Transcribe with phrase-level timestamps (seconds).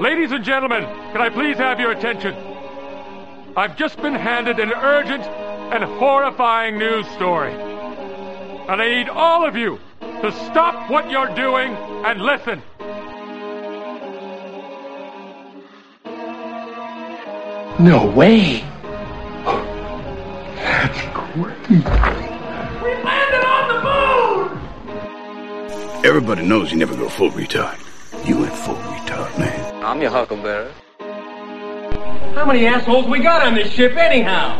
[0.00, 2.34] Ladies and gentlemen, can I please have your attention?
[3.54, 7.52] I've just been handed an urgent and horrifying news story.
[7.52, 11.74] And I need all of you to stop what you're doing
[12.06, 12.62] and listen.
[17.78, 18.64] No way.
[20.56, 21.68] That's great.
[21.68, 21.76] We
[23.04, 23.80] landed on the
[25.92, 26.06] moon!
[26.06, 27.78] Everybody knows you never go full retard.
[29.90, 30.70] I'm your huckleberry.
[32.36, 34.56] How many assholes we got on this ship anyhow?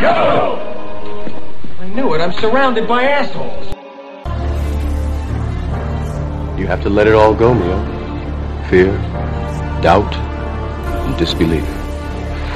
[0.00, 0.56] Go!
[1.80, 2.22] I knew it.
[2.22, 3.66] I'm surrounded by assholes.
[6.58, 7.78] You have to let it all go, Leo.
[8.70, 8.96] Fear,
[9.82, 11.66] doubt, and disbelief.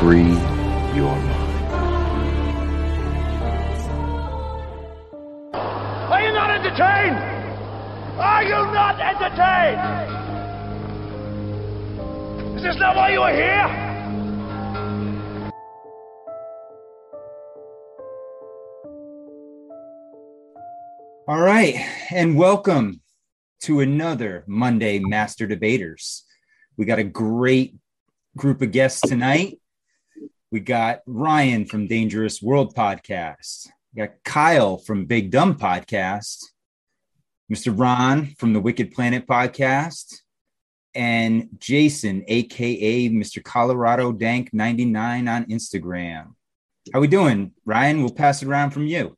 [0.00, 0.32] Free
[0.96, 1.33] your mind.
[12.74, 13.66] This not why you are here?
[21.28, 21.76] All right,
[22.10, 23.00] and welcome
[23.60, 26.24] to another Monday Master Debaters.
[26.76, 27.76] We got a great
[28.36, 29.60] group of guests tonight.
[30.50, 33.68] We got Ryan from Dangerous World Podcast.
[33.94, 36.46] We got Kyle from Big Dumb Podcast.
[37.48, 37.72] Mr.
[37.78, 40.23] Ron from the Wicked Planet Podcast.
[40.94, 43.42] And Jason, aka Mr.
[43.42, 46.34] Colorado Dank 99 on Instagram.
[46.92, 48.00] How we doing, Ryan?
[48.00, 49.16] We'll pass it around from you.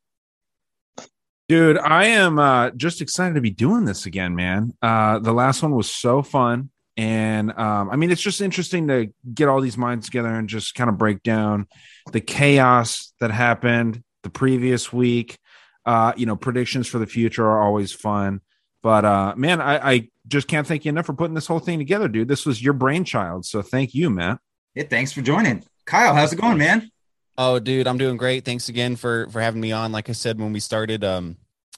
[1.49, 4.73] Dude, I am uh, just excited to be doing this again, man.
[4.83, 6.71] Uh, the last one was so fun.
[6.97, 10.75] And um, I mean, it's just interesting to get all these minds together and just
[10.75, 11.67] kind of break down
[12.11, 15.39] the chaos that happened the previous week.
[15.85, 18.41] Uh, you know, predictions for the future are always fun.
[18.83, 21.79] But uh, man, I, I just can't thank you enough for putting this whole thing
[21.79, 22.29] together, dude.
[22.29, 23.45] This was your brainchild.
[23.47, 24.39] So thank you, Mat.
[24.75, 25.65] Yeah, thanks for joining.
[25.85, 26.91] Kyle, how's it going, man?
[27.39, 28.45] Oh, dude, I'm doing great.
[28.45, 29.93] Thanks again for for having me on.
[29.93, 31.37] Like I said when we started, um,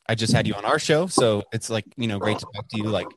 [0.09, 2.69] I just had you on our show, so it's like you know great to talk
[2.69, 3.09] to you, like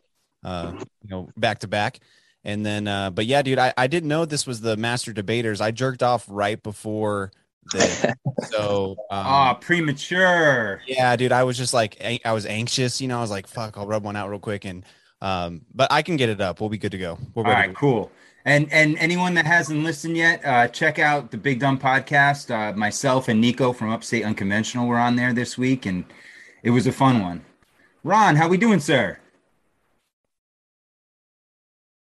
[0.44, 2.00] uh, you know, back to back.
[2.44, 5.62] And then, uh, but yeah, dude, I I didn't know this was the master debaters.
[5.62, 7.32] I jerked off right before
[7.72, 8.16] the
[8.50, 8.96] so.
[9.12, 10.82] Um, Oh, premature.
[10.88, 13.20] yeah, dude, I was just like I was anxious, you know.
[13.20, 14.84] I was like, fuck, I'll rub one out real quick, and
[15.22, 16.60] um, but I can get it up.
[16.60, 17.18] We'll be good to go.
[17.34, 17.68] We're All ready.
[17.68, 18.12] right, cool.
[18.44, 22.50] And and anyone that hasn't listened yet, uh, check out the Big Dumb podcast.
[22.50, 26.06] Uh, myself and Nico from Upstate Unconventional were on there this week, and
[26.64, 27.46] it was a fun one.
[28.04, 29.20] Ron, how we doing, sir?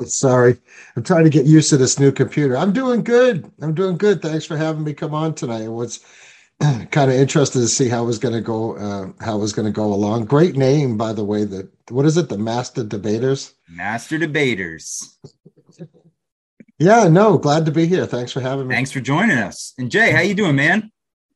[0.06, 0.56] Sorry,
[0.96, 2.56] I'm trying to get used to this new computer.
[2.56, 3.50] I'm doing good.
[3.60, 4.22] I'm doing good.
[4.22, 5.64] Thanks for having me come on tonight.
[5.64, 6.00] I was
[6.90, 8.76] kind of interested to see how it was going to go.
[8.76, 10.26] Uh, how it was going to go along.
[10.26, 11.44] Great name, by the way.
[11.44, 12.28] The what is it?
[12.28, 13.54] The Master Debaters.
[13.68, 15.18] Master Debaters.
[16.78, 18.06] Yeah, no, glad to be here.
[18.06, 18.74] Thanks for having me.
[18.74, 19.74] Thanks for joining us.
[19.78, 20.90] And Jay, how you doing, man?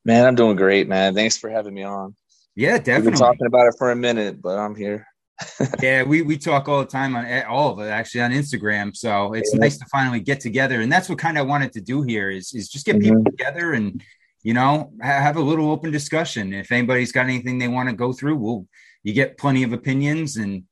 [0.04, 1.14] Man, I'm doing great, man.
[1.14, 2.14] Thanks for having me on.
[2.56, 3.18] Yeah, We've been definitely.
[3.18, 5.06] talking about it for a minute, but I'm here.
[5.82, 8.96] yeah, we we talk all the time on eh, all of it actually on Instagram.
[8.96, 9.58] So it's Yeah.
[9.60, 12.54] nice to finally get together, and that's what kind of wanted to do here is
[12.54, 14.00] is just get people together and
[14.44, 16.52] you know have a little open discussion.
[16.52, 18.68] If anybody's got anything they want to go through, we'll
[19.02, 20.64] you get plenty of opinions, and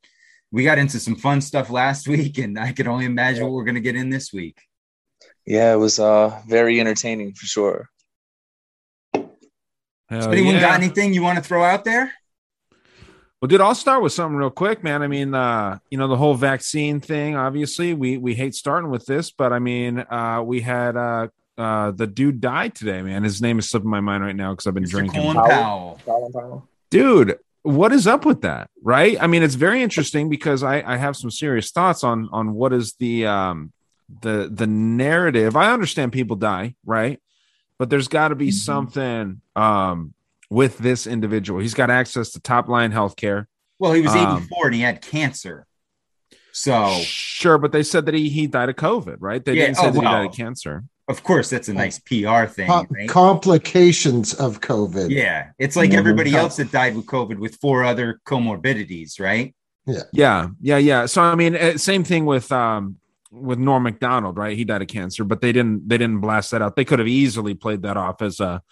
[0.52, 3.64] we got into some fun stuff last week, and I can only imagine what we're
[3.64, 4.60] gonna get in this week.
[5.44, 7.88] Yeah, it was uh very entertaining for sure.
[10.10, 12.12] So anyone got anything you want to throw out there?
[13.40, 15.02] Well, dude, I'll start with something real quick, man.
[15.02, 19.06] I mean, uh, you know, the whole vaccine thing, obviously, we we hate starting with
[19.06, 23.22] this, but I mean, uh, we had uh uh the dude died today, man.
[23.22, 24.90] His name is slipping my mind right now because I've been Mr.
[24.90, 25.20] drinking.
[25.20, 26.00] Colin Powell.
[26.90, 28.70] Dude, what is up with that?
[28.82, 29.16] Right?
[29.20, 32.72] I mean, it's very interesting because I, I have some serious thoughts on on what
[32.72, 33.72] is the um
[34.20, 35.56] the the narrative.
[35.56, 37.20] I understand people die, right?
[37.78, 40.14] But there's got to be something um
[40.50, 41.60] with this individual.
[41.60, 43.46] He's got access to top line healthcare.
[43.78, 45.66] Well, he was Um, 84 and he had cancer.
[46.52, 49.42] So Sure, but they said that he he died of COVID, right?
[49.44, 50.84] They Yeah, didn't say oh, that he died of cancer.
[51.12, 53.08] Of course that's a nice PR thing, Co- right?
[53.08, 55.10] complications of COVID.
[55.10, 55.98] Yeah, it's like Mhm.
[56.02, 59.54] everybody else that died with COVID with four other comorbidities, right?
[59.86, 60.78] Yeah, yeah, yeah.
[60.78, 61.06] Yeah.
[61.06, 62.96] So I mean, eh, same thing with um
[63.30, 64.56] with Norm Macdonald, right?
[64.56, 66.76] He died of cancer, but they didn't they didn't blast that out.
[66.76, 68.62] They could have easily played that off as a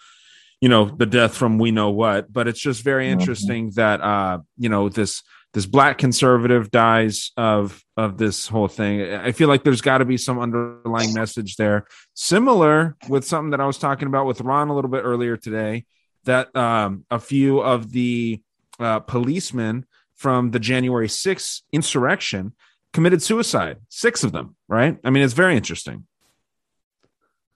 [0.61, 2.31] you know the death from we know what.
[2.31, 3.11] But it's just very Mhm.
[3.13, 5.21] interesting that uh you know this
[5.53, 9.13] this black conservative dies of of this whole thing.
[9.13, 13.61] I feel like there's got to be some underlying message there, similar with something that
[13.61, 15.85] I was talking about with Ron a little bit earlier today.
[16.25, 18.41] That um, a few of the
[18.79, 22.53] uh, policemen from the January 6th insurrection
[22.93, 23.77] committed suicide.
[23.89, 24.97] Six of them, right?
[25.03, 26.05] I mean, it's very interesting.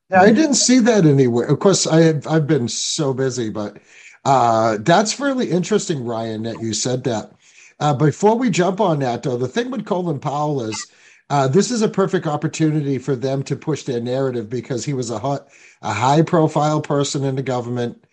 [0.10, 1.48] Yeah, I didn't see that anywhere.
[1.48, 3.78] Of course, I have I've been so busy, but
[4.24, 7.32] uh, that's really interesting, Ryan, that you said that.
[7.80, 10.92] Uh, before we jump on that, though, the thing with Colin Powell is
[11.30, 15.10] uh, this is a perfect opportunity for them to push their narrative because he was
[15.10, 15.48] a hot,
[15.82, 18.06] a high profile person in the government,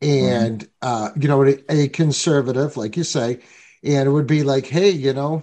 [0.00, 0.68] and mm-hmm.
[0.82, 3.40] uh, you know a, a conservative, like you say,
[3.82, 5.42] and it would be like, hey, you know,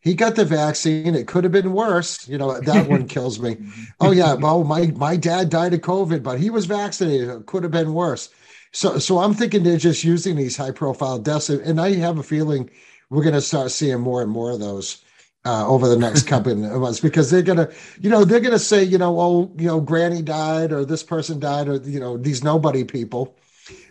[0.00, 1.14] he got the vaccine.
[1.14, 2.26] It could have been worse.
[2.26, 3.58] You know, that one kills me.
[4.00, 7.28] Oh yeah, well, my my dad died of COVID, but he was vaccinated.
[7.28, 8.30] It could have been worse.
[8.72, 12.22] So so I'm thinking they're just using these high profile deaths, and I have a
[12.22, 12.70] feeling
[13.10, 15.02] we're going to start seeing more and more of those
[15.44, 17.70] uh, over the next couple of months because they're gonna,
[18.00, 21.40] you know, they're gonna say, you know, oh, you know, Granny died or this person
[21.40, 23.36] died or you know these nobody people.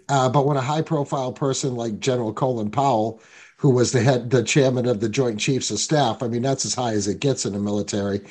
[0.09, 3.21] Uh, but when a high profile person like General Colin Powell
[3.57, 6.21] who was the head, the chairman of the Joint Chiefs of Staff.
[6.21, 8.21] I mean, that's as high as it gets in the military,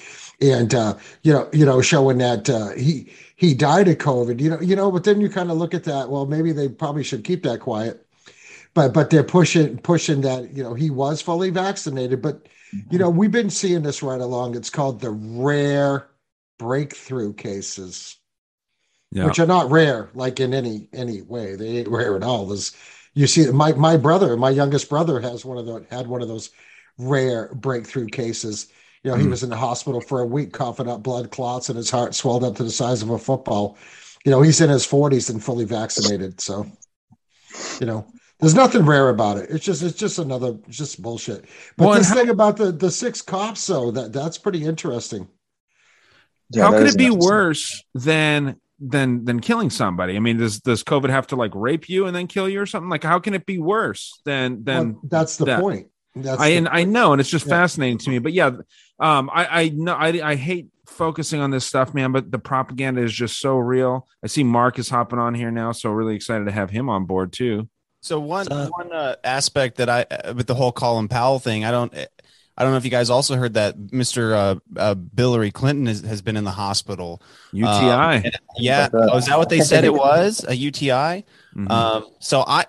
[0.41, 4.41] and uh, you know, you know, showing that uh, he he died of COVID.
[4.41, 6.09] You know, you know, but then you kind of look at that.
[6.09, 8.07] Well, maybe they probably should keep that quiet,
[8.73, 10.55] but but they're pushing pushing that.
[10.55, 12.47] You know, he was fully vaccinated, but
[12.91, 14.55] you know, we've been seeing this right along.
[14.55, 16.09] It's called the rare
[16.59, 18.17] breakthrough cases.
[19.13, 19.27] Yeah.
[19.27, 21.55] Which are not rare, like in any any way.
[21.55, 22.47] They ain't rare at all.
[22.47, 22.77] There's
[23.17, 26.29] you see my my brother my youngest brother has one of the had one of
[26.29, 26.51] those
[26.99, 28.69] rare breakthrough cases.
[29.03, 29.23] You know mm.
[29.23, 32.15] he was in the hospital for a week coughing up blood clots and his heart
[32.15, 33.79] swelled up to the size of a football.
[34.25, 36.67] You know he's in his 40s and fully vaccinated so
[37.81, 38.07] you know
[38.39, 39.49] there's nothing rare about it.
[39.49, 41.47] It's just it's just another it's just bullshit.
[41.79, 45.27] But well, this how, thing about the the six cops though that that's pretty interesting.
[46.51, 50.17] Yeah, how could it be worse than than than killing somebody.
[50.17, 52.67] I mean, does does COVID have to like rape you and then kill you or
[52.67, 52.91] something?
[52.91, 54.95] Like, how can it be worse than than?
[54.95, 55.61] Well, that's the that?
[55.61, 55.89] point.
[56.15, 57.51] That's I and I know, and it's just yeah.
[57.51, 58.19] fascinating to me.
[58.19, 58.51] But yeah,
[58.99, 62.13] um, I I know I I hate focusing on this stuff, man.
[62.13, 64.07] But the propaganda is just so real.
[64.25, 67.05] I see Mark is hopping on here now, so really excited to have him on
[67.05, 67.69] board too.
[68.01, 71.71] So one uh, one uh, aspect that I with the whole Colin Powell thing, I
[71.71, 71.93] don't
[72.57, 74.33] I don't know if you guys also heard that Mr.
[74.33, 77.23] Uh, uh, Hillary Clinton is, has been in the hospital.
[77.53, 77.69] UTI.
[77.69, 78.25] Um,
[78.57, 78.89] yeah.
[78.93, 80.45] Oh, is that what they said it was?
[80.49, 80.89] A UTI?
[81.55, 81.71] Mm-hmm.
[81.71, 82.65] Um, so I,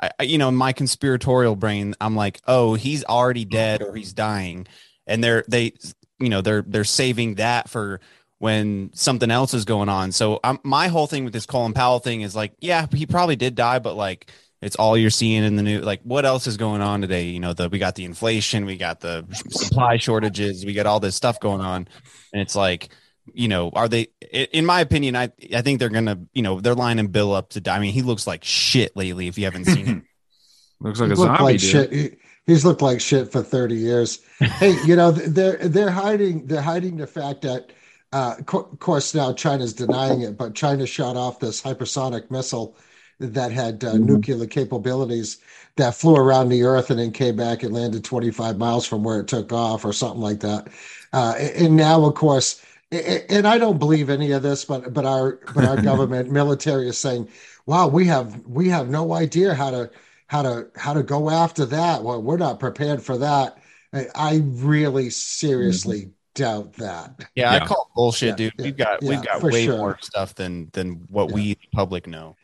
[0.00, 4.12] I, you know, in my conspiratorial brain, I'm like, oh, he's already dead or he's
[4.12, 4.66] dying.
[5.06, 5.72] And they're, they,
[6.18, 8.00] you know, they're, they're saving that for
[8.38, 10.12] when something else is going on.
[10.12, 13.36] So um, my whole thing with this Colin Powell thing is like, yeah, he probably
[13.36, 14.30] did die, but like,
[14.62, 15.84] it's all you're seeing in the news.
[15.84, 17.24] Like, what else is going on today?
[17.24, 21.00] You know, the we got the inflation, we got the supply shortages, we got all
[21.00, 21.88] this stuff going on,
[22.32, 22.90] and it's like,
[23.32, 24.08] you know, are they?
[24.30, 27.60] In my opinion, I I think they're gonna, you know, they're lining Bill up to
[27.60, 27.76] die.
[27.76, 29.28] I mean, he looks like shit lately.
[29.28, 30.06] If you haven't seen him,
[30.80, 31.42] looks like he's a zombie.
[31.42, 31.92] Like shit.
[31.92, 32.10] He,
[32.46, 34.20] he's looked like shit for thirty years.
[34.38, 37.72] hey, you know, they're they're hiding they're hiding the fact that.
[38.12, 42.76] Uh, of course, now China's denying it, but China shot off this hypersonic missile
[43.20, 44.06] that had uh, mm-hmm.
[44.06, 45.38] nuclear capabilities
[45.76, 49.20] that flew around the earth and then came back and landed 25 miles from where
[49.20, 50.68] it took off or something like that.
[51.12, 55.38] Uh, and now, of course, and I don't believe any of this, but but our
[55.54, 57.28] but our government military is saying,
[57.66, 59.90] "Wow, we have we have no idea how to
[60.26, 62.02] how to how to go after that.
[62.02, 63.58] Well, we're not prepared for that."
[63.92, 66.10] I really seriously mm-hmm.
[66.34, 67.14] doubt that.
[67.34, 68.52] Yeah, yeah, I call bullshit, dude.
[68.58, 69.76] Yeah, we've got yeah, we've got way sure.
[69.76, 72.36] more stuff than than what we the public know.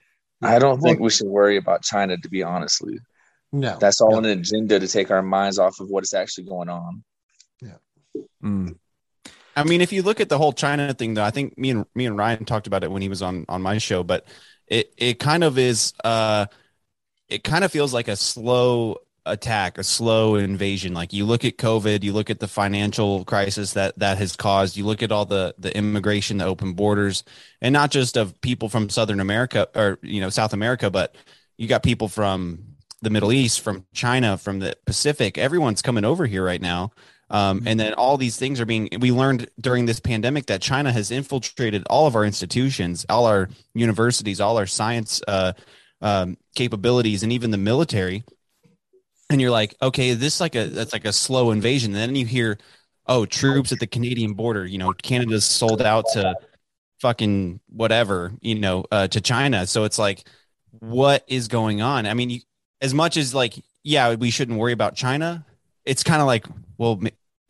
[0.42, 2.98] I don't think we should worry about China, to be honestly.
[3.52, 4.18] No, that's all no.
[4.18, 7.04] an agenda to take our minds off of what is actually going on.
[7.62, 8.22] Yeah.
[8.42, 8.76] Mm.
[9.54, 11.86] I mean, if you look at the whole China thing, though, I think me and
[11.94, 14.26] me and Ryan talked about it when he was on on my show, but
[14.66, 15.94] it it kind of is.
[16.04, 16.46] uh
[17.28, 20.94] It kind of feels like a slow attack, a slow invasion.
[20.94, 24.76] Like you look at COVID, you look at the financial crisis that that has caused.
[24.76, 27.24] You look at all the the immigration, the open borders,
[27.60, 31.14] and not just of people from Southern America or you know South America, but
[31.56, 35.38] you got people from the Middle East, from China, from the Pacific.
[35.38, 36.92] Everyone's coming over here right now.
[37.28, 40.92] Um, and then all these things are being we learned during this pandemic that china
[40.92, 45.52] has infiltrated all of our institutions all our universities all our science uh,
[46.00, 48.22] um, capabilities and even the military
[49.30, 51.92] and you're like, okay, this is like a that's like a slow invasion.
[51.92, 52.58] And then you hear,
[53.06, 54.64] oh, troops at the Canadian border.
[54.64, 56.34] You know, Canada's sold out to
[57.00, 59.66] fucking whatever, you know, uh, to China.
[59.66, 60.26] So it's like,
[60.70, 62.06] what is going on?
[62.06, 62.40] I mean, you,
[62.80, 65.44] as much as like, yeah, we shouldn't worry about China.
[65.84, 66.46] It's kind of like,
[66.78, 67.00] well,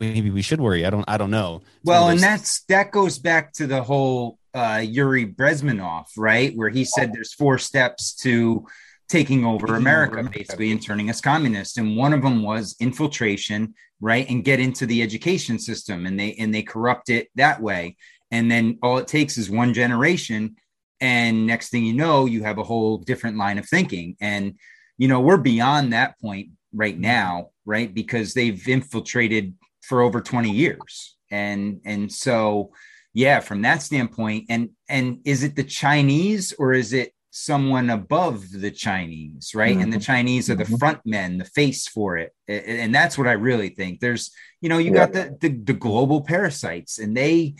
[0.00, 0.84] maybe we should worry.
[0.84, 1.56] I don't, I don't know.
[1.56, 6.68] It's well, and that's that goes back to the whole uh, Yuri Bezmenov, right, where
[6.68, 8.66] he said there's four steps to
[9.08, 11.78] taking over America, basically, and turning us communist.
[11.78, 16.34] And one of them was infiltration, right, and get into the education system, and they
[16.34, 17.96] and they corrupt it that way.
[18.30, 20.56] And then all it takes is one generation,
[21.00, 24.16] and next thing you know, you have a whole different line of thinking.
[24.20, 24.54] And
[24.98, 27.02] you know, we're beyond that point right mm-hmm.
[27.02, 32.72] now, right, because they've infiltrated for over twenty years, and and so
[33.14, 38.50] yeah, from that standpoint, and and is it the Chinese or is it someone above
[38.50, 39.72] the Chinese, right?
[39.72, 39.82] Mm-hmm.
[39.82, 40.04] And the mm-hmm.
[40.04, 40.76] Chinese are the mm-hmm.
[40.76, 42.34] front men, the face for it.
[42.48, 44.00] And that's what I really think.
[44.00, 44.30] There's,
[44.62, 45.06] you know, you yeah.
[45.06, 47.56] got the, the, the global parasites and they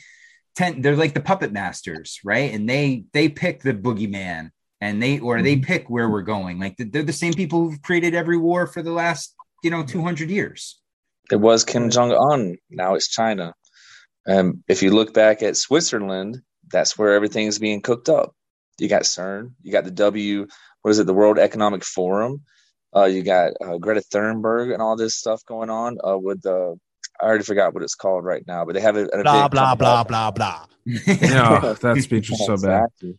[0.55, 2.55] tend they're like the puppet masters, right?
[2.55, 5.65] And they they pick the boogeyman and they or they mm-hmm.
[5.65, 6.59] pick where we're going.
[6.59, 10.31] Like they're the same people who've created every war for the last, you know, 200
[10.31, 10.81] years.
[11.31, 12.57] It was Kim Jong Un.
[12.71, 13.53] Now it's China.
[14.27, 18.36] Um, if you look back at Switzerland, that's where everything's being cooked up
[18.79, 20.47] you got CERN, you got the W,
[20.83, 22.43] what is it, the World Economic Forum,
[22.95, 26.79] uh, you got uh, Greta Thunberg and all this stuff going on uh, with the.
[27.21, 29.11] I already forgot what it's called right now, but they have it.
[29.11, 30.67] Blah blah blah blah blah.
[30.85, 33.13] yeah, that speech was so exactly.
[33.13, 33.19] bad.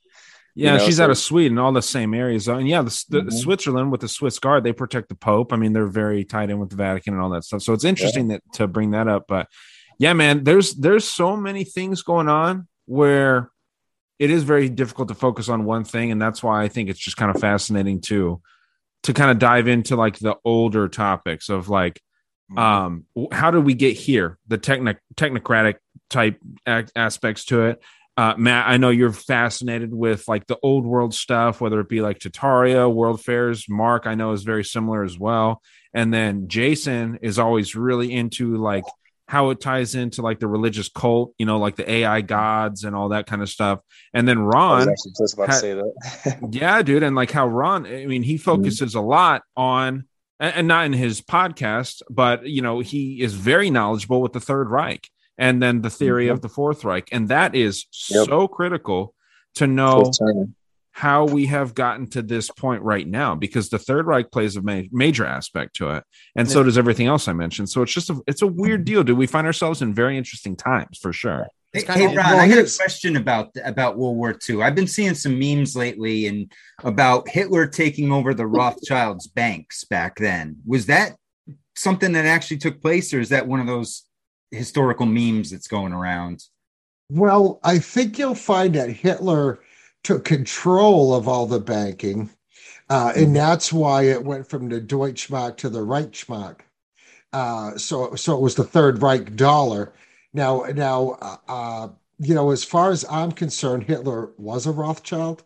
[0.55, 2.47] Yeah, you know, she's so, out of Sweden, all the same areas.
[2.47, 3.29] And yeah, the, the mm-hmm.
[3.29, 5.53] Switzerland with the Swiss Guard, they protect the Pope.
[5.53, 7.61] I mean, they're very tied in with the Vatican and all that stuff.
[7.61, 8.37] So it's interesting yeah.
[8.37, 9.25] that to bring that up.
[9.27, 9.47] But
[9.99, 13.51] yeah, man, there's there's so many things going on where
[14.19, 17.00] it is very difficult to focus on one thing and that's why i think it's
[17.00, 18.41] just kind of fascinating too
[19.03, 22.01] to kind of dive into like the older topics of like
[22.51, 22.57] mm-hmm.
[22.57, 25.75] um how did we get here the technic technocratic
[26.09, 26.39] type
[26.95, 27.81] aspects to it
[28.17, 32.01] uh, Mat, I know you're fascinated with like the old world stuff, whether it be
[32.01, 33.69] like Tartaria, World Fairs.
[33.69, 35.62] Mark, I know is very similar as well.
[35.93, 38.86] And then Jason is always really into like
[39.27, 42.96] how it ties into like the religious cult, you know, like the AI gods and
[42.96, 43.79] all that kind of stuff.
[44.13, 46.50] And then Ron, just about to say that.
[46.51, 48.43] yeah, dude, and like how Ron, I mean, he mm-hmm.
[48.43, 49.00] focuses mm-hmm.
[49.00, 50.05] a lot on,
[50.39, 54.69] and not in his podcast, but you know, he is very knowledgeable with the Third
[54.69, 56.34] Reich and then the theory mm-hmm.
[56.34, 58.27] of the Fourth Reich, and that is yep.
[58.27, 59.13] so critical
[59.55, 60.12] to know
[60.97, 64.61] how we have gotten to this point right now because the third reich plays a
[64.63, 66.03] ma- major aspect to it
[66.35, 67.69] and so does everything else i mentioned.
[67.69, 68.85] So it's just a it's a weird mm-hmm.
[68.85, 69.03] deal.
[69.03, 70.97] Do we find ourselves in very interesting times?
[70.97, 71.45] For sure.
[71.71, 75.13] Hey, hey ron i got a question about about world war ii i've been seeing
[75.13, 76.51] some memes lately and
[76.83, 80.55] about hitler taking over the rothschilds banks back then.
[80.65, 81.15] Was that
[81.75, 84.05] something that actually took place or is that one of those
[84.49, 86.43] historical memes that's going around?
[87.11, 89.59] Well i think you'll find that hitler
[90.07, 92.29] took control of all the banking.
[92.89, 93.33] Uh, and mm-hmm.
[93.33, 96.61] that's why it went from the Deutschmark to the Reichsmark.
[97.33, 99.91] Uh, so, so it was the Third Reich dollar.
[100.33, 105.43] Now, now, uh, uh you know, as far as I'm concerned, Hitler was a Rothschild.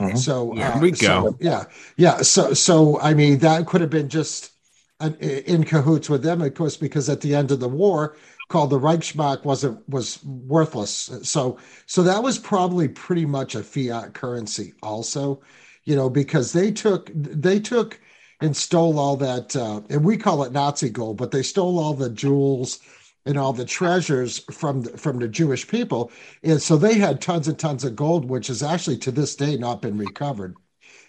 [0.00, 0.16] Mm-hmm.
[0.16, 0.96] So yeah, uh, we go.
[0.96, 1.64] So, yeah,
[1.96, 2.22] yeah.
[2.22, 4.50] So, so I mean, that could have been just
[4.98, 8.16] an, in cahoots with them, of course, because at the end of the war,
[8.50, 11.10] called the Reichsmark wasn't was worthless.
[11.22, 15.40] So so that was probably pretty much a fiat currency also,
[15.84, 17.98] you know, because they took they took
[18.40, 21.94] and stole all that uh, and we call it Nazi gold, but they stole all
[21.94, 22.80] the jewels
[23.24, 26.10] and all the treasures from the, from the Jewish people,
[26.42, 29.56] and so they had tons and tons of gold, which has actually to this day
[29.56, 30.56] not been recovered.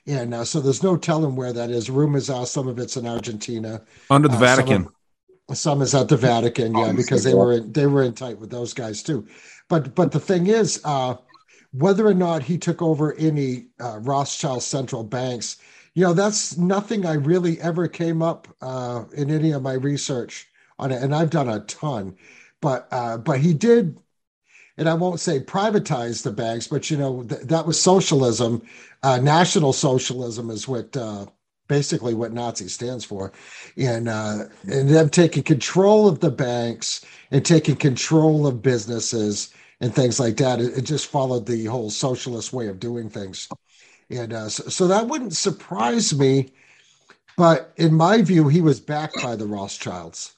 [0.06, 1.90] And uh, so there's no telling where that is.
[1.90, 4.86] Rumors are some of it's in Argentina, under the uh, Vatican.
[4.88, 4.94] Of,
[5.54, 8.50] some is at the Vatican, yeah, because they were in, they were in tight with
[8.50, 9.28] those guys too.
[9.70, 11.16] But but the thing is, uh,
[11.72, 15.58] whether or not he took over any uh, Rothschild central banks,
[15.94, 20.48] you know, that's nothing I really ever came up uh, in any of my research
[20.80, 22.16] on it, and I've done a ton.
[22.62, 23.98] But uh, but he did,
[24.78, 28.62] and I won't say privatize the banks, but you know th- that was socialism.
[29.04, 31.26] Uh, national socialism is what uh,
[31.72, 33.32] basically what Nazi stands for,
[33.78, 39.96] and uh, and them taking control of the banks and taking control of businesses and
[39.96, 40.60] things like that.
[40.60, 43.48] It, it just followed the whole socialist way of doing things,
[44.10, 46.52] and uh, so, so that wouldn't surprise me.
[47.38, 50.36] But in my view, he was backed by the Rothschilds.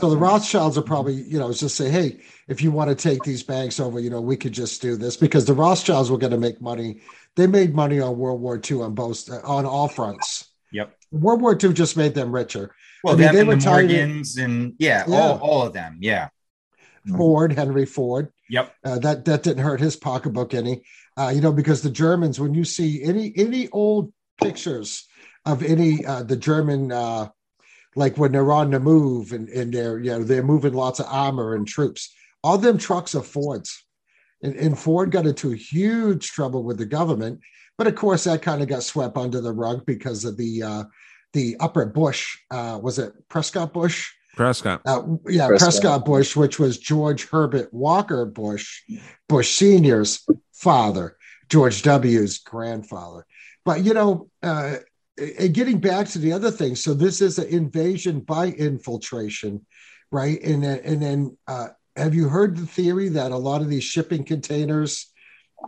[0.00, 2.18] So the Rothschilds are probably, you know, just say, hey,
[2.48, 5.16] if you want to take these banks over, you know, we could just do this
[5.16, 7.00] because the Rothschilds were going to make money
[7.36, 10.50] they made money on World War II on both on all fronts.
[10.72, 10.96] Yep.
[11.12, 12.74] World War II just made them richer.
[13.04, 15.98] Well, I mean, they were the Morgans and yeah, yeah, all all of them.
[16.00, 16.28] Yeah.
[17.16, 18.32] Ford, Henry Ford.
[18.50, 18.74] Yep.
[18.84, 20.82] Uh, that that didn't hurt his pocketbook any.
[21.16, 24.12] Uh, you know, because the Germans, when you see any any old
[24.42, 25.06] pictures
[25.44, 27.28] of any uh, the German, uh,
[27.94, 31.06] like when they're on the move and, and they're you know they're moving lots of
[31.08, 32.12] armor and troops,
[32.42, 33.85] all them trucks are Fords.
[34.42, 37.40] And, and Ford got into huge trouble with the government
[37.78, 40.84] But of course, that kind of got swept under the rug because of the uh,
[41.32, 42.38] the upper Bush.
[42.50, 44.10] Uh, was it Prescott Bush?
[44.34, 44.82] Prescott.
[44.86, 45.70] Uh, yeah, Prescott.
[45.70, 46.04] Prescott.
[46.04, 48.82] Bush, which was George Herbert Walker Bush,
[49.28, 51.16] Bush Senior's father,
[51.48, 53.26] George W.'s grandfather.
[53.64, 54.76] But you know, uh,
[55.18, 59.64] and getting back to the other thing, so this is an invasion by infiltration,
[60.10, 60.40] right?
[60.42, 63.84] And then, and then, uh, have you heard the theory that a lot of these
[63.84, 65.06] shipping containers,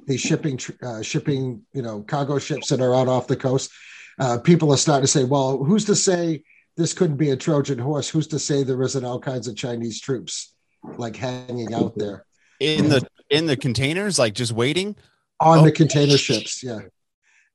[0.07, 3.71] these shipping uh, shipping, you know, cargo ships that are out off the coast,
[4.19, 6.43] uh, people are starting to say, well, who's to say
[6.77, 8.09] this couldn't be a Trojan horse?
[8.09, 10.55] Who's to say there isn't all kinds of Chinese troops
[10.97, 12.25] like hanging out there
[12.61, 14.97] in the in the containers, like just waiting.
[15.41, 16.63] on Oh, the container ships?
[16.63, 16.81] Yeah.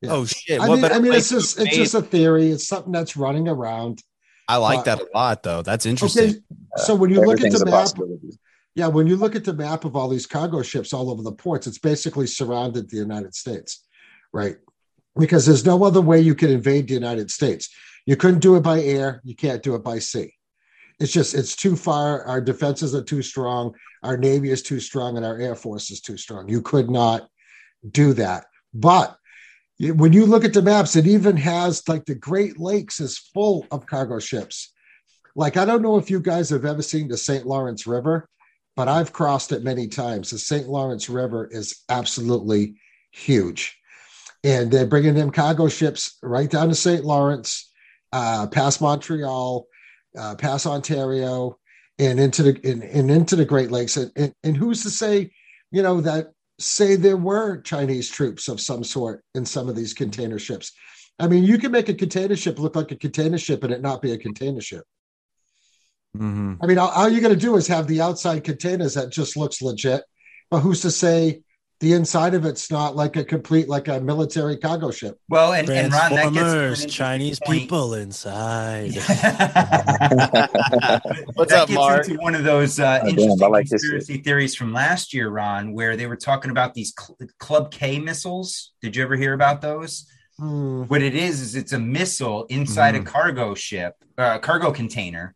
[0.01, 0.11] Yeah.
[0.11, 0.59] Oh shit!
[0.59, 1.79] I mean, better I mean, it's just it's invade?
[1.79, 2.49] just a theory.
[2.49, 4.01] It's something that's running around.
[4.49, 5.61] I like uh, that a lot, though.
[5.61, 6.29] That's interesting.
[6.29, 6.39] Okay,
[6.75, 8.37] so when you look at the a map, possibility.
[8.75, 11.31] Yeah, when you look at the map of all these cargo ships all over the
[11.31, 13.85] ports, it's basically surrounded the United States,
[14.31, 14.57] right?
[15.17, 17.69] Because there's no other way you can invade the United States.
[18.05, 19.21] You couldn't do it by air.
[19.23, 20.33] You can't do it by sea.
[20.99, 22.23] It's just it's too far.
[22.25, 23.75] Our defenses are too strong.
[24.01, 26.49] Our navy is too strong, and our air force is too strong.
[26.49, 27.27] You could not
[27.89, 28.45] do that.
[28.73, 29.17] But
[29.79, 33.65] when you look at the maps, it even has like the Great Lakes is full
[33.71, 34.73] of cargo ships.
[35.35, 37.45] Like I don't know if you guys have ever seen the St.
[37.45, 38.29] Lawrence River,
[38.75, 40.29] but I've crossed it many times.
[40.29, 40.67] The St.
[40.67, 42.75] Lawrence River is absolutely
[43.11, 43.77] huge,
[44.43, 47.05] and they're bringing them cargo ships right down to St.
[47.05, 47.71] Lawrence,
[48.11, 49.67] uh, past Montreal,
[50.17, 51.57] uh, past Ontario,
[51.99, 53.97] and into the and, and into the Great Lakes.
[53.97, 55.31] And, and and who's to say,
[55.71, 59.93] you know, that say there were Chinese troops of some sort in some of these
[59.93, 60.71] container ships?
[61.19, 63.81] I mean, you can make a container ship look like a container ship and it
[63.81, 64.83] not be a container ship.
[66.17, 66.57] Mhm.
[66.61, 69.35] I mean, all, all you're going to do is have the outside containers that just
[69.35, 70.03] looks legit,
[70.51, 71.41] but who's to say
[71.79, 75.19] the inside of it's not like a complete, like a military cargo ship?
[75.27, 77.61] Well, and, and Ron, that gets Transformers, Chinese point.
[77.61, 78.93] people inside.
[81.33, 82.07] What's that up, gets Mark?
[82.07, 85.73] into one of those uh, Oh, interesting I like conspiracy theories from last year, Ron,
[85.73, 88.71] where they were talking about these Cl- Club K missiles.
[88.81, 90.05] Did you ever hear about those?
[90.37, 90.83] Hmm.
[90.83, 95.35] What it is is it's a missile inside a cargo ship, uh, cargo container.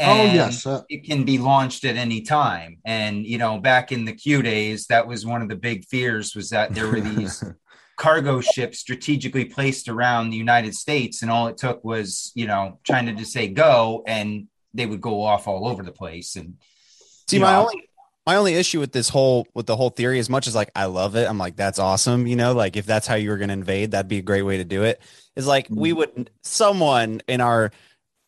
[0.00, 2.78] Oh, yes, uh, it can be launched at any time.
[2.84, 6.34] And you know, back in the Q days, that was one of the big fears
[6.34, 7.44] was that there were these
[7.96, 12.80] cargo ships strategically placed around the United States, and all it took was you know
[12.82, 16.34] China to say go, and they would go off all over the place.
[16.34, 16.56] And
[17.28, 17.88] See, my know, only
[18.26, 20.86] my only issue with this whole with the whole theory, as much as like I
[20.86, 22.26] love it, I'm like that's awesome.
[22.26, 24.42] You know, like if that's how you were going to invade, that'd be a great
[24.42, 25.00] way to do it.
[25.36, 27.70] Is like we would someone in our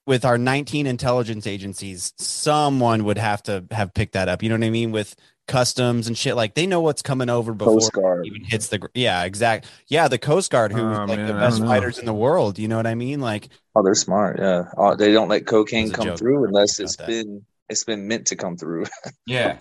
[0.07, 4.43] with our 19 intelligence agencies, someone would have to have picked that up.
[4.43, 4.93] You know what I mean?
[4.93, 5.15] With
[5.49, 8.89] customs and shit, like they know what's coming over before Coast it even hits the
[8.95, 12.15] yeah exact yeah the Coast Guard who Oh, like man, the best fighters in the
[12.15, 12.59] world.
[12.59, 13.21] You know what I mean?
[13.21, 14.39] Like Oh, they're smart.
[14.41, 16.19] Yeah, oh, they don't let cocaine come joke.
[16.19, 17.07] through unless About it's that.
[17.07, 18.87] been it's been meant to come through.
[19.27, 19.59] yeah,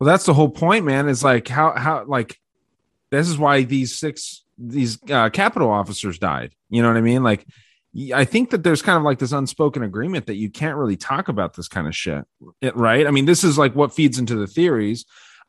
[0.00, 1.08] Well, that's the whole point, man.
[1.08, 2.38] Is like how how like
[3.10, 6.52] this is why these six these uh, Capitol officers died.
[6.70, 7.22] You know what I mean?
[7.22, 7.52] Like, y-
[8.14, 11.28] I think that there's kind of like this unspoken agreement that you can't really talk
[11.28, 12.24] about this kind of shit,
[12.74, 13.06] right?
[13.06, 15.04] I mean, this is like what feeds into the theories.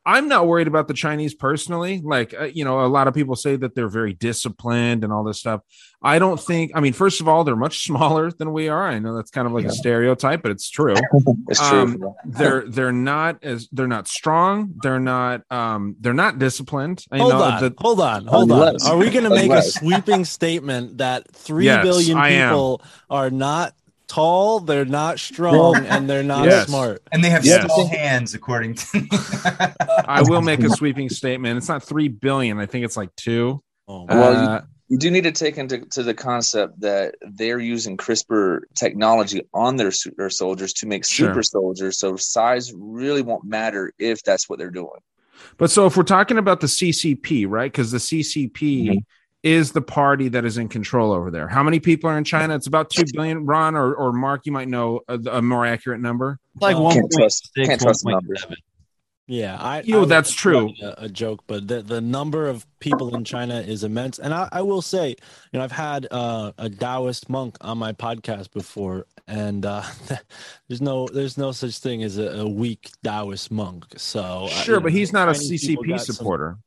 [0.05, 2.01] I'm not worried about the Chinese personally.
[2.03, 5.23] Like, uh, you know, a lot of people say that they're very disciplined and all
[5.23, 5.61] this stuff.
[6.01, 6.71] I don't think.
[6.75, 8.87] I mean, first of all, they're much smaller than we are.
[8.87, 10.95] I know that's kind of like a stereotype, but it's true
[11.49, 11.79] It's true.
[11.79, 14.73] um, they're they're not as they're not strong.
[14.81, 17.05] They're not um they're not disciplined.
[17.11, 18.75] I Hold know on, that hold on, hold on.
[18.85, 23.73] Are we going to make a sweeping statement that three Yes, billion people are not
[24.17, 26.67] tall, they're not strong, and they're not Yes.
[26.67, 27.01] smart?
[27.11, 27.65] and they have Yes.
[27.65, 29.07] small hands, according to.
[30.07, 31.57] I will make a sweeping statement.
[31.57, 32.59] It's not three billion.
[32.59, 33.61] I think it's like two.
[33.87, 37.57] Oh, Uh, Well, you- You do need to take into to the concept that they're
[37.57, 41.29] using CRISPR technology on their, super soldiers to make Sure.
[41.29, 41.97] super soldiers.
[41.97, 44.99] So size really won't matter if that's what they're doing.
[45.57, 47.71] but so if we're talking about the CCP, right?
[47.71, 48.97] Because the CCP Mhm.
[49.43, 51.47] Is the party that is in control over there.
[51.49, 52.55] How many people are in China?
[52.55, 53.45] It's about two billion.
[53.45, 56.39] Ron or, or Mark, you might know a, a more accurate number.
[56.61, 58.13] like Well, one Can't trust, six, can't trust the 1.7.
[58.13, 58.45] numbers.
[59.25, 59.81] Yeah, I.
[59.83, 60.73] You know, I that's true.
[60.81, 64.49] A, a joke, but the the number of people in China is immense, and I,
[64.51, 65.15] I will say, you
[65.53, 69.81] know, I've had uh, a Taoist monk on my podcast before, and uh,
[70.67, 73.85] there's no there's no such thing as a, a weak Taoist monk.
[73.95, 76.57] So uh, Sure, you but know, he's not a Chinese CCP got some- supporter.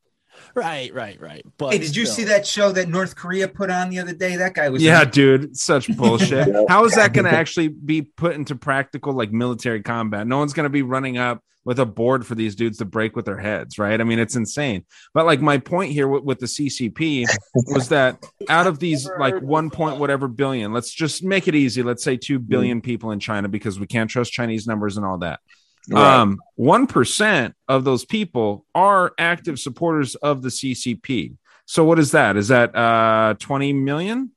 [0.57, 1.45] Right, right, right.
[1.59, 2.17] But Hey, did you still.
[2.17, 4.37] see that show that North Korea put on the other day?
[4.37, 6.49] That guy was Yeah, dude, such bullshit.
[6.69, 10.27] How is that going to actually be put into practical like military combat?
[10.27, 13.17] No one's going to be running up with a board for these dudes to break
[13.17, 14.01] with their heads, right?
[14.01, 14.87] I mean, it's insane.
[15.13, 17.27] But like my point here with, with the CCP
[17.67, 21.83] was that out of these like one point whatever billion, let's just make it easy.
[21.83, 22.85] Let's say two billion mm.
[22.85, 25.41] people in China because we can't trust Chinese numbers and all that.
[25.89, 26.21] Right.
[26.21, 31.37] Um, one percent of those people are active supporters of the CCP.
[31.67, 32.37] So what is that?
[32.37, 34.33] Is that uh 20 million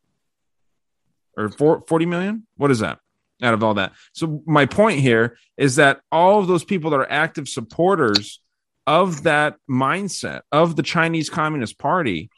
[1.37, 2.45] or 40 million?
[2.57, 2.99] What is that
[3.41, 3.93] out of all that?
[4.13, 8.41] So my point here is that all of those people that are active supporters
[8.85, 12.29] of that mindset of the Chinese Communist Party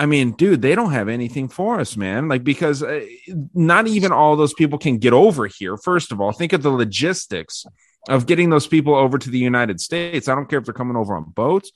[0.00, 2.26] I mean, dude, they don't have anything for us, man.
[2.26, 3.04] Like, because uh,
[3.52, 5.76] not even all those people can get over here.
[5.76, 7.66] First of all, think of the logistics
[8.08, 10.28] of getting those people over to the United States.
[10.28, 11.70] I don't care if they're coming over on boats.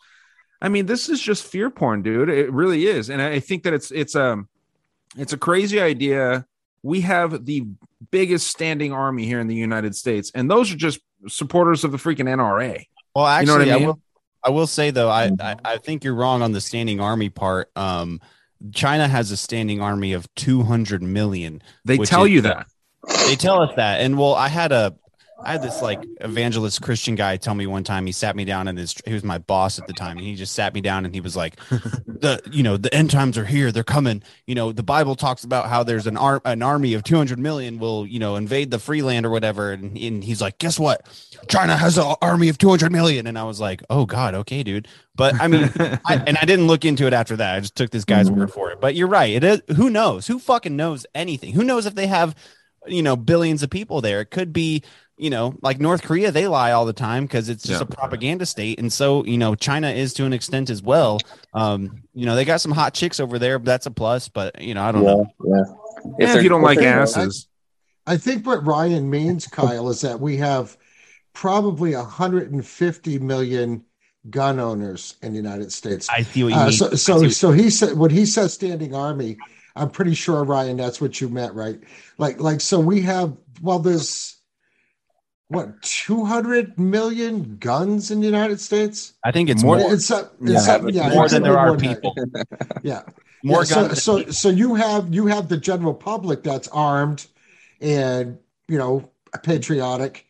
[0.62, 2.28] I mean, this is just fear porn, dude.
[2.30, 4.42] It really is, and I think that it's it's a
[5.16, 6.46] it's a crazy idea.
[6.82, 7.66] We have the
[8.10, 11.98] biggest standing army here in the United States, and those are just supporters of the
[11.98, 12.86] freaking NRA.
[13.14, 14.00] Well, You actually, know what I I, will.
[14.44, 17.70] I will say though, I, I I think you're wrong on the standing army part.
[17.76, 18.20] Um,
[18.72, 21.62] China has a standing army of 200 million.
[21.84, 22.66] They tell is- you that.
[23.26, 24.94] They tell us that, and well, I had a.
[25.44, 28.06] I had this like evangelist Christian guy tell me one time.
[28.06, 30.34] He sat me down and his he was my boss at the time, and he
[30.34, 33.44] just sat me down and he was like, "the you know the end times are
[33.44, 33.70] here.
[33.72, 34.22] They're coming.
[34.46, 37.78] You know the Bible talks about how there's an ar- an army of 200 million
[37.78, 41.06] will you know invade the free land or whatever." And, and he's like, "Guess what?
[41.48, 43.26] China has an army of 200 million.
[43.26, 46.66] And I was like, "Oh God, okay, dude." But I mean, I, and I didn't
[46.66, 47.54] look into it after that.
[47.54, 48.80] I just took this guy's word for it.
[48.80, 49.32] But you're right.
[49.32, 49.62] It is.
[49.76, 50.26] Who knows?
[50.26, 51.54] Who fucking knows anything?
[51.54, 52.34] Who knows if they have,
[52.86, 54.20] you know, billions of people there?
[54.20, 54.82] It could be,
[55.16, 56.30] you know, like North Korea.
[56.30, 57.86] They lie all the time because it's just Yeah.
[57.88, 61.20] a propaganda state, and so you know, China is to an extent as well.
[61.52, 63.58] Um, you know, they got some hot chicks over there.
[63.58, 64.28] But that's a plus.
[64.28, 65.26] But you know, I don't yeah, know.
[65.46, 65.64] yeah.
[66.18, 67.46] Yeah, if you don't like asses,
[68.06, 70.76] I think what Ryan means, Kyle, is that we have
[71.32, 73.84] probably 150 million
[74.30, 76.08] gun owners in the United States.
[76.10, 76.72] I see what you Uh, mean.
[76.72, 79.36] so, so, what- so he said when he says standing army,
[79.76, 81.78] I'm pretty sure Ryan, that's what you meant, right?
[82.18, 84.33] Like, like, so we have well, there's
[85.54, 89.14] what 200 million guns in the United States.
[89.24, 91.60] I think it's More- more, It's, Yeah, it's uh, but yeah, more than there more
[91.60, 92.14] are than people.
[92.82, 93.02] Yeah,
[93.42, 94.02] More yeah, so, guns.
[94.02, 97.26] so so you have you have the general public that's armed
[97.80, 98.38] and
[98.68, 99.10] you know
[99.42, 100.26] patriotic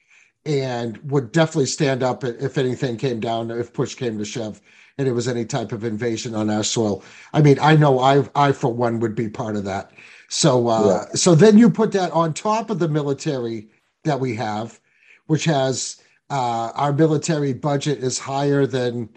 [0.46, 4.60] and would definitely stand up if anything came down if push came to shove
[4.98, 7.02] and it was any type of invasion on our soil.
[7.32, 9.90] I mean i know i i for one would be part of that.
[10.28, 13.68] So uh so then you put that on top of the military
[14.04, 14.80] that we have
[15.26, 15.96] which has
[16.30, 19.08] uh our military budget is higher than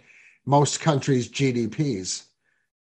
[0.45, 2.23] most countries gdps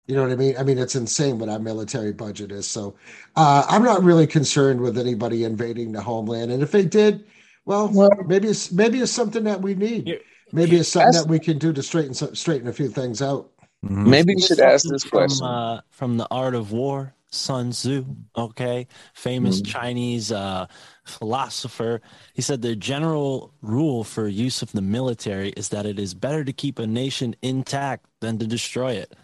[0.08, 0.56] you know what I mean?
[0.58, 2.66] I mean, it's insane what our military budget is.
[2.68, 2.96] So
[3.36, 6.52] uh, I'm not really concerned with anybody invading the homeland.
[6.52, 7.26] And if they did,
[7.66, 10.08] well, Well- maybe it's maybe it's something that we need.
[10.08, 10.16] Yeah.
[10.52, 13.52] Maybe it's something That's- that we can do to straighten straighten a few things out.
[13.86, 14.08] Mhm.
[14.08, 15.46] Maybe you should ask something this from, question.
[15.46, 18.04] uh, from the Art of War, Sun Tzu.
[18.36, 20.66] Okay, famous Chinese uh,
[21.10, 22.02] philosopher.
[22.34, 26.44] He said the general rule for use of the military is that it is better
[26.44, 29.16] to keep a nation intact than to destroy it.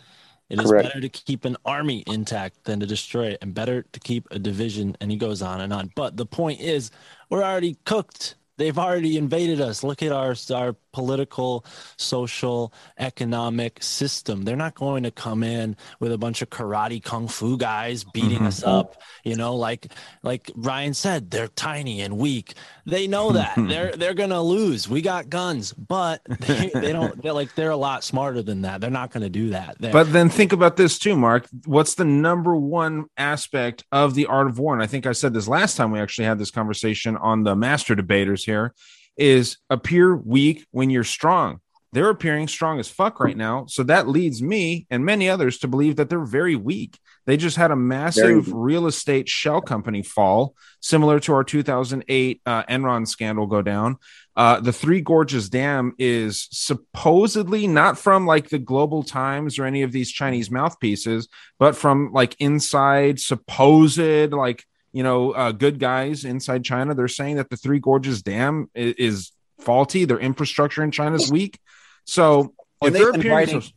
[0.50, 0.90] It is Correct.
[0.90, 4.38] better to keep an army intact than to destroy it, and better to keep a
[4.38, 4.96] division.
[5.02, 5.92] And he goes on and on.
[5.96, 6.92] But the point is,
[7.30, 8.36] we're already cooked.
[8.58, 9.84] They've already invaded us.
[9.84, 11.66] Look at our our political,
[11.98, 14.44] social, economic system.
[14.44, 18.40] They're not going to come in with a bunch of karate kung fu guys beating
[18.40, 18.48] Mhm.
[18.48, 18.96] us up.
[19.26, 19.92] You know, like
[20.24, 22.54] like Ryan said, they're tiny and weak.
[22.86, 24.88] They know that they're they're gonna lose.
[24.88, 27.22] We got guns, but they, they don't.
[27.22, 28.80] They're like they're a lot smarter than that.
[28.80, 29.76] They're not going to do that.
[29.80, 31.48] They're, But then think about this too, Mark.
[31.66, 34.74] What's the number one aspect of the art of war?
[34.74, 37.56] And I think I said this last time we actually had this conversation on the
[37.56, 38.74] master debaters here
[39.18, 41.60] is appear weak when you're strong.
[41.96, 43.68] They're appearing strong as fuck right now.
[43.68, 47.00] So that leads me and many others to believe that they're very weak.
[47.26, 52.64] They just had a massive real estate shell company fall, similar to our 2008 uh,
[52.64, 53.96] Enron scandal go down.
[54.36, 59.82] Uh, the Three Gorges Dam is supposedly not from like the Global Times or any
[59.82, 63.98] of these Chinese mouthpieces, but from like inside supposed
[64.34, 66.96] like you know uh, good guys inside China.
[66.96, 70.06] They're saying that the Three Gorges Dam is, is faulty.
[70.06, 71.60] Their infrastructure in China is weak.
[72.06, 73.72] So Well, if they've been writing- so-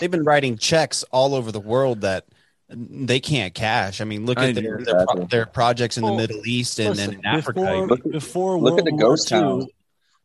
[0.00, 2.24] they've been writing checks all over the world that
[2.68, 4.00] they can't cash.
[4.00, 6.80] I mean, look I at their their, pro- their projects in the Well, Middle East
[6.80, 7.60] and, and in Africa.
[7.60, 9.66] before, Look at- before look at World the War ghost II, towns.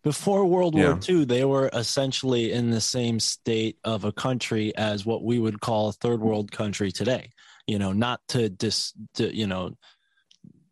[0.01, 0.93] Before World Yeah.
[0.93, 5.38] War II, they were essentially in the same state of a country as what we
[5.38, 7.29] would call a third world country today.
[7.67, 9.75] You know, not to dis, to, you know,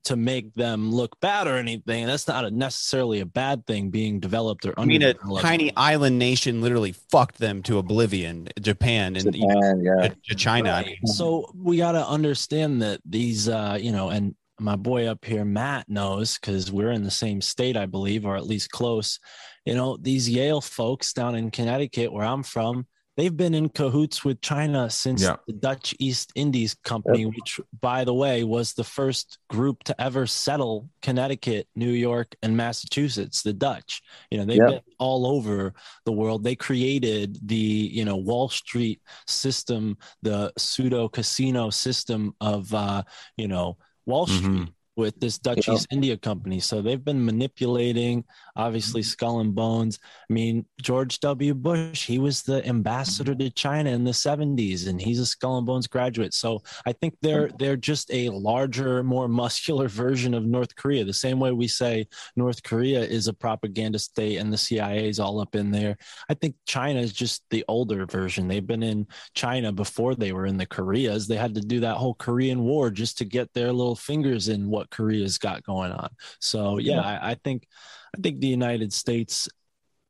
[0.08, 2.06] to make them look bad or anything.
[2.06, 6.20] That's not a, necessarily a bad thing being developed or I mean, a tiny island
[6.20, 8.50] nation literally fucked them to oblivion.
[8.60, 10.10] Japan and you know, yeah.
[10.10, 10.72] to, to China.
[10.72, 15.08] I mean, so we got to understand that these uh you know and my boy
[15.08, 18.72] up here mat knows because we're in the same state i believe or at least
[18.72, 19.20] close
[19.66, 22.86] you know these yale folks down in connecticut where i'm from
[23.18, 25.36] they've been in cahoots with china since Yeah.
[25.48, 30.26] the dutch east indies company which by the way was the first group to ever
[30.28, 34.02] settle connecticut new york and massachusetts the dutch
[34.32, 34.68] you know they've Yeah.
[34.68, 35.74] been all over
[36.06, 42.74] the world they created the you know wall street system the pseudo casino system of
[42.74, 43.04] uh
[43.36, 44.74] you know wall street Mhm.
[44.98, 45.76] With this dutch Yeah.
[45.76, 46.60] east india company.
[46.60, 49.08] So they've been manipulating obviously mm-hmm.
[49.08, 50.00] skull and bones.
[50.30, 51.54] I mean george w.
[51.54, 53.42] Bush he was the ambassador mm-hmm.
[53.42, 56.34] to china in the 70s and he's a skull and bones graduate.
[56.34, 57.58] So i think they're mm-hmm.
[57.58, 61.06] they're just a larger more muscular version of north korea.
[61.06, 65.20] The same way we say north korea is a propaganda state and the cia is
[65.20, 65.98] all up in there.
[66.30, 68.48] I think china is just the older version.
[68.48, 71.28] They've been in china before they were in the koreas.
[71.28, 74.70] They had to do that whole korean war just to get their little fingers in
[74.70, 76.10] what korea's got going on.
[76.40, 77.02] So yeah.
[77.02, 77.68] I, I think
[78.16, 79.50] i think the united states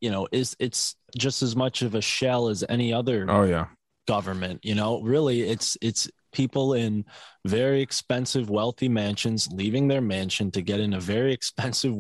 [0.02, 3.68] you know is it's just as much of a shell as any other Oh yeah.
[4.08, 5.02] government you know?
[5.02, 7.04] Really it's it's people in
[7.46, 11.96] very expensive wealthy mansions leaving their mansion to get in a very expensive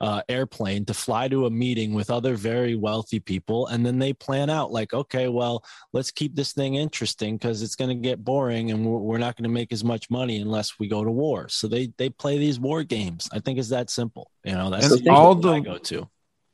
[0.00, 4.12] uh, airplane to fly to a meeting with other very wealthy people and then they
[4.12, 8.22] plan out like okay well let's keep this thing interesting because it's going to get
[8.24, 11.46] boring and we're, not going to make as much money unless we go to war.
[11.48, 13.28] So they they play these war games.
[13.32, 16.08] I think it's that simple you know that's the all example I the- go to.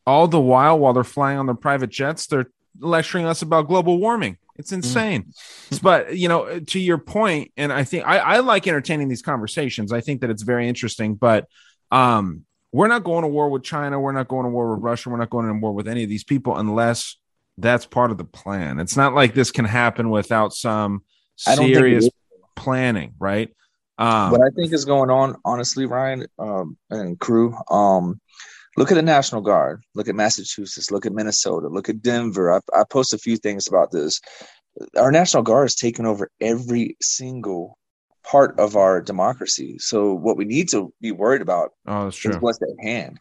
[0.08, 3.98] All the while, while they're flying on their private jets, they're lecturing us about global
[3.98, 4.38] warming.
[4.58, 5.32] It's insane.
[5.82, 9.92] but you know, to your point, and I think I, I like entertaining these conversations.
[9.92, 11.14] I think that it's very interesting.
[11.14, 11.46] But
[11.90, 14.00] um, we're not going to war with China.
[14.00, 15.10] We're not going to war with Russia.
[15.10, 17.16] We're not going to war with any of these people unless
[17.58, 18.78] that's part of the plan.
[18.80, 21.02] It's not like this can happen without some
[21.46, 22.10] I don't think it serious
[22.54, 23.50] planning, right?
[23.98, 28.20] Um, what I think is going on, honestly, Ryan um, and crew, um,
[28.76, 29.82] look at the National Guard.
[29.94, 30.90] Look at Massachusetts.
[30.90, 31.68] Look at Minnesota.
[31.68, 32.52] Look at Denver.
[32.52, 34.20] I, I post a few things about this.
[34.96, 37.78] Our National Guard is taking over every single
[38.22, 39.78] part of our democracy.
[39.78, 43.18] So what we need to be worried about oh, is what's at hand.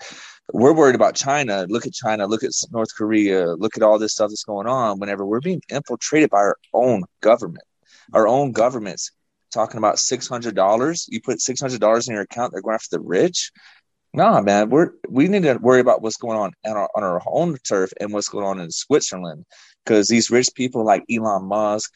[0.53, 1.65] We're worried about China.
[1.69, 2.27] Look at China.
[2.27, 3.53] Look at North Korea.
[3.53, 4.99] Look at all this stuff that's going on.
[4.99, 7.65] Whenever we're being infiltrated by our own government,
[8.13, 9.11] our own governments
[9.51, 11.07] talking about six hundred dollars.
[11.09, 13.51] You put six hundred dollars in your account, they're going after the rich.
[14.15, 17.21] No, man, we're we need to worry about what's going on on our, on our
[17.25, 19.43] own turf and what's going on in Switzerland,
[19.83, 21.93] because these rich people like Elon Musk,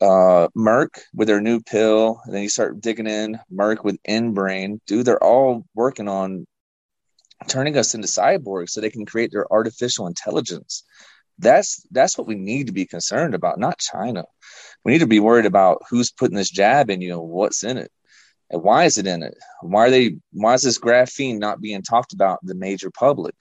[0.00, 4.78] uh, Merck with their new pill, and then you start digging in Merck with InBrain,
[4.86, 6.46] dude, they're all working on
[7.48, 10.84] turning us into cyborgs so they can create their artificial intelligence.
[11.40, 14.24] That's that's what we need to be concerned about, not China.
[14.84, 17.76] We need to be worried about who's putting this jab in you and what's in
[17.76, 17.90] it.
[18.50, 19.36] And why is it in it?
[19.62, 23.34] Why are they why is this graphene not being talked about in the major public?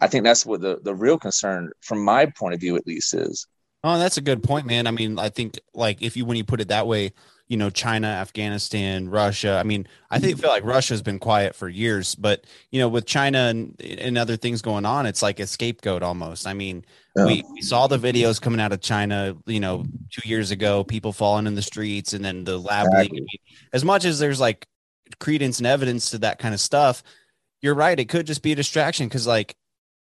[0.00, 3.14] I think that's what the, the real concern from my point of view at least
[3.14, 3.46] is.
[3.84, 4.86] Oh, that's a good point, man.
[4.86, 7.12] I mean, I think like if you when you put it that way,
[7.50, 9.58] you know, China, Afghanistan, Russia.
[9.58, 13.06] I mean, I think feel like Russia's been quiet for years, but you know, with
[13.06, 16.46] China and, and other things going on, it's like a scapegoat almost.
[16.46, 16.84] I mean,
[17.16, 17.26] Yeah.
[17.26, 21.12] we, we saw the videos coming out of China, you know, two years ago, people
[21.12, 23.10] falling in the streets, and then the lab leak.
[23.10, 23.20] Exactly.
[23.20, 23.26] mean,
[23.72, 24.64] as much as there's like
[25.18, 27.02] credence and evidence to that kind of stuff,
[27.62, 27.98] you're right.
[27.98, 29.56] It could just be a distraction because, like,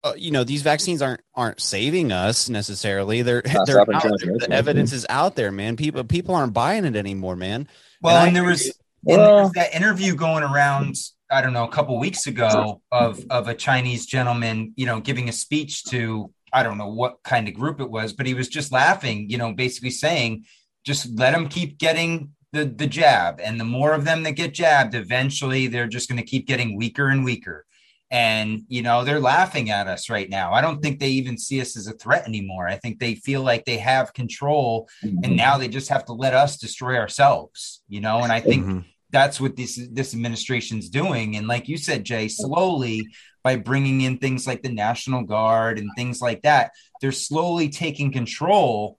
[0.04, 3.22] uh, you know, these vaccines aren't aren't saving us necessarily.
[3.22, 4.00] They're Not they're out there.
[4.00, 4.38] transmission.
[4.40, 5.76] The evidence is out there, man.
[5.76, 7.68] People people aren't buying it anymore, man.
[8.02, 8.52] Well, And I there agree.
[8.54, 10.96] was and there was that interview going around.
[11.32, 15.30] I don't know, a couple weeks ago of of a Chinese gentleman, you know, giving
[15.30, 18.48] a speech to I don't know what kind of group it was, but he was
[18.48, 20.46] just laughing, you know, basically saying,
[20.86, 24.54] just let them keep getting the the jab, and the more of them that get
[24.54, 27.66] jabbed, eventually they're just going to keep getting weaker and weaker.
[28.14, 30.54] And you know they're laughing at us right now.
[30.54, 32.68] I don't think they even see us as a threat anymore.
[32.68, 34.88] I think they feel like they have control
[35.24, 38.66] and now they just have to let us destroy ourselves you know and i think
[38.66, 38.86] Mhm.
[39.10, 43.08] that's what this this administration's doing and like you said jay slowly
[43.44, 46.72] by bringing in things like the national guard and things like that
[47.02, 48.98] they're slowly taking control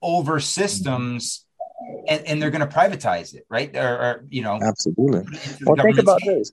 [0.00, 1.44] over systems
[2.08, 5.20] and, and they're going to privatize it right or, or you know Absolutely.
[5.24, 6.52] put it into the Well, think about this.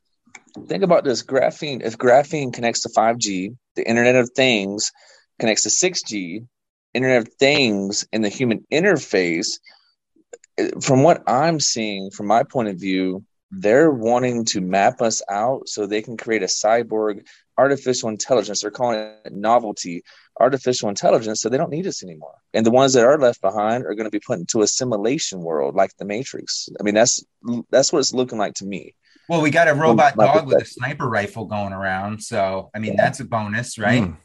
[0.68, 1.24] Think about this.
[1.24, 4.92] Graphene, if graphene connects to 5G the Internet of Things
[5.40, 6.46] connects to 6G,
[6.94, 9.60] Internet of Things and the human interface.
[10.58, 15.22] Eh, from what I'm seeing, from my point of view, they're wanting to map us
[15.30, 17.26] out so they can create a cyborg
[17.58, 18.62] artificial intelligence.
[18.62, 20.04] They're calling it novelty
[20.40, 22.36] artificial intelligence, so they don't need us anymore.
[22.54, 25.42] And the ones that are left behind are going to be put into a simulation
[25.42, 26.70] world like the Matrix.
[26.80, 27.24] I mean, that's
[27.70, 28.96] that's what it's looking like to me.
[29.30, 32.96] Well, we got a robot dog with a sniper rifle going around, so I mean
[32.96, 34.04] that's a bonus, right?
[34.04, 34.18] Mm.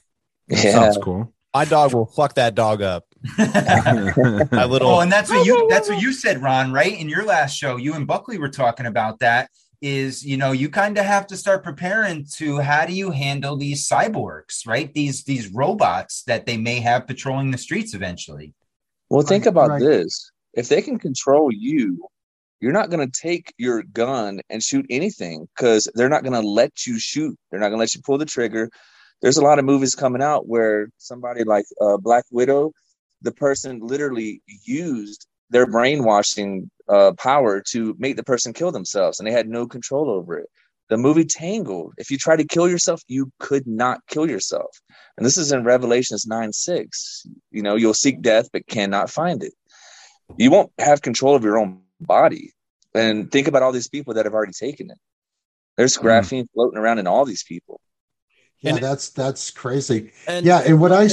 [0.49, 0.73] yeah.
[0.73, 1.33] Sounds cool.
[1.55, 3.05] My dog will fuck that dog up.
[3.39, 4.89] My little.
[4.89, 6.73] Oh, and that's what you that's what you said, Ron.
[6.73, 9.49] Right in your last show, you and Buckley were talking about that.
[9.81, 13.57] Is you know you kind of have to start preparing to how do you handle
[13.57, 14.93] these cyborgs, right?
[14.93, 18.55] These these robots that they may have patrolling the streets eventually.
[19.09, 19.81] Well, think about right.
[19.81, 22.07] this: if they can control you,
[22.61, 26.47] you're not going to take your gun and shoot anything because they're not going to
[26.47, 27.37] let you shoot.
[27.51, 28.71] They're not going to let you pull the trigger.
[29.23, 32.73] There's a lot of movies coming out where somebody like uh, Black Widow,
[33.23, 39.27] the person literally used their brainwashing uh, power to make the person kill themselves, and
[39.27, 40.49] they had no control over it.
[40.89, 41.95] The movie Tangled.
[41.99, 44.71] If you try to kill yourself, you could not kill yourself.
[45.17, 47.27] And this is in Revelations 9 6.
[47.51, 49.53] You know, you'll seek death, but cannot find it.
[50.39, 52.53] You won't have control of your own body.
[52.95, 54.99] And think about all these people that have already taken it.
[55.77, 56.07] There's hmm.
[56.07, 56.49] graphene mm.
[56.55, 57.81] floating around in all these people.
[58.61, 60.13] Yeah, and, that's that's crazy.
[60.27, 61.09] And, yeah, and what I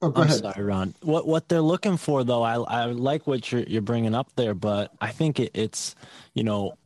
[0.00, 0.38] oh, go I'm ahead.
[0.38, 0.94] sorry, Ron.
[1.02, 4.54] What what they're looking for though, I I like what you're you're bringing up there,
[4.54, 5.94] but I think it, it's
[6.32, 6.78] you know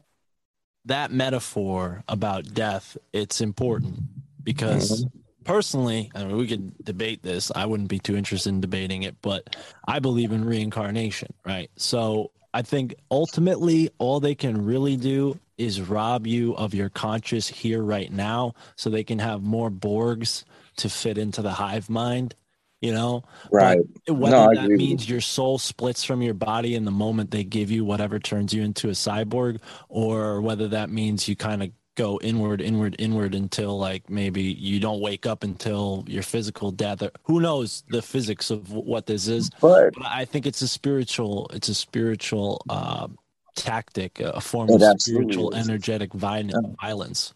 [0.87, 2.97] that metaphor about death.
[3.12, 4.01] It's important
[4.43, 5.19] because mm-hmm.
[5.45, 7.53] personally, I mean, we could debate this.
[7.55, 9.55] I wouldn't be too interested in debating it, but
[9.87, 11.71] I believe in reincarnation, right?
[11.77, 17.49] So I think ultimately all they can really do is rob you of your conscious
[17.49, 20.45] here right now so they can have more Borgs
[20.77, 22.35] to fit into the hive mind,
[22.81, 23.23] you know?
[23.51, 23.79] Right.
[24.07, 27.45] But whether no, that means your soul splits from your body in the moment they
[27.45, 31.71] give you whatever turns you into a cyborg, or whether that means you kind of
[31.94, 37.02] go inward, inward, inward until like maybe you don't wake up until your physical death.
[37.02, 39.50] Or, who knows the physics of what this is?
[39.61, 41.50] But, but I think it's a spiritual.
[41.52, 43.09] It's a spiritual uh,
[43.57, 45.68] tactic, a form of spiritual is.
[45.68, 47.35] energetic violence.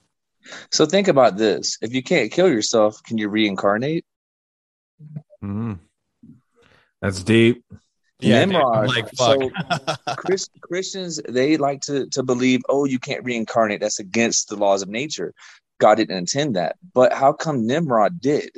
[0.70, 4.04] So think about this: if you can't kill yourself, can you reincarnate?
[5.42, 5.78] Mm.
[7.02, 7.64] That's deep
[8.20, 8.88] yeah, Nimrod.
[8.88, 9.50] Like, so
[10.16, 13.80] Chris, Christians they like to to believe, oh, you can't reincarnate.
[13.80, 15.32] That's against the laws of nature.
[15.78, 16.76] God didn't intend that.
[16.94, 18.50] But how come Nimrod did?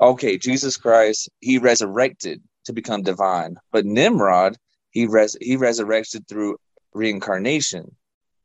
[0.00, 4.56] Okay, Jesus Christ, he resurrected to become divine, but Nimrod,
[4.90, 6.56] he res he resurrected through
[6.94, 7.94] reincarnation.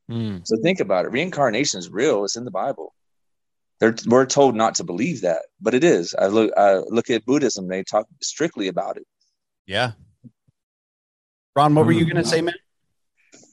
[0.10, 0.46] Mm.
[0.46, 1.12] So think about it.
[1.12, 2.24] Reincarnation is real.
[2.26, 2.94] It's in the Bible.
[3.80, 6.14] They're, we're told not to believe that, but it is.
[6.18, 7.68] I look I look at Buddhism.
[7.68, 9.08] They talk strictly about it.
[9.66, 9.94] Yeah,
[11.56, 12.56] Ron, what were you going to say, man?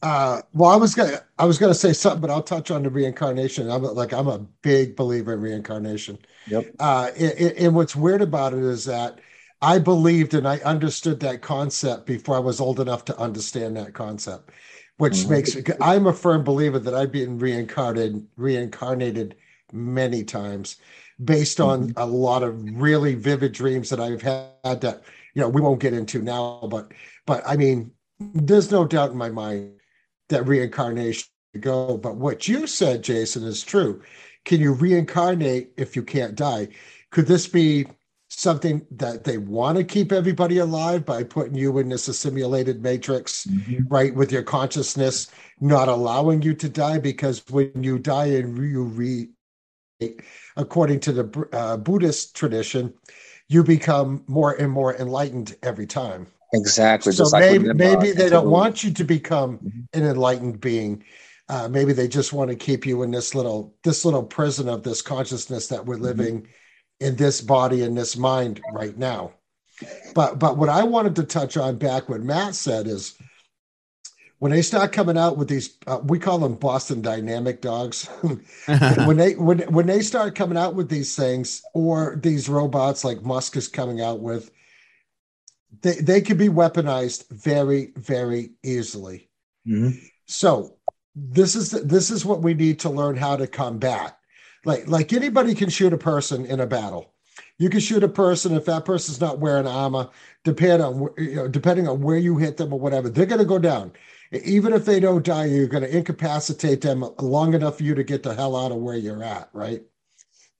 [0.02, 2.90] Uh, well, I was gonna, I was gonna say something, but I'll touch on the
[2.90, 3.68] reincarnation.
[3.68, 6.18] I'm like, I'm a big believer in reincarnation.
[6.46, 6.72] Yep.
[6.78, 9.18] Uh, and, and what's weird about it is that
[9.60, 13.92] I believed and I understood that concept before I was old enough to understand that
[13.92, 14.50] concept,
[14.98, 15.30] which mm-hmm.
[15.32, 19.34] makes I'm a firm believer that I've been reincarnated, reincarnated
[19.72, 20.76] many times,
[21.24, 21.98] based on mm-hmm.
[21.98, 25.02] a lot of really vivid dreams that I've had that
[25.34, 26.92] you know we won't get into now, but
[27.26, 29.74] but I mean, there's no doubt in my mind
[30.28, 31.28] that reincarnation
[31.60, 31.96] go.
[31.96, 34.02] But what you said, Jason, is true.
[34.44, 36.68] Can you reincarnate if you can't die?
[37.10, 37.86] Could this be
[38.28, 43.46] something that they want to keep everybody alive by putting you in this simulated matrix,
[43.46, 43.86] mm-hmm.
[43.88, 46.98] right, with your consciousness not allowing you to die?
[46.98, 49.28] Because when you die and you re,
[50.56, 52.92] according to the uh, Buddhist tradition,
[53.48, 56.26] you become more and more enlightened every time.
[56.54, 57.12] Exactly.
[57.12, 59.80] So maybe like maybe they don't want you to become mm-hmm.
[59.92, 61.04] an enlightened being.
[61.50, 64.82] Uh, maybe they just want to keep you in this little this little prison of
[64.82, 66.04] this consciousness that we're mm-hmm.
[66.04, 67.06] living mm-hmm.
[67.06, 69.32] in this body and this mind right now.
[70.14, 73.14] But but what I wanted to touch on back what Mat said is
[74.38, 78.06] when they start coming out with these uh, we call them Boston dynamic dogs
[79.04, 83.22] when they when when they start coming out with these things or these robots like
[83.22, 84.50] Musk is coming out with
[85.82, 89.28] they, they can be weaponized very, very easily.
[89.66, 89.98] Mm-hmm.
[90.26, 90.76] So
[91.14, 94.18] this is the, this is what we need to learn how to combat.
[94.64, 97.14] Like like anybody can shoot a person in a battle.
[97.58, 100.10] You can shoot a person if that person's not wearing armor.
[100.44, 103.44] Depend on you know, depending on where you hit them or whatever, they're going to
[103.44, 103.92] go down.
[104.32, 108.04] Even if they don't die, you're going to incapacitate them long enough for you to
[108.04, 109.82] get the hell out of where you're at, right?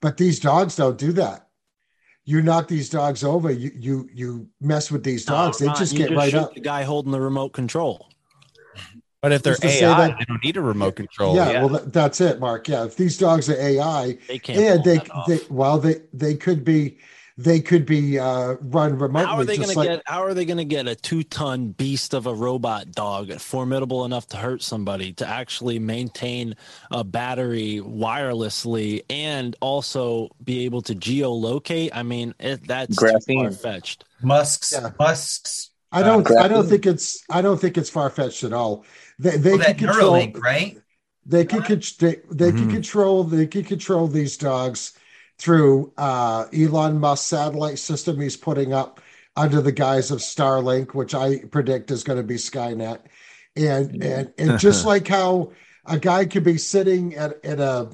[0.01, 1.49] But these dogs don't do that.
[2.25, 5.77] You knock these dogs over, you you you mess with these dogs, No, they Ron,
[5.79, 6.55] just you get right shoot up.
[6.55, 8.11] The guy holding the remote control.
[9.23, 11.35] But if they're Just to AI, that- they don't need a remote control.
[11.35, 12.69] Yeah, well, that, that's it, Mark.
[12.69, 14.59] Yeah, if these dogs are AI, They can't.
[14.59, 16.99] and they that they well they they could be
[17.39, 19.27] they could be uh run remotely.
[19.27, 20.03] How are they going just to get?
[20.07, 24.27] How are they going to get a two-ton beast of a robot dog, formidable enough
[24.29, 26.57] to hurt somebody, to actually maintain
[26.91, 31.91] a battery wirelessly and also be able to geolocate?
[31.95, 34.05] I mean, it, that's far fetched.
[34.21, 34.91] Musk's Yeah.
[34.99, 36.29] Musk's I don't.
[36.29, 37.25] Uh, I don't think it's.
[37.31, 38.85] I don't think it's far fetched at all.
[39.21, 40.15] They they well, can that control.
[40.15, 40.79] Neuralink, right?
[41.25, 41.63] They can.
[41.63, 42.73] con- They, they can Mhm.
[42.73, 43.23] control.
[43.25, 44.95] They can control these dogs
[45.39, 49.01] through uh, Elon Musk satellite system he's putting up
[49.37, 53.01] under the guise of Starlink, which I predict is going to be Skynet,
[53.57, 55.53] and and and just like how
[55.87, 57.89] a guy could be sitting at at a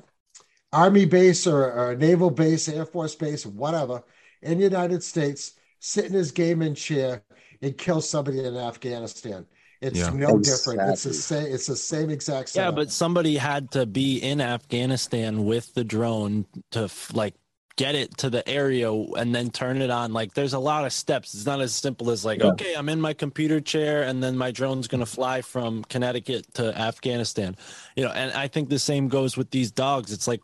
[0.73, 4.03] army base or, or a naval base, air force base, whatever,
[4.43, 7.23] in the United States, sit in his gaming chair
[7.63, 9.47] and kill somebody in Afghanistan.
[9.85, 10.11] It's Yeah.
[10.11, 10.81] no different.
[10.91, 11.47] It's the same.
[11.53, 12.57] It's the same exact.
[12.57, 17.35] Yeah, but somebody had to be in Afghanistan with the drone to like
[17.77, 20.13] get it to the area and then turn it on.
[20.13, 21.35] Like there's a lot of steps.
[21.35, 22.51] It's not as simple as like, Yeah.
[22.53, 26.47] okay, I'm in my computer chair and then my drone's going to fly from Connecticut
[26.55, 27.57] to Afghanistan.
[27.97, 30.13] You know, and I think the same goes with these dogs.
[30.13, 30.41] It's like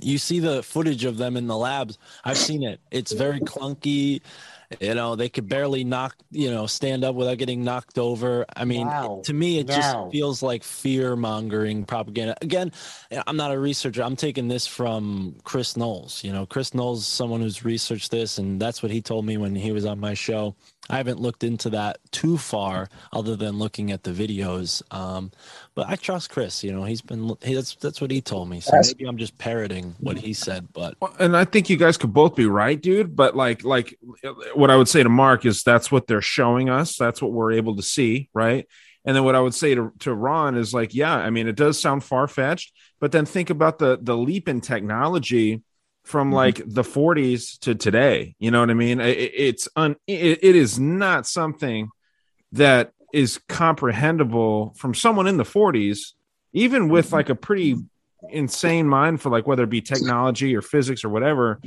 [0.00, 1.98] you see the footage of them in the labs.
[2.24, 2.80] I've seen it.
[2.90, 4.20] It's very clunky.
[4.78, 8.46] You know, they could barely knock, you know, stand up without getting knocked over.
[8.54, 9.20] I mean, Wow.
[9.24, 9.74] to me, it Wow.
[9.74, 12.36] just feels like fear mongering propaganda.
[12.40, 12.70] Again,
[13.26, 14.04] I'm not a researcher.
[14.04, 16.22] I'm taking this from Chris Knowles.
[16.22, 19.56] You know, Chris Knowles, someone who's researched this, and that's what he told me when
[19.56, 20.54] he was on my show.
[20.88, 24.82] I haven't looked into that too far, other than looking at the videos.
[24.92, 25.30] Um,
[25.74, 26.64] but I trust Chris.
[26.64, 28.60] You know, he's been he, that's that's what he told me.
[28.60, 31.96] So maybe I'm just parroting what he said, but Well, and I think you guys
[31.96, 33.14] could both be right, dude.
[33.14, 33.98] But like, like
[34.54, 36.96] what I would say to Mark is that's what they're showing us.
[36.96, 38.66] That's what we're able to see, right?
[39.04, 41.56] And then what I would say to, to Ron is like, yeah, I mean, it
[41.56, 45.62] does sound far fetched, but then think about the the leap in technology
[46.04, 48.34] from like the 40s to today.
[48.38, 49.00] You know what I mean?
[49.00, 51.88] It, it's un, it, it is not something
[52.52, 56.12] that is comprehensible from someone in the 40s,
[56.52, 57.76] even with like a pretty
[58.28, 61.58] insane mind for like whether it be technology or physics or whatever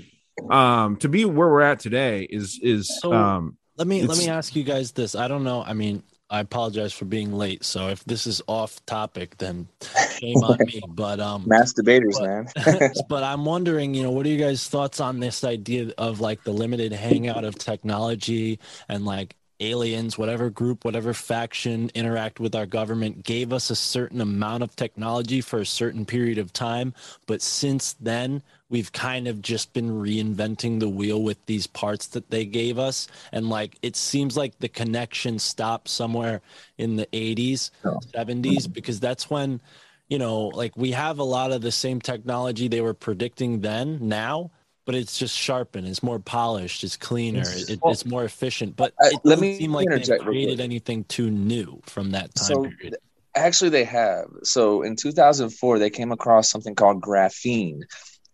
[0.52, 4.30] um to be where we're at today is is So- um Let me let me
[4.30, 5.16] ask you guys this.
[5.16, 5.64] I don't know.
[5.64, 6.04] I mean,
[6.34, 7.64] I apologize for being late.
[7.64, 9.68] So if this is off topic, then
[10.20, 10.82] shame on me.
[10.90, 12.92] But um, Mass debaters, But- man.
[13.08, 16.44] but I'm wondering, you know, what are you guys' thoughts on this idea of like
[16.44, 18.60] the limited hangout of technology
[18.90, 24.22] and like aliens, whatever group, whatever faction interact with our government gave us a certain
[24.22, 26.94] amount of technology for a certain period of time,
[27.26, 32.30] but since then we've kind of just been reinventing the wheel with these parts that
[32.32, 33.08] they gave us.
[33.32, 36.42] And like it seems like the connection stopped somewhere
[36.78, 39.62] in the 80s, 70s because that's when
[40.10, 43.98] you know, like we have a lot of the same technology they were predicting then
[44.02, 44.52] now,
[44.86, 48.76] but it's just sharpened, it's more polished, it's cleaner, It's- it, well, it's more efficient.
[48.76, 52.48] But it let doesn't me seem like interject created anything too new from that time
[52.48, 52.98] So period.
[53.36, 54.26] Actually, they have.
[54.44, 57.80] So in 2004, they came across something called graphene.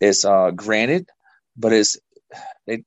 [0.01, 1.07] It's uh, granite,
[1.55, 1.97] but it's
[2.67, 2.83] they.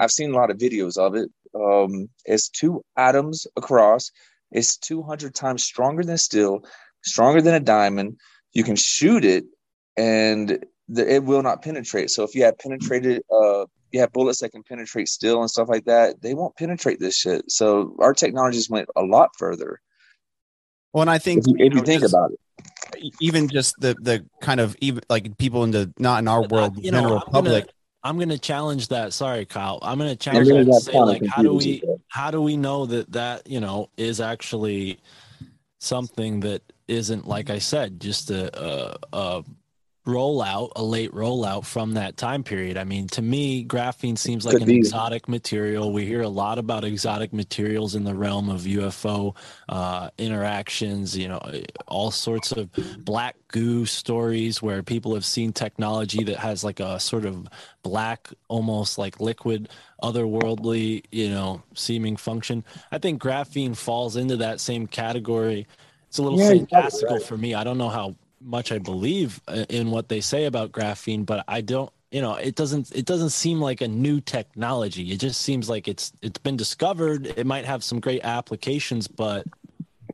[0.00, 1.30] I've seen a lot of videos of it.
[1.54, 4.10] Um, it's two atoms across.
[4.50, 6.64] It's 200 times stronger than steel,
[7.04, 8.18] stronger than a diamond.
[8.52, 9.44] You can shoot it,
[9.96, 10.64] and
[10.94, 12.10] the, it will not penetrate.
[12.10, 15.68] So if you have penetrated, uh, you have bullets that can penetrate steel and stuff
[15.68, 16.20] like that.
[16.22, 17.50] They won't penetrate this shit.
[17.50, 19.80] So our technologies went a lot further.
[20.92, 23.14] Well, and I think If you, if you know, think just- about it.
[23.20, 26.76] even just the the kind of even like people in the not in our world,
[26.82, 27.64] you know, general I'm gonna-
[28.04, 29.12] I'm gonna challenge that.
[29.12, 29.78] Sorry, Kyle.
[29.80, 32.42] I'm gonna challenge then that you and got say, like, how do we how do
[32.42, 34.98] we know that that you know is actually
[35.78, 39.44] something that isn't like I said, just a a, a
[40.06, 42.76] rollout, a late rollout from that time period.
[42.76, 44.76] I mean, to me, graphene seems like Could an be.
[44.78, 45.92] exotic material.
[45.92, 49.36] We hear a lot about exotic materials in the realm of UFO
[49.68, 51.16] uh, interactions.
[51.16, 51.40] You know,
[51.86, 52.68] all sorts of
[53.04, 57.46] black goo stories where people have seen technology that has like a sort of
[57.82, 59.68] black, almost like liquid,
[60.02, 62.64] otherworldly, you know, seeming function.
[62.90, 65.66] I think graphene falls into that same category.
[66.08, 67.24] It's a little Yeah, fantastical right.
[67.24, 67.54] for me.
[67.54, 71.44] I don't know how much I believe uh, in what they say about graphene, but
[71.48, 71.90] I don't.
[72.10, 72.94] You know, it doesn't.
[72.94, 75.12] It doesn't seem like a new technology.
[75.12, 77.26] It just seems like it's it's been discovered.
[77.26, 79.46] It might have some great applications, but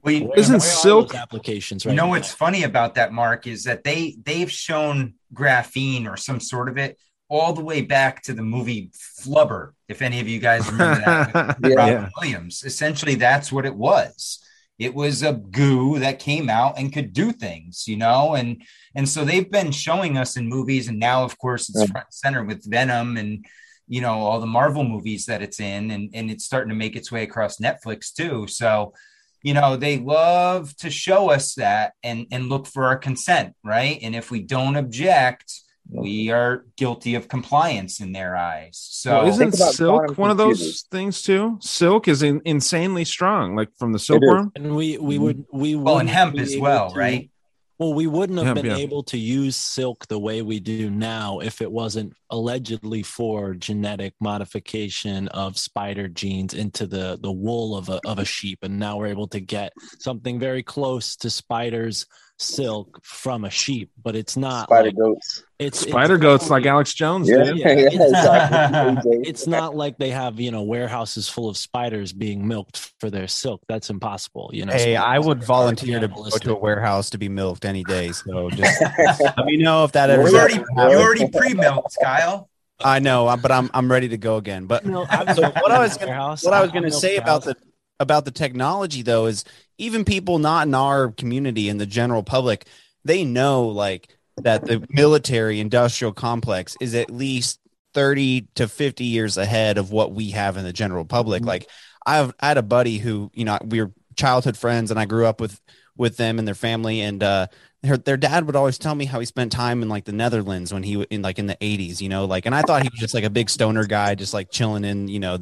[0.03, 2.11] Well, you- where- Isn't silk- those applications You know now?
[2.11, 6.77] what's funny about that, Mark, is that they they've shown graphene or some sort of
[6.79, 6.97] it
[7.29, 11.59] all the way back to the movie Flubber, if any of you guys remember that
[11.61, 11.77] with Yeah.
[11.77, 12.09] Robin Yeah.
[12.17, 12.63] Williams.
[12.65, 14.39] Essentially, that's what it was.
[14.79, 18.63] It was a goo that came out and could do things, you know, and
[18.95, 22.15] and so they've been showing us in movies, and now, of course, it's front and
[22.15, 23.45] center with Venom and
[23.89, 26.95] you know all the Marvel movies that it's in, and and it's starting to make
[26.95, 28.47] its way across Netflix too.
[28.47, 28.95] So,
[29.43, 33.99] you know, they love to show us that and and look for our consent, right?
[34.03, 35.53] And if we don't object,
[35.91, 38.79] we are guilty of compliance in their eyes.
[38.79, 41.59] So Well, isn't silk quantum one of those things too?
[41.61, 44.07] Silk is in, insanely strong, like from the is.
[44.07, 44.53] silkworm.
[44.55, 45.25] And we we mm-hmm.
[45.25, 47.31] would we well, and hemp as well, to- right?
[47.79, 48.83] Well, we wouldn't have Hemp, been yeah.
[48.83, 54.15] able to use silk the way we do now if it wasn't allegedly for genetic
[54.21, 58.99] modification of spider genes into the the wool of a of a sheep, and now
[58.99, 62.05] we're able to get something very close to spiders
[62.39, 65.43] silk from a sheep, but it's not Spider like, goats.
[65.59, 67.59] it's it's Spider goats like Alex Jones Yeah, did.
[67.59, 69.19] yeah, Yeah, it's- exactly.
[69.29, 73.27] It's not like they have you know warehouses full of spiders being milked for their
[73.29, 73.63] silk.
[73.69, 74.51] That's impossible.
[74.53, 74.73] You know.
[74.73, 78.13] Hey, I would volunteer to go to a warehouse to be milked any day.
[78.13, 80.29] So just let me know if that ever.
[80.29, 82.49] You already you already pre-milked, Kyle.
[82.81, 84.67] I know, uh, but I'm I'm ready to go again.
[84.67, 87.43] But No, so what I was gonna, what I was going to milked say about
[87.43, 87.57] the
[87.99, 89.45] about the technology though is
[89.79, 92.67] even people not in our community in the general public
[93.05, 97.61] they know like that the military industrial complex is at least
[97.95, 101.49] 30 to 50 years ahead of what we have in the general public Mm-hmm.
[101.49, 101.69] like
[102.07, 105.27] I've I had a buddy who you know we were childhood friends and I grew
[105.27, 105.61] up with
[105.97, 107.47] with them and their family and uh
[107.85, 110.73] her, their dad would always tell me how he spent time in like the Netherlands
[110.73, 112.99] when he in like in the 80s, you know, like and I thought he was
[113.01, 115.39] just like a big stoner guy just like chilling in, you know,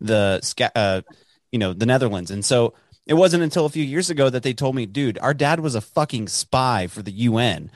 [0.00, 0.40] the
[0.76, 1.02] uh
[1.50, 2.30] you know, the Netherlands.
[2.30, 2.74] And so
[3.06, 5.74] it wasn't until a few years ago that they told me, dude, our dad was
[5.74, 7.70] a fucking spy for the UN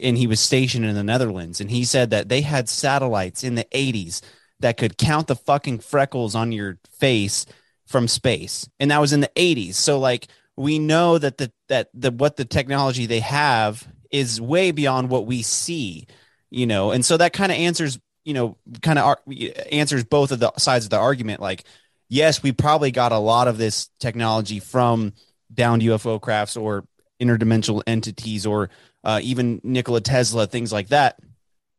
[0.00, 3.54] and he was stationed in the Netherlands and he said that they had satellites in
[3.54, 4.20] the 80s
[4.60, 7.46] that could count the fucking freckles on your face
[7.86, 11.88] from space and that was in the 80s so like we know that the that
[11.94, 16.06] the what the technology they have is way beyond what we see
[16.50, 19.22] you know and so that kind of answers you know kind of ar-
[19.70, 21.64] answers both of the sides of the argument like
[22.08, 25.12] yes we probably got a lot of this technology from
[25.52, 26.84] downed ufo crafts or
[27.20, 28.70] interdimensional entities or
[29.04, 31.18] uh, even nikola tesla things like that.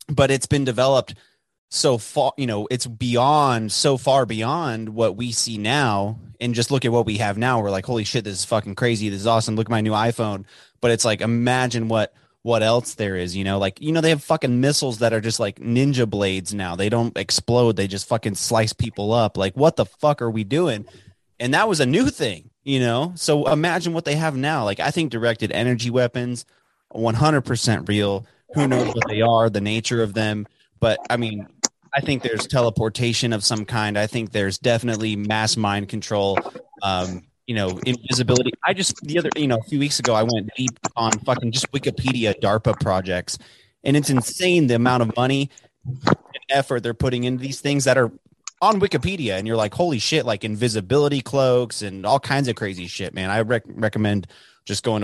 [0.08, 1.16] But it's been developed
[1.70, 6.20] so far you know it's beyond so far beyond what we see now.
[6.40, 7.62] And just look at what we have now.
[7.62, 9.10] We're like holy shit this is fucking crazy.
[9.10, 9.56] This is awesome.
[9.56, 10.46] Look at my new iphone.
[10.82, 12.14] But it's like imagine what
[12.48, 13.60] what else there is you know?
[13.60, 16.76] Like you know they have fucking missiles that are just like ninja blades now.
[16.76, 17.76] They don't explode.
[17.76, 19.38] They just fucking slice people up.
[19.38, 20.86] Like what the fuck are we doing?
[21.40, 23.14] And that was a new thing you know?
[23.16, 24.66] So imagine what they have now.
[24.66, 26.46] Like i think directed energy weapons
[26.94, 28.26] 100% real.
[28.54, 30.46] Who knows what they are the nature of them.
[30.80, 31.48] But i mean
[31.94, 33.98] i think there's teleportation of some kind.
[33.98, 36.38] I think there's definitely mass mind control.
[36.84, 38.52] Um you know invisibility.
[38.64, 41.52] I just the other you know a few weeks ago i went deep on fucking
[41.52, 43.38] just wikipedia darpa projects
[43.84, 45.50] and it's insane the amount of money
[45.86, 48.12] and effort they're putting into these things that are
[48.62, 52.88] on wikipedia and you're like holy shit like invisibility cloaks and all kinds of crazy
[52.88, 53.30] shit man.
[53.30, 54.28] I rec- recommend
[54.66, 55.02] just going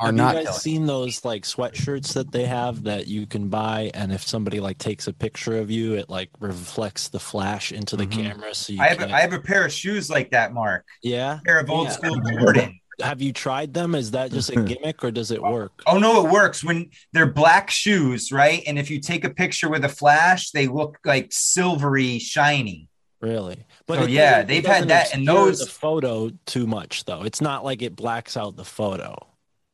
[0.00, 0.38] to wikipedia looking at darpa projects and you'll be like this is what they're telling
[0.38, 0.38] have imagine Yeah.
[0.38, 3.26] what they are Have you guys seen those like sweatshirts that they have that you
[3.26, 7.20] can buy, and if somebody like takes a picture of you, it like reflects the
[7.20, 8.12] flash into the Mhm.
[8.12, 8.54] camera.
[8.54, 10.84] So you I have a, I have a pair of shoes like that, Mark.
[11.02, 11.38] yeah.
[11.38, 11.92] A pair of old Yeah.
[11.92, 12.80] school Jordan.
[13.00, 13.94] Have you tried them?
[13.94, 15.82] Is that just a gimmick or does it work?
[15.86, 18.62] Oh no, it works when they're black shoes, right?
[18.66, 22.88] And if you take a picture with a flash, they look like silvery, shiny.
[23.20, 23.56] Really?
[23.88, 27.22] So, it yeah, doesn't- it they've had that, and those- the photo too much though.
[27.22, 29.16] It's not like it blacks out the photo.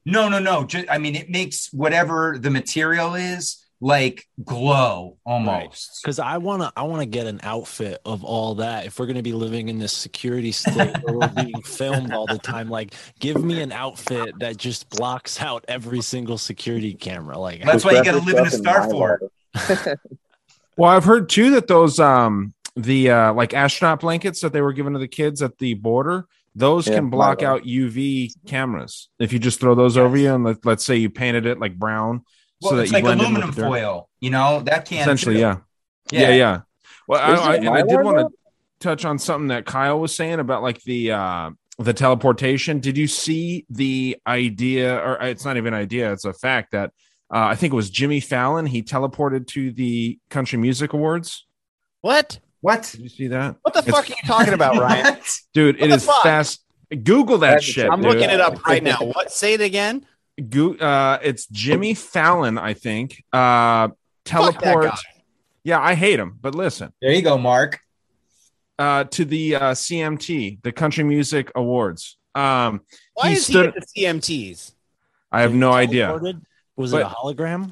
[0.06, 0.64] No, no, no.
[0.64, 6.00] Just, I mean, it makes whatever the material is like glow almost.
[6.02, 8.86] Because I wanna I wanna get an outfit of all that.
[8.86, 12.38] If we're gonna be living in this security state where we're being filmed all the
[12.38, 17.38] time, like give me an outfit that just blocks out every single security camera.
[17.38, 19.98] Like That's why you got to live in a yourself star in fort.
[20.76, 24.72] Well, I've heard too that those um the uh like astronaut blankets that they were
[24.72, 29.08] given to the kids at the border, those Yeah, can block out UV cameras.
[29.18, 31.76] If you just throw those over you and let, let's say you painted it like
[31.78, 32.24] brown
[32.60, 33.68] Well, so that it's you like blend in aluminum with the dirt.
[33.68, 34.08] foil.
[34.20, 35.40] You know that can Essentially, too.
[35.40, 35.56] yeah.
[36.12, 36.30] yeah.
[36.30, 36.60] Yeah,
[37.08, 38.28] Well, I, Isn't I, I did want to
[38.80, 42.78] touch on something that Kyle was saying about like the uh the teleportation.
[42.78, 46.70] Did you see the idea or uh, it's not even an idea, it's a fact
[46.72, 46.90] that
[47.34, 48.64] uh, I think it was Jimmy Fallon.
[48.66, 51.46] He teleported to the Country Music Awards.
[52.00, 52.88] what What?
[52.92, 53.56] Did you see that?
[53.62, 55.18] what the It's- fuck are you talking about ryan
[55.52, 55.76] dude?
[55.76, 56.22] It What the is fuck?
[56.22, 56.64] fast.
[56.90, 57.90] Google that That's- shit.
[57.90, 58.12] i'm dude.
[58.14, 60.06] looking it up right now what say it again
[60.48, 63.22] Go- uh, it's Jimmy Fallon, I think.
[63.32, 63.88] Uh,
[64.24, 64.90] teleport.
[65.62, 66.92] Yeah, I hate him, but listen.
[67.00, 67.78] There you go, Mark.
[68.76, 72.16] Uh, to the uh, CMT, the Country Music Awards.
[72.34, 72.80] Um,
[73.14, 73.74] Why he is stood.
[73.94, 74.72] he at the CMTs?
[75.30, 76.10] I have no idea.
[76.74, 77.70] Was But- it a hologram?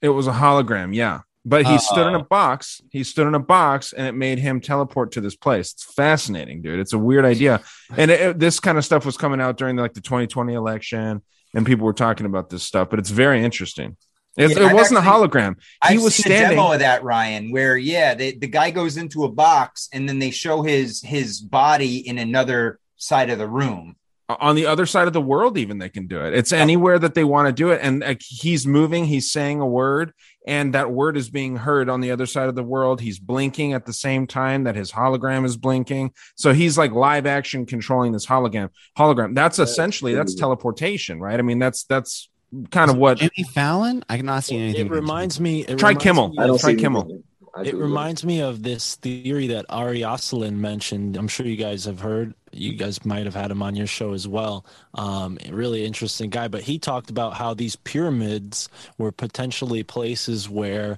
[0.00, 1.22] It was a hologram, yeah.
[1.46, 2.08] But he stood Uh.
[2.10, 2.80] in a box.
[2.90, 5.72] He stood in a box, and it made him teleport to this place.
[5.72, 6.78] It's fascinating, dude.
[6.80, 7.60] It's a weird idea,
[7.96, 11.22] and it, it- this kind of stuff was coming out during like the 2020 election,
[11.54, 12.88] and people were talking about this stuff.
[12.88, 13.96] But it's very interesting.
[14.36, 15.54] It, Yeah, it wasn't actually- a hologram.
[15.86, 16.56] He I've was seen a standing.
[16.56, 20.18] demo of that, Ryan, where yeah, the, the guy goes into a box and then
[20.18, 23.96] they show his his body in another side of the room.
[24.40, 27.12] on the other side of the world even they can do it it's anywhere that
[27.12, 30.12] they want to do it and like, he's moving he's saying a word
[30.46, 33.72] and that word is being heard on the other side of the world he's blinking
[33.72, 38.12] at the same time that his hologram is blinking so he's like live action controlling
[38.12, 42.28] this hologram hologram that's essentially that's teleportation right i mean that's that's
[42.70, 44.04] kind of what Jimmy Fallon?
[44.08, 44.86] I cannot see anything.
[44.86, 45.62] It reminds me.
[45.62, 46.28] It Try reminds Kimmel.
[46.28, 47.22] me I don't of- see Try Kimmel.
[47.64, 51.16] It reminds me of this theory that Ari Oslin mentioned.
[51.16, 52.34] I'm sure you guys have heard.
[52.56, 54.64] You guys might have had him on your show as well.
[54.94, 60.96] Um, really interesting guy, but he talked about how these pyramids were potentially places where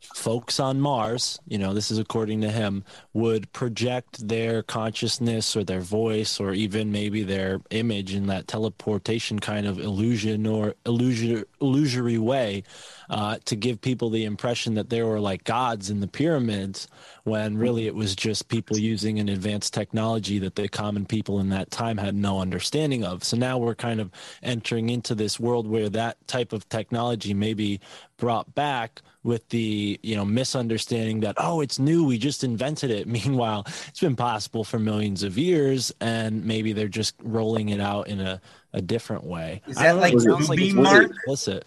[0.00, 5.64] folks on Mars, you know, this is according to him, would project their consciousness or
[5.64, 11.44] their voice or even maybe their image in that teleportation kind of illusion or illusion,
[11.60, 12.62] illusory way
[13.10, 16.88] uh, to give people the impression that there were like gods in the pyramids
[17.26, 21.48] when really it was just people using an advanced technology that the common people in
[21.48, 23.24] that time had no understanding of.
[23.24, 24.12] So now we're kind of
[24.44, 27.80] entering into this world where that type of technology may be
[28.16, 33.08] brought back with the you know misunderstanding that oh it's new we just invented it
[33.18, 38.06] meanwhile it's been possible for millions of years and maybe they're just rolling it out
[38.08, 38.40] in a,
[38.72, 40.82] a different way Is I that don't know, like it sounds like it's Bluebeam, really
[40.82, 41.06] Mark?
[41.06, 41.66] explicit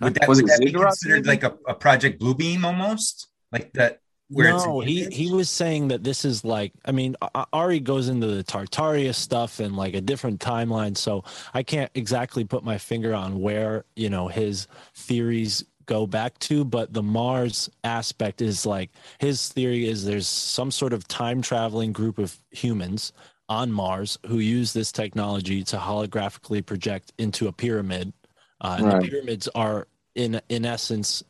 [0.00, 3.28] Would that, Was would it that be considered like a, a project Bluebeam almost?
[3.52, 4.00] Like that where
[4.36, 7.16] no, he he was saying that this is like I mean
[7.52, 11.24] Ari goes into the Tartaria stuff and like a different timeline, so
[11.54, 16.64] I can't exactly put my finger on where you know his theories go back to,
[16.64, 21.92] but the Mars aspect is like his theory is there's some sort of time traveling
[21.92, 23.12] group of humans
[23.48, 28.12] on Mars who use this technology to holographically project into a pyramid,
[28.62, 29.02] uh, and Right.
[29.02, 31.22] the pyramids are in in essence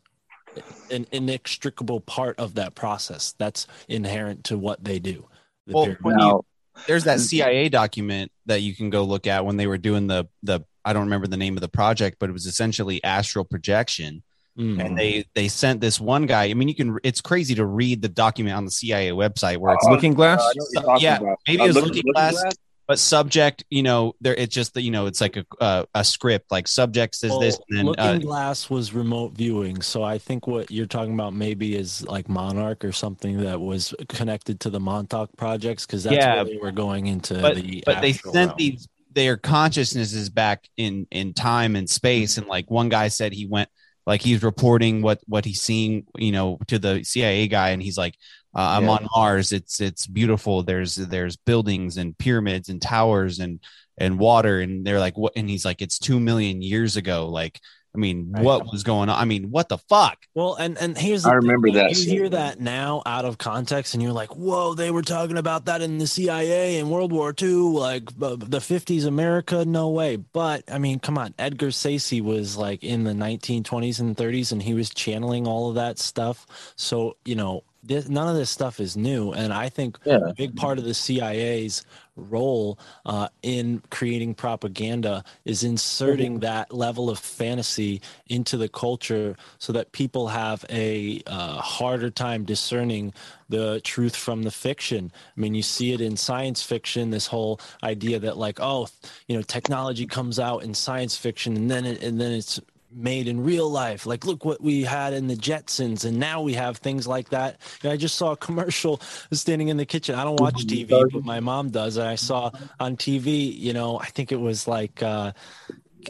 [0.91, 5.27] an inextricable part of that process that's inherent to what they do.
[5.67, 6.45] The Well, when you-
[6.87, 10.27] there's that CIA document that you can go look at when they were doing the
[10.43, 14.23] the I don't remember the name of the project, but it was essentially astral projection.
[14.59, 14.85] Mm.
[14.85, 16.45] And they they sent this one guy.
[16.45, 16.99] I mean, you can.
[17.05, 20.43] It's crazy to read the document on the CIA website where it's looking glass Uh,
[20.43, 21.39] I know what you're talking yeah, about.
[21.47, 22.55] maybe Uh, it was looking, Looking glass, Glass?
[22.87, 23.65] But subject.
[23.71, 26.51] You know, there it's just that you know it's like a uh, a script.
[26.51, 30.19] Like subject says Well, this, and then Looking uh, Glass was remote viewing, so I
[30.19, 34.71] think what you're talking about maybe is like Monarch or something that was connected to
[34.71, 36.37] the Montauk projects because that's Yeah.
[36.37, 37.83] where they were going into but the.
[37.87, 38.55] but they sent realm.
[38.59, 43.47] these their consciousnesses back in in time and space and like one guy said he
[43.47, 43.69] went
[44.07, 47.99] like he's reporting what what he's seeing you know to the cia guy and he's
[47.99, 48.15] like
[48.55, 48.91] uh, i'm Yeah.
[48.91, 53.61] on mars it's it's beautiful there's there's buildings and pyramids and towers and
[53.99, 57.61] and water and they're like what and he's like it's two million years ago like
[57.95, 58.45] i mean Right.
[58.45, 61.69] what was going on i mean what the fuck Well, and and here's I remember
[61.69, 65.03] like, that You hear that now out of context, and you're like, "Whoa, they were
[65.03, 69.65] talking about that in the CIA in World War II, like uh, the '50s America."
[69.67, 70.17] No way.
[70.17, 74.63] But I mean, come on, Edgar Cayce was like in the 1920s and 30s, and
[74.63, 76.47] he was channeling all of that stuff.
[76.77, 80.19] So you know, this, none of this stuff is new, and I think Yeah.
[80.29, 81.85] a big part of the CIA's
[82.17, 89.73] role uh, in creating propaganda is inserting that level of fantasy into the culture so
[89.73, 93.13] that people have a uh, harder time discerning
[93.49, 95.11] the truth from the fiction.
[95.37, 98.89] I mean, you see it in science fiction, this whole idea that like, oh,
[99.27, 102.61] you know, technology comes out in science fiction and then it, and then it's
[102.95, 104.07] made in real life.
[104.07, 107.59] Like, look what we had in the Jetsons, and now we have things like that.
[107.83, 109.01] You know, I just saw a commercial
[109.33, 110.15] standing in the kitchen.
[110.15, 113.57] I don't watch TV, but my mom does, and I saw on TV.
[113.57, 115.33] You know, I think it was like uh,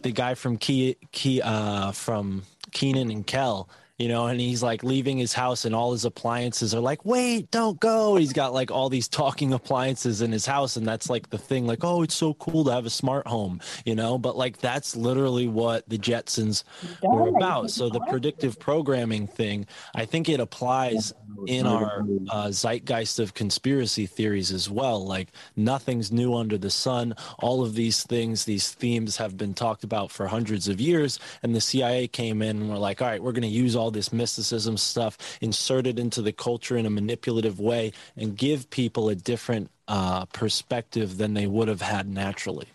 [0.03, 3.69] the guy from Key, Key uh, from Kenan and Kel.
[4.03, 7.49] You know, and he's like leaving his house, and all his appliances are like, "Wait,
[7.53, 11.31] don't go!" He's got like all these talking appliances in his house, and that's like
[11.31, 11.69] the thing.
[11.69, 14.19] Like, oh, it's so cool to have a smart home, you know.
[14.19, 16.65] But like, that's literally what the Jetsons
[17.01, 17.71] were about.
[17.71, 21.15] So the predictive programming thing, I think it applies
[21.47, 25.05] in our uh, zeitgeist of conspiracy theories as well.
[25.05, 27.15] Like nothing's new under the sun.
[27.39, 31.19] All of these things, these themes have been talked about for hundreds of years.
[31.43, 33.91] And the CIA came in and were like, all right, we're going to use all
[33.91, 39.09] this mysticism stuff, insert it into the culture in a manipulative way, and give people
[39.09, 42.69] a different uh, perspective than they would have had naturally.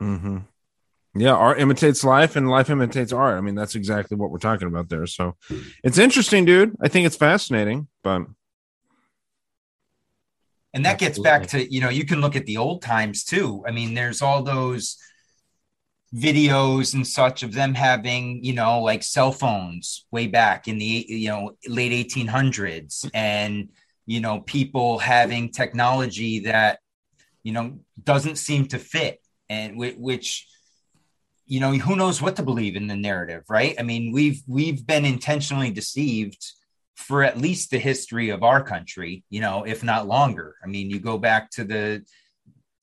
[0.00, 0.38] Mm-hmm.
[1.14, 3.36] Yeah, art imitates life and life imitates art.
[3.36, 5.06] I mean, that's exactly what we're talking about there.
[5.06, 5.36] So
[5.82, 6.76] it's interesting, dude.
[6.80, 8.22] I think it's fascinating, but
[10.72, 13.62] and that gets back to you know you can look at the old times too
[13.66, 14.96] i mean there's all those
[16.14, 21.06] videos and such of them having you know like cell phones way back in the
[21.08, 23.68] you know late 1800s and
[24.06, 26.80] you know people having technology that
[27.42, 30.46] you know doesn't seem to fit and which
[31.50, 33.74] you know who knows what to believe in the narrative right?
[33.78, 36.42] I mean we've we've been intentionally deceived
[36.94, 40.56] for at least the history of our country you know if not longer.
[40.64, 42.04] I mean you go back to the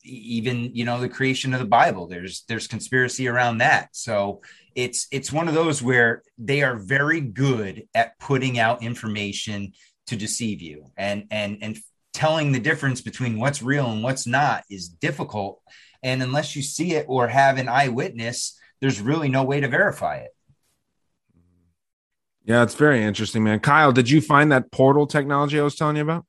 [0.03, 3.89] even you know the creation of the bible there's there's conspiracy around that.
[3.93, 4.41] So
[4.75, 9.73] it's it's one of those where they are very good at putting out information
[10.07, 10.85] to deceive you.
[10.97, 11.77] And and and
[12.13, 15.61] telling the difference between what's real and what's not is difficult
[16.07, 20.17] and unless you see it or have an eyewitness, there's really no way to verify
[20.17, 20.31] it.
[22.45, 23.59] Yeah, it's very interesting, man.
[23.59, 26.25] Kyle, did you find that portal technology I was telling you about?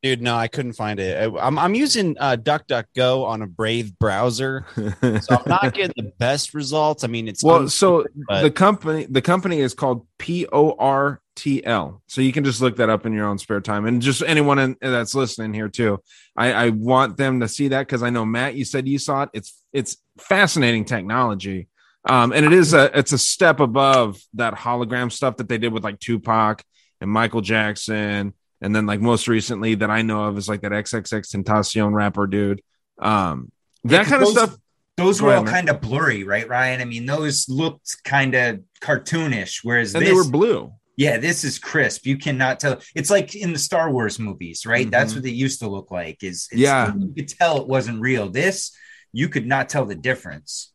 [0.00, 1.32] Dude, no, I couldn't find it.
[1.40, 6.54] I'm, I'm using uh, DuckDuckGo on a Brave browser, so I'm not getting the best
[6.54, 7.02] results.
[7.02, 7.68] I mean, it's well.
[7.68, 8.42] So but...
[8.42, 12.00] the company, the company is called P O R T L.
[12.06, 14.60] So you can just look that up in your own spare time, and just anyone
[14.60, 16.00] in, that's listening here too.
[16.36, 19.22] I, I want them to see that because I know Mat, you said you saw
[19.22, 19.30] it.
[19.32, 21.66] It's it's fascinating technology,
[22.08, 25.72] um, and it is a it's a step above that hologram stuff that they did
[25.72, 26.62] with like Tupac
[27.00, 30.72] and Michael Jackson and then like most recently that I know of is like that
[30.72, 32.62] XXXTentacion rapper dude.
[32.98, 33.52] Um,
[33.84, 34.58] that yeah, kind those, of stuff.
[34.96, 36.80] Those were all kind of blurry, right, Ryan?
[36.80, 40.72] I mean, those looked kind of cartoonish, whereas and this, they were blue.
[40.96, 42.04] Yeah, this is crisp.
[42.04, 42.80] You cannot tell.
[42.96, 44.82] It's like in the Star Wars movies, right?
[44.82, 44.90] Mm-hmm.
[44.90, 46.24] That's what they used to look like.
[46.24, 48.28] Is yeah, you could tell it wasn't real.
[48.28, 48.76] This
[49.12, 50.72] you could not tell the difference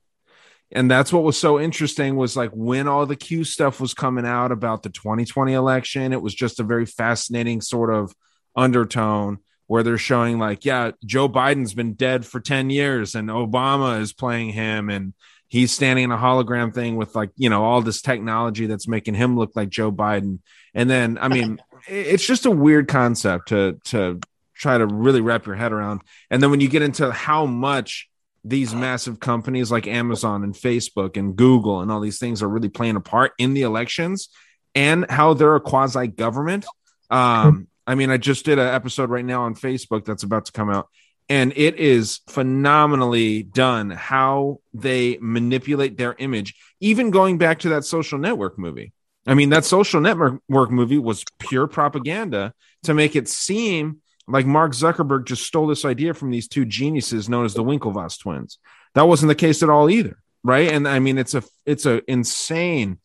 [0.74, 4.26] and that's what was so interesting was like when all the q stuff was coming
[4.26, 8.13] out about the 2020 election it was just a very fascinating sort of
[8.55, 13.99] undertone where they're showing like yeah joe biden's been dead for 10 years and obama
[14.01, 15.13] is playing him and
[15.47, 19.13] he's standing in a hologram thing with like you know all this technology that's making
[19.13, 20.39] him look like joe biden.
[20.74, 24.19] And then i mean it's just a weird concept to to
[24.63, 26.01] try to really wrap your head around.
[26.30, 28.09] And then when you get into how much
[28.43, 32.69] these massive companies like Amazon and Facebook and Google and all these things are really
[32.69, 34.29] playing a part in the elections
[34.75, 36.65] and how they're a quasi government.
[37.09, 40.51] Um, I mean, I just did an episode right now on Facebook that's about to
[40.51, 40.89] come out,
[41.29, 47.85] and it is phenomenally done how they manipulate their image, even going back to that
[47.85, 48.93] social network movie.
[49.25, 54.71] I mean, that social network movie was pure propaganda to make it seem like Mark
[54.71, 58.57] Zuckerberg just stole this idea from these two geniuses known as the Winklevoss twins.
[58.95, 60.71] That wasn't the case at all either, right?
[60.71, 62.99] And I mean, it's a it's a insane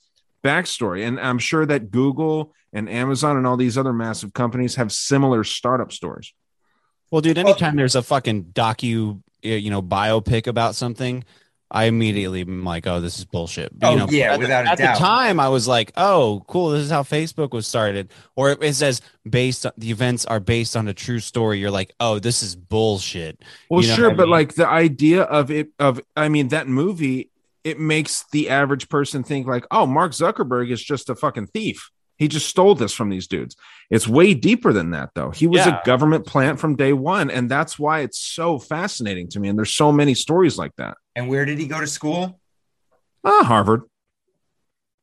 [0.45, 4.93] backstory, and I'm sure that Google and Amazon and all these other massive companies have
[4.93, 6.33] similar startup stories.
[7.11, 11.25] Well, dude, anytime there's a fucking docu, you know, biopic about something,
[11.71, 13.73] I immediately am like, oh, this is bullshit.
[13.83, 16.71] Oh, you know, yeah, at, without the, at the time, I was like, oh, cool.
[16.71, 18.11] This is how Facebook was started.
[18.37, 21.59] Or it says based on the events are based on a true story.
[21.59, 23.43] You're like, oh, this is bullshit.
[23.69, 24.31] Well, you know sure, but mean?
[24.31, 27.31] like the idea of it, of I mean, that movie,
[27.65, 31.91] it makes the average person think like, oh, Mark Zuckerberg is just a fucking thief.
[32.19, 33.57] He just stole this from these dudes.
[33.91, 35.31] It's way deeper than that, though.
[35.31, 35.81] He was Yeah.
[35.81, 39.49] a government plant from day one, and that's why it's so fascinating to me.
[39.49, 40.97] And there's so many stories like that.
[41.15, 42.41] And where did he go to school?
[43.25, 43.83] Ah, Harvard.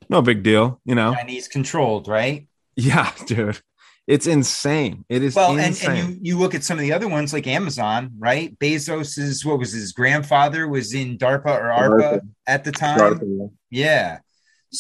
[0.10, 1.14] No big deal, you know.
[1.16, 2.48] Chinese controlled, right?
[2.76, 3.60] Yeah, dude.
[4.08, 5.04] It's insane.
[5.10, 5.90] It is Well, and, insane.
[6.06, 8.58] and you you look at some of the other ones like Amazon, right?
[8.60, 12.22] Bezos's what was his grandfather was in DARPA or ARPA DARPA.
[12.46, 13.00] at the time.
[13.00, 14.20] DARPA, Yeah.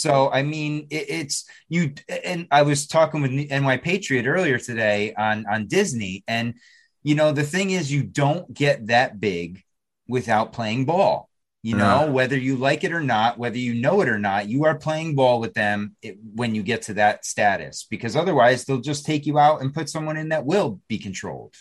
[0.02, 1.94] So I mean, it, it's you.
[2.24, 6.56] And I was talking with NY Patriot earlier today on on Disney, and
[7.04, 9.64] you know the thing is, you don't get that big
[10.08, 11.30] without playing ball.
[11.64, 14.66] You know, whether you like it or not, whether you know it or not, you
[14.66, 15.96] are playing ball with them
[16.36, 19.90] when you get to that status, because otherwise they'll just take you out and put
[19.90, 21.56] someone in that will be controlled.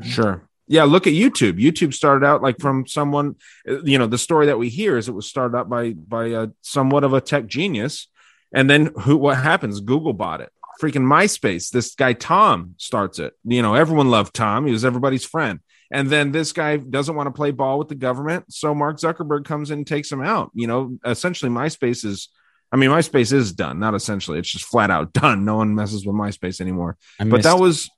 [0.00, 0.48] Sure.
[0.66, 1.60] Yeah, look at YouTube.
[1.60, 3.36] YouTube started out like from someone,
[3.66, 6.48] you know, the story that we hear is it was started out by by a
[6.62, 8.08] somewhat of a tech genius,
[8.54, 9.16] and then who?
[9.16, 9.80] What happens?
[9.80, 10.50] Google bought it,
[10.80, 11.70] freaking MySpace.
[11.70, 13.34] This guy Tom starts it.
[13.44, 14.66] You know, everyone loved Tom.
[14.66, 15.60] He was everybody's friend.
[15.90, 19.44] And then this guy doesn't want to play ball with the government, so Mark Zuckerberg
[19.44, 20.50] comes in and takes him out.
[20.54, 22.30] You know, essentially MySpace is
[22.74, 24.40] I mean, MySpace is done, not essentially.
[24.40, 25.44] It's just flat out done.
[25.44, 26.96] No one messes with MySpace anymore.
[27.20, 27.88] But that was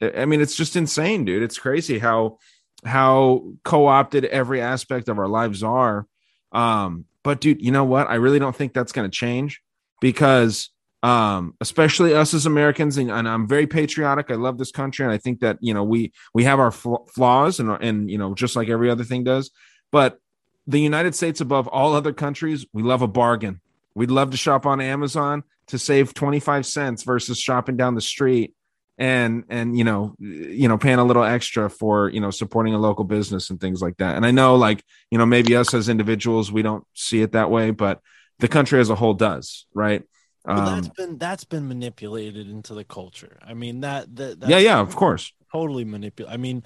[0.00, 1.42] I mean, it's just insane, dude.
[1.42, 2.38] It's crazy how
[2.84, 6.06] how co-opted every aspect of our lives are.
[6.52, 8.08] Um, but dude, you know what?
[8.08, 9.62] I really don't think that's going to change
[10.00, 10.70] because
[11.02, 14.30] um, especially us as Americans, and, and I'm very patriotic.
[14.30, 17.04] I love this country, and I think that you know we we have our fl-
[17.14, 19.50] flaws, and and you know just like every other thing does.
[19.92, 20.18] But
[20.66, 23.60] the United States, above all other countries, we love a bargain.
[23.94, 28.54] We'd love to shop on Amazon to save 25 cents versus shopping down the street
[28.96, 32.78] and and you know you know paying a little extra for you know supporting a
[32.78, 35.88] local business and things like that and i know like you know maybe us as
[35.88, 38.00] individuals we don't see it that way but
[38.38, 40.04] the country as a whole does right
[40.44, 43.38] But that's um, been that's been manipulated into the culture.
[43.42, 46.34] I mean that that yeah yeah of course totally manipulated.
[46.34, 46.64] I mean,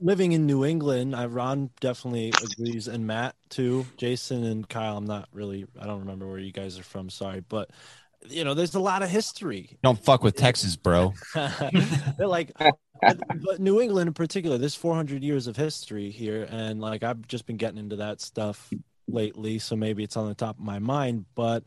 [0.00, 3.86] living in New England, I, Ron definitely agrees, and Mat too.
[3.96, 5.66] Jason and Kyle, I'm not really.
[5.80, 7.10] I don't remember where you guys are from.
[7.10, 7.70] Sorry, but
[8.28, 9.78] you know, there's a lot of history.
[9.82, 11.14] Don't fuck with Texas, bro.
[11.34, 17.02] They're like, but, New England in particular, there's 400 years of history here, and like
[17.02, 18.70] I've just been getting into that stuff
[19.06, 21.26] lately, so maybe it's on the top of my mind.
[21.34, 21.64] But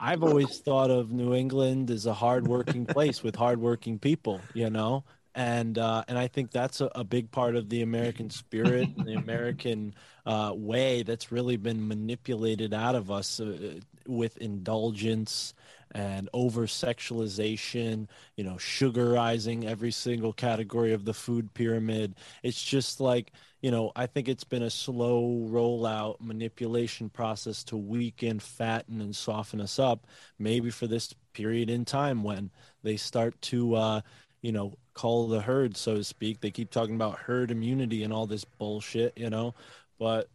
[0.00, 5.04] I've always thought of New England as a hardworking place with hardworking people, you know,
[5.34, 9.06] and uh, and I think that's a, a big part of the American spirit, and
[9.06, 9.94] the American
[10.26, 15.54] uh, way that's really been manipulated out of us uh, with indulgence
[15.92, 22.14] and over sexualization, you know, sugarizing every single category of the food pyramid.
[22.42, 27.76] It's just like, you know, I think it's been a slow rollout manipulation process to
[27.76, 30.06] weaken, fatten, and soften us up,
[30.38, 32.50] maybe for this period in time when
[32.82, 34.00] they start to, uh,
[34.42, 36.40] you know, call the herd, so to speak.
[36.40, 39.54] They keep talking about herd immunity and all this bullshit, you know,
[39.98, 40.28] but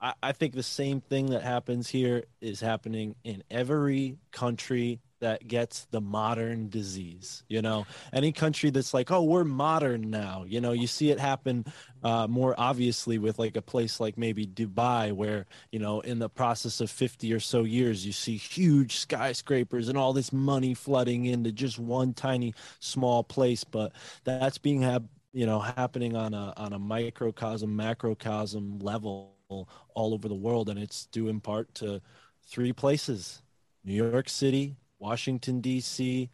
[0.00, 5.46] I, I think the same thing that happens here is happening in every country that
[5.46, 7.42] gets the modern disease.
[7.48, 10.44] You know, any country that's like, oh, we're modern now.
[10.46, 11.66] You know, you see it happen
[12.02, 16.30] uh, more obviously with like a place like maybe Dubai, where you know, in the
[16.30, 21.26] process of fifty or so years, you see huge skyscrapers and all this money flooding
[21.26, 23.64] into just one tiny small place.
[23.64, 23.92] But
[24.24, 30.28] that's being hap- you know happening on a on a microcosm macrocosm level all over
[30.28, 32.00] the world and it's due in part to
[32.46, 33.42] three places.
[33.84, 36.28] New york city washington d.c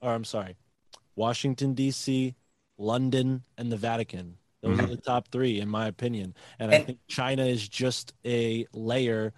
[0.00, 0.56] or i'm sorry
[1.16, 2.34] washington d.c
[2.78, 4.36] london and the vatican.
[4.62, 4.92] Those are mm-hmm.
[4.92, 6.34] the top three in my opinion.
[6.58, 9.34] And i think china is just a layer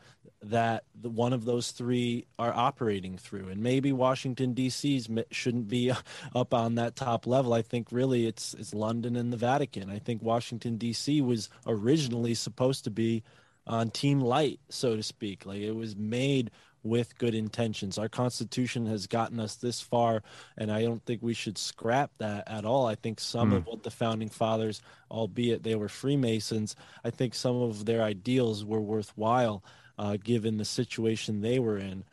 [0.51, 5.91] that the, one of those three are operating through and maybe washington d.c.'s shouldn't be
[6.35, 9.99] up on that top level i think really it's it's london and the vatican i
[9.99, 11.21] think washington d.c.
[11.21, 13.23] was originally supposed to be
[13.67, 16.51] on team light so to speak like it was made
[16.83, 20.23] with good intentions our constitution has gotten us this far
[20.59, 23.57] and i don't think we should scrap that at all i think some Hmm.
[23.57, 28.67] of what the founding fathers albeit they were freemasons i think some of their ideals
[28.67, 29.65] were worthwhile
[29.99, 32.05] uh, given the situation they were in.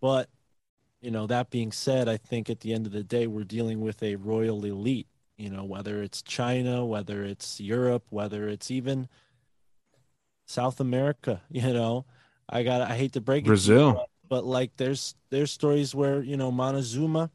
[0.00, 0.28] But,
[1.00, 3.80] you know, that being said, I think at the end of the day, we're dealing
[3.80, 9.08] with a royal elite, you know, whether it's China, whether it's Europe, whether it's even
[10.46, 12.04] South America, you know.
[12.48, 13.92] I got I hate to break it you, Brazil.
[13.94, 17.30] but, but like there's there's stories where, you know, Montezuma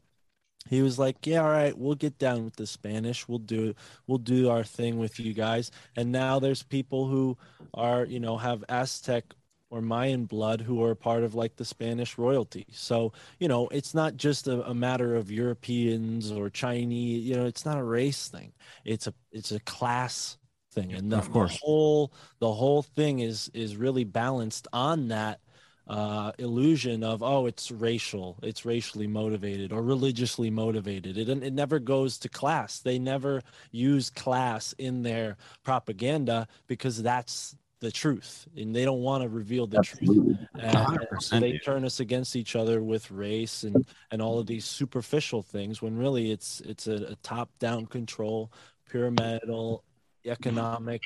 [0.68, 3.26] he was like, "Yeah, all right, we'll get down with the Spanish.
[3.28, 3.74] We'll do
[4.06, 7.36] we'll do our thing with you guys." And now there's people who
[7.74, 9.24] are, you know, have Aztec
[9.72, 12.66] or Mayan blood who are part of like the Spanish royalty.
[12.72, 17.46] So, you know, it's not just a, a matter of Europeans or Chinese, you know,
[17.46, 18.52] it's not a race thing.
[18.84, 20.36] It's a it's a class
[20.72, 20.92] thing.
[20.92, 21.52] And the, Of course.
[21.52, 25.40] the whole the whole thing is is really balanced on that
[25.88, 31.80] uh, illusion of oh it's racial it's racially motivated or religiously motivated it, it never
[31.80, 33.42] goes to class they never
[33.72, 39.66] use class in their propaganda because that's the truth and they don't want to reveal
[39.66, 40.38] the truth.
[40.54, 40.76] And,
[41.10, 44.64] and so they turn us against each other with race and and all of these
[44.64, 48.52] superficial things when really it's it's a, a top down control
[48.88, 49.82] pyramidal
[50.24, 51.02] economic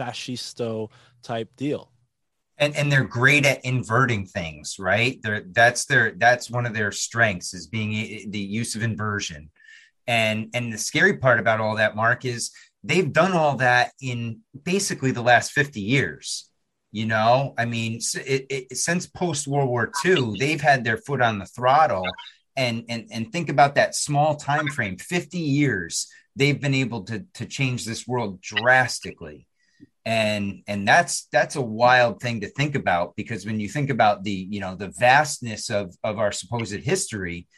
[0.00, 0.90] fascisto
[1.22, 1.92] type deal.
[2.56, 5.20] And and they're great at inverting things right?
[5.22, 9.50] They're that's their that's one of their strengths is being eh, the use of inversion.
[10.06, 12.50] And and the scary part about all that mark is
[12.84, 16.48] they've done all that in basically the last 50 years
[16.94, 17.54] you know?
[17.58, 21.44] I mean it, it, since post world war ii they've had their foot on the
[21.44, 22.06] throttle.
[22.56, 26.06] And and and think about that small time frame 50 years
[26.36, 29.48] they've been able to to change this world drastically.
[30.06, 34.22] And and that's that's a wild thing to think about because when you think about
[34.22, 37.48] the you know the vastness of of our supposed history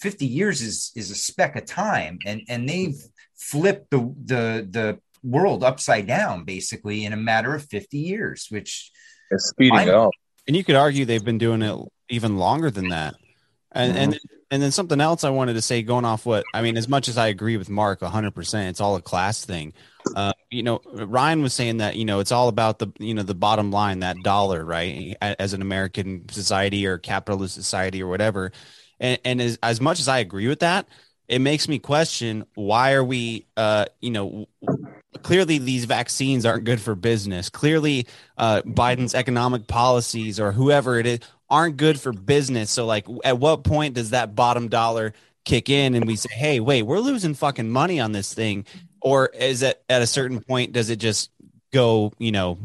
[0.00, 2.96] 50 years is is a speck of time and and they've
[3.36, 8.90] flipped the the the world upside down basically in a matter of 50 years which
[9.30, 10.10] It's speeding I- up.
[10.46, 11.78] And you could argue they've been doing it
[12.08, 13.14] even longer than that.
[13.72, 14.18] And and
[14.50, 17.06] and then something else I wanted to say, going off what I mean, as much
[17.06, 19.74] as I agree with Mark 100, percent it's all a class thing.
[20.16, 23.22] Uh, you know, Ryan was saying that you know it's all about the you know
[23.22, 25.14] the bottom line, that dollar, right?
[25.20, 28.52] As an American society or capitalist society or whatever,
[29.00, 30.88] and, and as as much as I agree with that,
[31.28, 34.46] it makes me question why are we, uh, you know,
[35.22, 37.48] clearly these vaccines aren't good for business.
[37.48, 41.20] Clearly, uh, Biden's economic policies or whoever it is
[41.50, 42.70] aren't good for business.
[42.70, 45.12] So, like, at what point does that bottom dollar
[45.44, 48.66] kick in and we say, hey, wait, we're losing fucking money on this thing?
[49.00, 51.30] Or is it at a certain point, does it just
[51.72, 52.58] go, you know,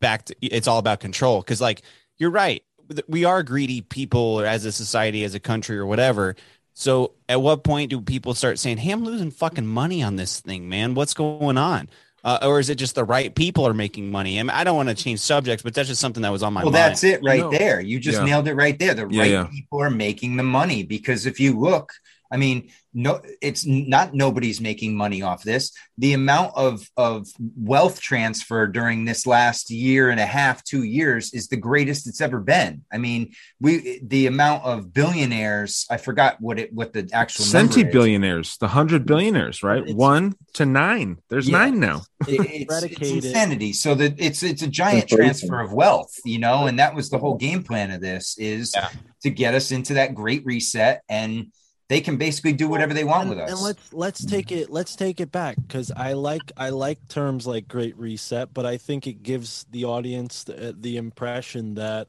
[0.00, 1.40] back to it's all about control?
[1.40, 1.82] Because, like,
[2.18, 2.62] you're right.
[3.08, 6.36] We are greedy people or as a society, as a country, or whatever.
[6.74, 10.40] So at what point do people start saying, "Hey, I'm losing fucking money on this
[10.40, 10.94] thing, man.
[10.94, 11.88] What's going on?"
[12.24, 14.38] Uh, or is it just the right people are making money?
[14.38, 16.52] I, mean, I don't want to change subjects, but that's just something that was on
[16.52, 16.92] my well mind.
[16.92, 17.50] that's it right know.
[17.50, 18.24] there you just Yeah.
[18.24, 19.44] nailed it right there the Yeah, right yeah.
[19.50, 21.92] people are making the money because if you look
[22.30, 27.26] i mean no it's not nobody's making money off this the amount of of
[27.56, 32.20] wealth transfer during this last year and a half two years is the greatest it's
[32.20, 37.08] ever been i mean we the amount of billionaires i forgot what it what the
[37.12, 37.92] actual number Centi is.
[37.92, 39.82] billionaires, the hundred billionaires, right?
[39.82, 41.16] It's- One to nine.
[41.30, 41.58] There's Yeah.
[41.58, 42.02] nine now.
[42.28, 43.72] It- it's, it's insanity.
[43.72, 45.18] So that it's it's a giant Inflation.
[45.18, 48.72] transfer of wealth, you know, and that was the whole game plan of this is
[48.74, 48.88] Yeah.
[49.22, 51.46] to get us into that great reset, and
[51.88, 53.50] they can basically do whatever they want and, with us.
[53.50, 54.30] and let's let's hmm.
[54.30, 58.52] take it let's take it back because I like I like terms like Great Reset,
[58.54, 62.08] but I think it gives the audience the, uh, the impression that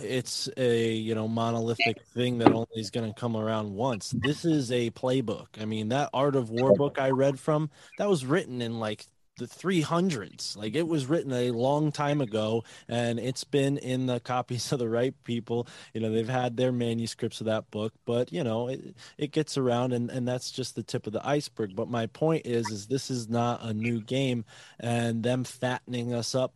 [0.00, 4.10] it's a you know monolithic thing that only is going to come around once.
[4.10, 5.46] This is a playbook.
[5.60, 9.06] I mean, that Art of War book I read from that was written in like
[9.38, 14.20] the 300s like it was written a long time ago and it's been in the
[14.20, 15.66] copies of the right people.
[15.94, 19.56] You know they've had their manuscripts of that book but you know it, it gets
[19.56, 21.74] around and and that's just the tip of the iceberg.
[21.74, 24.44] But my point is is this is not a new game
[24.80, 26.54] and them fattening us up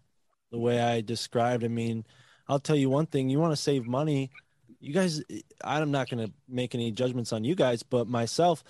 [0.50, 2.04] the way i described i mean
[2.48, 4.30] i'll tell you one thing you want to save money
[4.80, 5.22] you guys
[5.64, 8.62] i'm not going to make any judgments on you guys but myself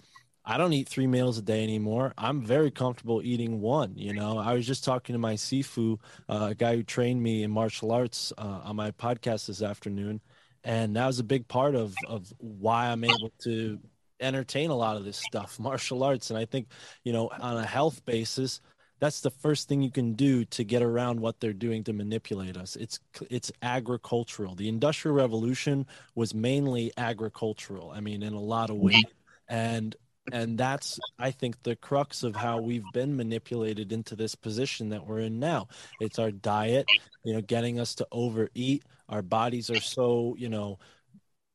[0.45, 2.12] I don't eat three meals a day anymore.
[2.18, 3.97] I'm very comfortable eating one.
[3.97, 7.45] You know, I was just talking to my Sifu, uh, a guy who trained me
[7.45, 10.20] in martial arts uh, on my podcast this afternoon,
[10.64, 13.78] and that was a big part of of why I'm able to
[14.20, 16.30] entertain a lot of this stuff, martial arts.
[16.30, 16.68] And I think,
[17.05, 18.61] you know, on a health basis,
[18.99, 22.57] that's the first thing you can do to get around what they're doing to manipulate
[22.57, 22.76] us.
[22.76, 24.55] It's it's agricultural.
[24.55, 27.90] The industrial revolution was mainly agricultural.
[27.90, 29.05] I mean, in a lot of ways,
[29.49, 29.95] and
[30.30, 35.06] and that's i think the crux of how we've been manipulated into this position that
[35.06, 35.66] we're in now.
[36.00, 36.86] It's our diet
[37.24, 38.84] you know getting us to overeat.
[39.08, 40.78] Our bodies are so you know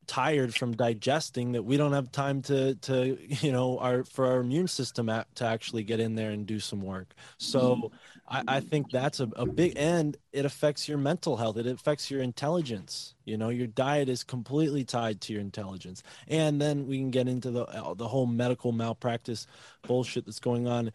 [0.06, 4.40] tired from digesting that we don't have time to to you know our for our
[4.40, 7.14] immune system to actually get in there and do some work.
[7.38, 7.96] So mm-hmm.
[8.28, 11.58] I, I think that's a, a big and it affects your mental health.
[11.58, 13.16] It affects your intelligence.
[13.26, 16.04] You know your diet is completely tied to your intelligence.
[16.28, 19.48] And then we can get into the uh, the whole medical malpractice
[19.88, 20.92] bullshit that's going on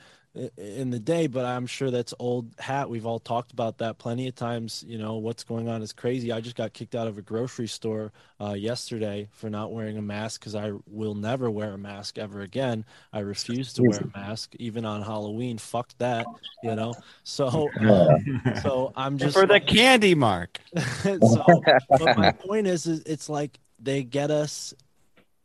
[0.56, 2.88] in the day but i'm sure that's old hat.
[2.88, 6.32] We've all talked about that plenty of times you know what's going on is crazy.
[6.32, 10.02] I just got kicked out of a grocery store uh, yesterday for not wearing a
[10.02, 12.84] mask because i will never wear a mask ever again.
[13.12, 15.58] I refuse to wear a mask even on halloween.
[15.58, 16.26] Fuck that
[16.62, 16.94] you know?
[17.24, 18.18] So uh,
[18.62, 20.60] so i'm just for the candy mark.
[21.02, 24.74] so, but my point is, is, it's like they get us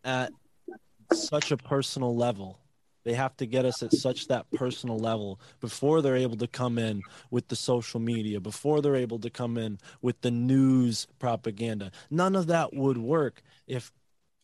[0.03, 0.31] at
[1.13, 2.59] such a personal level.
[3.07, 6.77] They have to get us at such that personal level before they're able to come
[6.77, 11.91] in with the social media, before they're able to come in with the news propaganda.
[12.11, 13.93] None of that would work if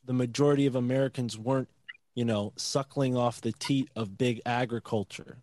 [0.05, 1.67] the majority of Americans weren't,
[2.15, 5.39] you know, suckling off the teat of big agriculture.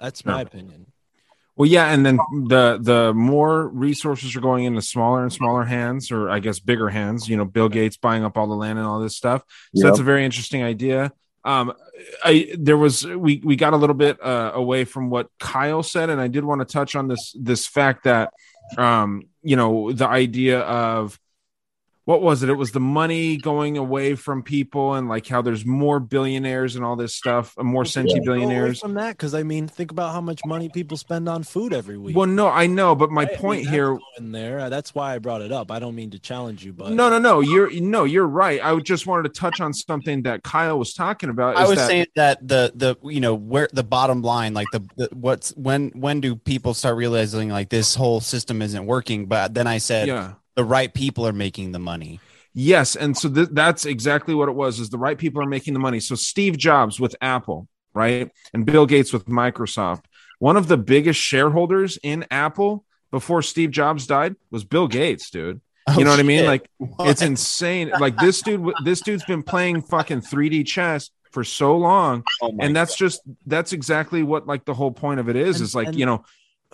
[0.00, 0.92] That's my opinion.
[1.56, 6.12] Well, yeah, and then the the more resources are going into smaller and smaller hands,
[6.12, 7.28] or I guess bigger hands.
[7.28, 9.42] You know, Bill Gates buying up all the land and all this stuff.
[9.74, 11.12] So that's a very interesting idea.
[11.44, 11.72] Um,
[12.24, 16.10] I there was we we got a little bit uh, away from what Kyle said,
[16.10, 18.32] and I did want to touch on this this fact that
[18.78, 21.18] um, you know the idea of
[22.04, 22.48] what was it?
[22.50, 26.84] It was the money going away from people and like how there's more billionaires and
[26.84, 28.80] all this stuff, uh, more Well, centie billionaires.
[28.80, 31.96] from that because I mean, think about how much money people spend on food every
[31.98, 32.16] week.
[32.16, 34.58] Well, no, I know, but my I- I mean, point here in there.
[34.60, 35.70] Uh, That's why I brought it up.
[35.70, 37.38] I don't mean to challenge you, but No, no, no.
[37.40, 38.60] You're no, you're right.
[38.64, 41.56] I just wanted to touch on something that Kyle was talking about.
[41.56, 44.80] I was that- saying that the the you know where the bottom line, like the,
[44.96, 49.26] the what's when when do people start realizing like this whole system isn't working?
[49.26, 50.32] But then I said yeah.
[50.54, 52.20] The right people are making the money.
[52.54, 54.78] Yes, and so th- that's exactly what it was.
[54.78, 56.00] Is the right people are making the money.
[56.00, 60.04] So Steve Jobs with Apple, right, and Bill Gates with Microsoft.
[60.38, 65.60] One of the biggest shareholders in Apple before Steve Jobs died was Bill Gates, dude.
[65.86, 66.44] Oh, you know what I mean?
[66.46, 67.08] Like What?
[67.08, 67.90] it's insane.
[67.98, 72.76] Like this dude, this dude's been playing fucking 3D chess for so long, Oh and
[72.76, 75.56] that's just that's exactly what like the whole point of it is.
[75.56, 76.24] And- is like and you know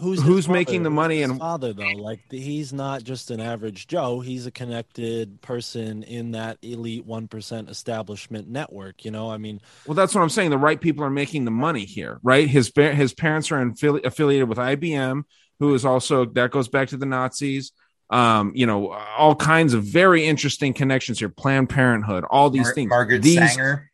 [0.00, 1.92] who's who's his making the money and father though?
[1.96, 4.20] Like he's not just an average Joe.
[4.20, 9.04] He's a connected person in that elite one percent establishment network.
[9.04, 10.50] You know, I mean, Well, that's what I'm saying.
[10.50, 12.48] The right people are making the money here, right?
[12.48, 15.22] His his parents are affili- affiliated with IBM,
[15.58, 17.72] who is also that goes back to the Nazis.
[18.10, 21.28] Um, you know, all kinds of very interesting connections here.
[21.28, 22.88] Planned Parenthood, all these Mar- things.
[22.88, 23.90] Margaret these, Sanger.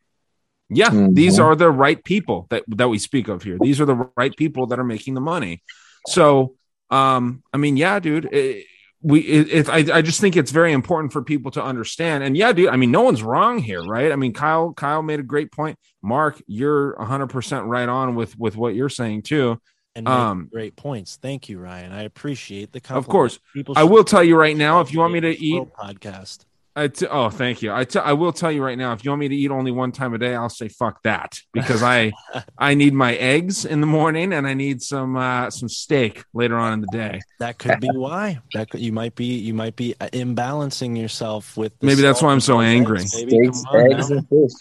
[0.69, 1.13] yeah, Mhm.
[1.15, 3.57] these are the right people that that we speak of here.
[3.59, 5.63] These are the right people that are making the money.
[6.07, 6.55] So,
[6.89, 8.29] um, I mean, yeah, dude.
[8.31, 8.65] It,
[9.01, 12.35] we it, it, I, I just think it's very important for people to understand and
[12.35, 15.23] yeah dude i mean no one's wrong here right i mean kyle kyle made a
[15.23, 19.61] great point mark you're 100% right on with with what you're saying too
[19.95, 21.17] and Um, great points.
[21.21, 21.93] Thank you, Ryan.
[21.93, 25.13] I appreciate the of course People i will tell you right now if you want
[25.13, 26.45] me to eat podcast.
[26.75, 29.11] I t- oh thank you I, t- I will tell you right now if you
[29.11, 32.11] want me to eat only one time a day i'll say fuck that because i
[32.57, 36.57] i need my eggs in the morning and i need some uh some steak later
[36.57, 38.39] on in the day That could be why.
[38.53, 41.73] That could, you might be you might be uh, imbalancing yourself with.
[41.81, 43.01] Maybe that's why I'm so angry.
[43.01, 43.11] eggs.
[43.11, 44.51] Steaks, on eggs, and fish.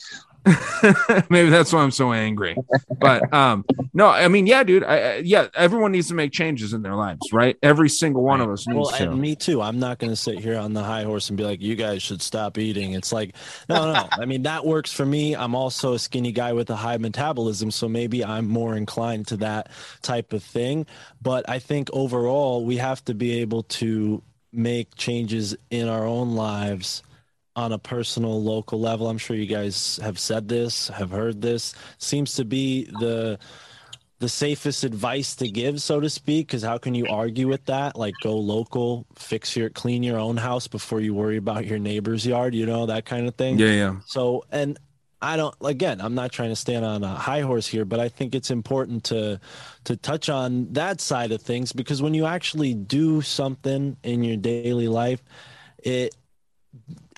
[1.30, 2.56] Maybe that's why I'm so angry.
[3.00, 3.64] But um,
[3.94, 4.84] no, I mean, yeah, dude.
[4.84, 7.56] I, I- yeah, everyone needs to make changes in their lives, right?
[7.62, 9.10] Every single one of us needs Well, to.
[9.10, 9.62] and me too.
[9.62, 12.02] I'm not going to sit here on the high horse and be like, "You guys
[12.02, 13.34] should stop eating." It's like,
[13.68, 14.08] no, no.
[14.12, 15.34] I mean, that works for me.
[15.34, 19.36] I'm also a skinny guy with a high metabolism, so maybe I'm more inclined to
[19.38, 19.70] that
[20.02, 20.86] type of thing.
[21.22, 24.22] But I think overall, we have to be able to
[24.52, 27.02] make changes in our own lives
[27.56, 29.08] on a personal local level.
[29.08, 31.74] I'm sure you guys have said this have heard this.
[31.98, 33.38] Seems to be the
[34.20, 37.96] the safest advice to give so to speak because how can you argue with that?
[37.96, 42.24] Like go local fix your clean your own house before you worry about your neighbor's
[42.24, 43.58] yard you know that kind of thing?
[43.58, 43.96] Yeah, yeah.
[44.06, 44.78] so, and
[45.20, 48.08] I don't again, I'm not trying to stand on a high horse here, but I
[48.08, 49.40] think it's important to
[49.84, 54.36] to touch on that side of things because when you actually do something in your
[54.36, 55.22] daily life,
[55.82, 56.14] it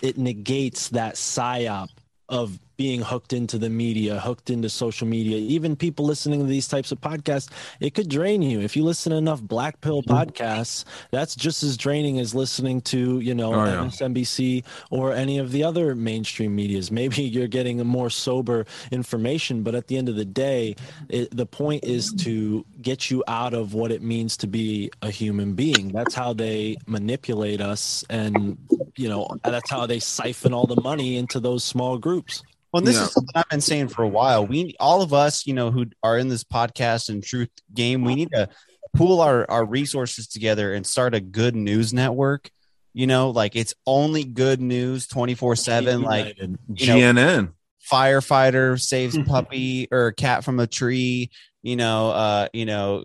[0.02, 1.88] it negates that psyop
[2.28, 5.38] of being hooked into the media, hooked into social media.
[5.38, 7.50] Even people listening to these types of podcasts,
[7.80, 8.60] it could drain you.
[8.60, 10.12] If you listen to enough black pill mm-hmm.
[10.12, 13.84] podcasts, that's just as draining as listening to, you know, Oh, yeah.
[13.86, 16.90] MSNBC or any of the other mainstream medias.
[16.90, 20.76] Maybe you're getting a more sober information, but at the end of the day,
[21.08, 25.10] it, the point is to get you out of what it means to be a
[25.10, 25.88] human being.
[25.88, 28.58] That's how they manipulate us and,
[28.96, 32.42] you know, that's how they siphon all the money into those small groups.
[32.76, 34.46] Well, this is something I've been saying for a while.
[34.46, 38.14] We all of us, you know, who are in this podcast and truth game, we
[38.14, 38.50] need to
[38.94, 42.50] pool our our resources together and start a good news network.
[42.92, 46.58] You know, like it's only good news 24/7 like United.
[46.74, 47.52] you know, GNN.
[47.90, 51.30] firefighter saves puppy or cat from a tree
[51.62, 53.02] you know uh you know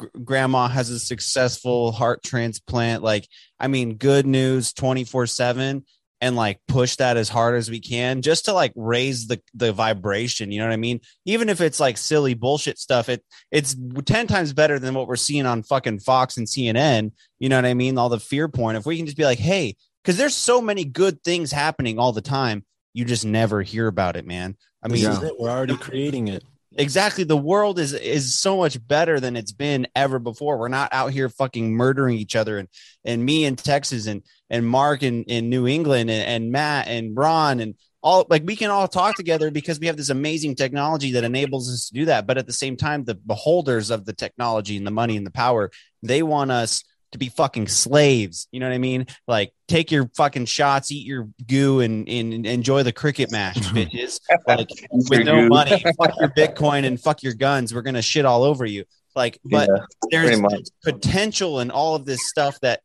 [0.00, 3.26] g- grandma has a successful heart transplant like
[3.58, 5.84] i mean good news 24 7
[6.22, 9.72] and like push that as hard as we can just to like raise the the
[9.72, 13.74] vibration you know what i mean even if it's like silly bullshit stuff it it's
[14.04, 17.10] 10 times better than what we're seeing on fucking fox and cnn
[17.40, 19.40] you know what i mean all the fear point if we can just be like
[19.40, 22.64] hey because there's so many good things happening all the time
[22.94, 25.34] you just never hear about it man i mean it.
[25.38, 26.44] We're already creating it.
[26.76, 27.24] Exactly.
[27.24, 30.58] The world is is so much better than it's been ever before.
[30.58, 32.68] We're not out here fucking murdering each other and
[33.04, 37.16] and me in texas and and mark in in new england and, and mat and
[37.16, 41.12] ron and all like we can all talk together because we have this amazing technology
[41.12, 42.26] that enables us to do that.
[42.26, 45.30] But at the same time the beholders of the technology and the money and the
[45.30, 45.70] power
[46.02, 50.10] they want us to be fucking slaves you know what i mean like take your
[50.16, 55.48] fucking shots eat your goo and, and enjoy the cricket match bitches like with no
[55.48, 57.74] money, fuck your Bitcoin and fuck your guns.
[57.74, 58.84] We're gonna shit all over you.
[59.14, 60.68] Like, but Yeah, there's much.
[60.84, 62.80] potential in all of this stuff that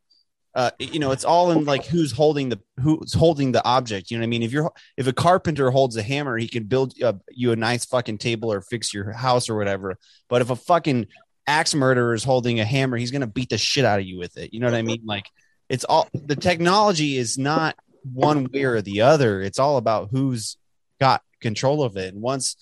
[0.56, 4.10] uh, you know, it's all in like who's holding the who's holding the object.
[4.10, 4.41] You know what I mean?
[4.41, 7.86] If you're if a carpenter holds a hammer, he can build uh, you a nice
[7.86, 9.98] fucking table or fix your house or whatever.
[10.30, 11.08] But if a fucking
[11.48, 14.38] axe murderer is holding a hammer, he's gonna beat the shit out of you with
[14.38, 14.53] it.
[14.53, 15.02] You know what I mean?
[15.06, 15.26] Like
[15.69, 17.76] it's all the technology is not
[18.14, 19.41] one way or the other.
[19.41, 20.57] It's all about who's
[20.99, 22.14] got control of it.
[22.14, 22.56] And once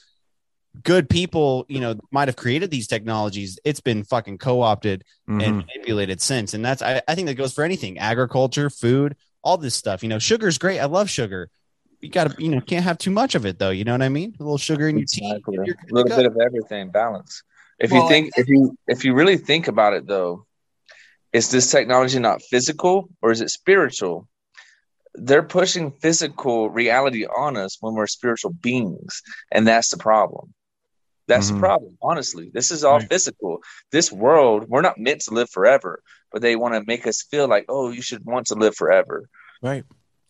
[0.83, 5.43] good people, you know, might have created these technologies, it's been fucking co-opted Mhm.
[5.43, 6.53] and manipulated since.
[6.53, 10.03] And that's I, I think that goes for anything, agriculture, food, all this stuff.
[10.03, 10.79] You know, sugar's great.
[10.79, 11.49] I love sugar.
[12.01, 13.69] You gotta, you know, can't have too much of it though.
[13.69, 14.35] You know what I mean?
[14.39, 15.27] A little sugar in your tea.
[15.31, 15.57] Exactly.
[15.57, 17.41] and a little bit of everything balance
[17.79, 20.45] if Well, you think if you if you really think about it though
[21.33, 24.27] is this technology not physical or is it spiritual
[25.15, 29.21] they're pushing physical reality on us when we're spiritual beings
[29.51, 30.53] and that's the problem
[31.27, 31.53] that's Mhm.
[31.53, 33.09] the problem honestly this is all Right.
[33.09, 33.59] physical
[33.91, 37.47] this world we're not meant to live forever but they want to make us feel
[37.47, 39.27] like oh you should want to live forever
[39.61, 39.85] Right.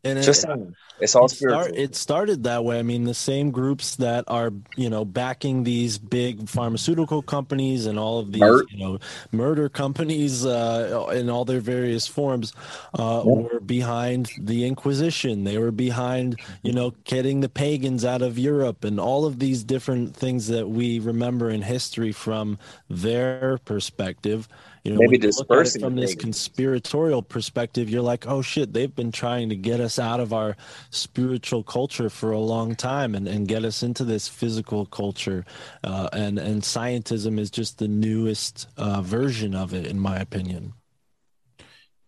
[0.05, 0.59] And just it,
[0.99, 2.77] it's all it, start- it started that way.
[2.77, 7.97] I mean, the same groups that are, you know, backing these big pharmaceutical companies and
[7.97, 8.99] all of these, Mur- you know,
[9.31, 12.53] murder companies uh, in all their various forms
[12.97, 13.31] uh, Yeah.
[13.31, 15.43] were behind the Inquisition.
[15.43, 19.63] They were behind, you know, getting the pagans out of Europe and all of these
[19.63, 22.59] different things that we remember in history from
[22.89, 24.47] their perspective.
[24.85, 26.21] You know, Maybe when you look at it dispersing from this pagans.
[26.21, 30.55] conspiratorial perspective, you're like, oh shit, they've been trying to get us out of our
[30.91, 35.43] spiritual culture for a long time and, and get us into this physical culture.
[35.83, 40.73] Uh, and, and scientism is just the newest uh, version of it, in my opinion.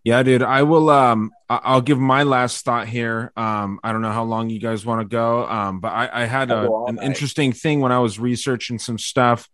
[0.04, 0.44] Yeah, dude.
[0.44, 0.88] I will.
[0.88, 3.32] Um, I- I'll give my last thought here.
[3.36, 5.44] Um, I don't know how long you guys want to go.
[5.46, 9.48] Um, but I, I had a, an interesting thing when I was researching some stuff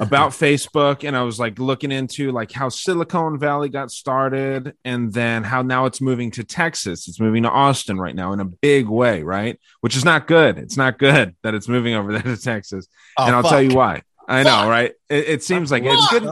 [0.00, 5.12] about Facebook, and I was like looking into like how Silicon Valley got started, and
[5.12, 7.08] then how now it's moving to Texas.
[7.08, 9.58] It's moving to Austin right now in a big way, right?
[9.80, 10.58] Which is not good.
[10.58, 12.86] It's not good that it's moving over there to Texas,
[13.18, 14.02] Oh, and I'll tell you why.
[14.26, 14.92] I know, right?
[15.08, 16.24] It, it seems like it's good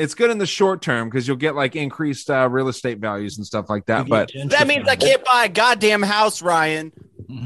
[0.00, 3.36] it's good in the short term because you'll get like increased uh, real estate values
[3.36, 4.08] and stuff like that.
[4.08, 6.90] But That means I can't buy a goddamn house, Ryan.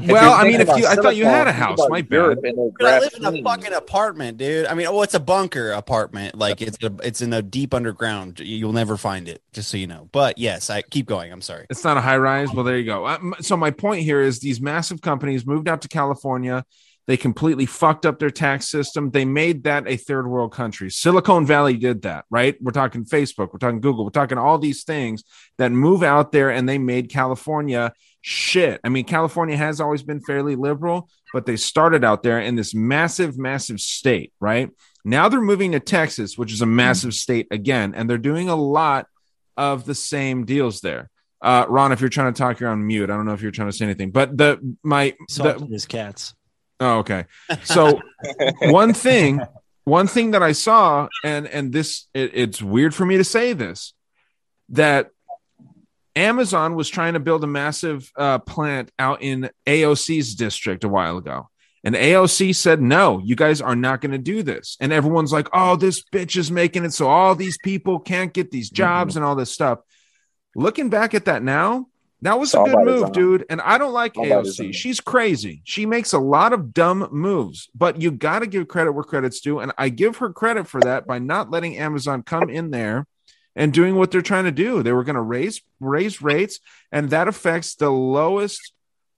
[0.07, 1.77] Well, I mean, if you, I thought you had a house.
[1.77, 2.15] My about bad.
[2.15, 4.65] Europe and their Dude, I live in a fucking apartment, dude.
[4.65, 6.35] I mean, oh, it's a bunker apartment.
[6.35, 8.39] Like it's a, it's in a deep underground.
[8.39, 10.09] You'll never find it, just so you know.
[10.11, 11.31] But yes, I keep going.
[11.31, 11.65] I'm sorry.
[11.69, 12.51] It's not a high rise.
[12.51, 13.05] Well, there you go.
[13.05, 16.65] Uh, So my point here is these massive companies moved out to California.
[17.07, 19.11] They completely fucked up their tax system.
[19.11, 20.89] They made that a third world country.
[20.89, 22.55] Silicon Valley did that, right?
[22.59, 25.23] We're talking Facebook, we're talking Google, we're talking all these things
[25.59, 27.93] that move out there and they made California
[28.27, 28.81] shit.
[28.83, 32.73] I mean, California has always been fairly liberal, but they started out there in this
[32.73, 34.71] massive, massive state, right?
[35.03, 38.55] Now they're moving to Texas, which is a massive state again, and they're doing a
[38.55, 39.05] lot
[39.55, 41.11] of the same deals there.
[41.39, 43.11] Uh, Ron, if you're trying to talk, you're on mute.
[43.11, 46.33] I don't know if you're trying to say anything, but the my the, his cats.
[46.79, 47.25] Oh, okay.
[47.63, 48.01] So
[48.61, 49.39] one thing,
[49.83, 53.53] one thing that I saw, and and this it, it's weird for me to say
[53.53, 53.93] this,
[54.69, 55.11] that
[56.15, 61.17] Amazon was trying to build a massive uh, plant out in AOC's district a while
[61.17, 61.49] ago.
[61.83, 64.75] And AOC said, no, you guys are not going to do this.
[64.79, 68.49] And everyone's like, oh, this bitch is making it so all these people can't get
[68.49, 69.79] these jobs and all this stuff.
[70.55, 71.87] Looking back at that now,
[72.21, 73.45] that was a good move, dude.
[73.51, 74.73] And I don't like AOC.
[74.73, 75.61] She's crazy.
[75.63, 79.41] She makes a lot of dumb moves, but you got to give credit where credit's
[79.41, 79.59] due.
[79.59, 83.05] And I give her credit for that by not letting Amazon come in there
[83.55, 84.83] and doing what they're trying to do.
[84.83, 86.59] They were going to raise raise rates,
[86.91, 88.73] and that affects the lowest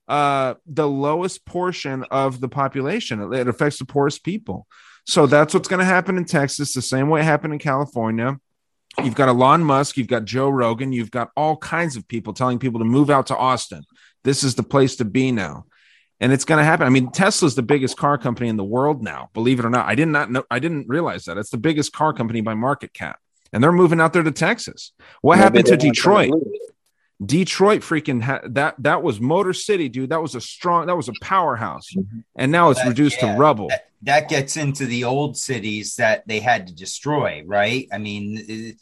[0.06, 3.32] uh the lowest portion of the population.
[3.32, 4.66] It, affects the poorest people.
[5.04, 8.38] So that's what's going to happen in Texas, the same way it happened in California.
[9.02, 12.58] You've got Elon Musk, you've got Joe Rogan, you've got all kinds of people telling
[12.58, 13.84] people to move out to Austin.
[14.24, 15.66] This is the place to be now.
[16.20, 16.86] And it's going to happen.
[16.86, 19.86] I mean, Tesla's the biggest car company in the world now, believe it or not.
[19.86, 21.38] I did not know, I didn't realize that.
[21.38, 23.20] It's the biggest car company by market cap.
[23.52, 24.92] And they're moving out there to Texas.
[25.22, 26.32] What happened to Detroit?
[27.24, 30.10] Detroit freaking ha- that that was Motor City, dude.
[30.10, 31.88] That was a strong, that was a powerhouse,
[32.36, 33.68] and now it's reduced yeah, to rubble.
[33.68, 37.88] That, that gets into the old cities that they had to destroy, right?
[37.92, 38.76] I mean, it-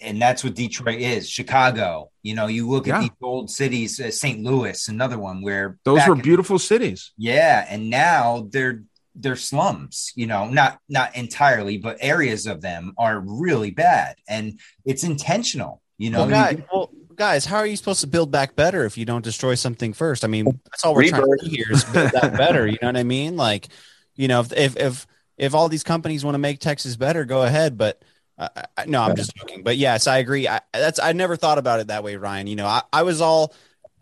[0.00, 1.28] and that's what Detroit is.
[1.28, 2.98] Chicago, you know, you look Yeah.
[2.98, 4.44] at these old cities, uh, St.
[4.44, 7.10] Louis, another one where Those were in- beautiful cities.
[7.16, 8.84] yeah, and now they're
[9.18, 10.12] they're slums.
[10.14, 15.82] You know, not not entirely, but areas of them are really bad, and it's intentional.
[15.98, 18.84] You know, well, guys, do- well, guys, how are you supposed to build back better
[18.84, 20.24] if you don't destroy something first?
[20.24, 22.66] I mean, that's all we're trying to do here is build that better.
[22.66, 23.36] You know what I mean?
[23.36, 23.68] Like,
[24.14, 27.42] you know, if if if, if all these companies want to make Texas better, go
[27.42, 27.76] ahead.
[27.76, 28.02] But
[28.38, 29.62] I, I, no, I'm just joking.
[29.62, 30.48] But yes, I agree.
[30.48, 32.46] I, that's I never thought about it that way, Ryan.
[32.46, 33.52] You know, I, I was all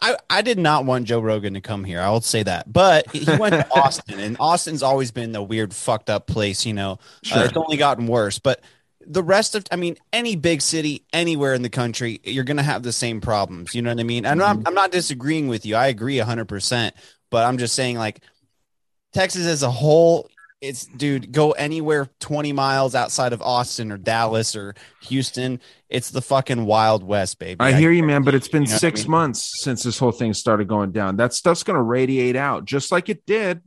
[0.01, 2.01] I, I did not want Joe Rogan to come here.
[2.01, 2.73] I will say that.
[2.73, 6.67] But he went to Austin, and Austin's always been the weird, fucked up place.
[6.67, 7.39] You know, Sure.
[7.39, 8.39] uh, it's only gotten worse.
[8.39, 8.61] But
[9.09, 12.63] the rest of, I mean, any big city anywhere in the country, you're going to
[12.63, 13.75] have the same problems.
[13.75, 14.27] You know what I mean?
[14.27, 15.77] I'm not, I'm not disagreeing with you.
[15.77, 16.93] I agree 100%.
[17.31, 18.21] But I'm just saying, like,
[19.13, 20.29] Texas as a whole,
[20.61, 25.61] it's dude, go anywhere 20 miles outside of Austin or Dallas or Houston.
[25.89, 27.61] It's the fucking Wild West, baby.
[27.61, 29.11] I hear you, man, but it's been You know what I six mean?
[29.11, 31.17] months since this whole thing started going down.
[31.17, 33.63] That stuff's going to radiate out just like it did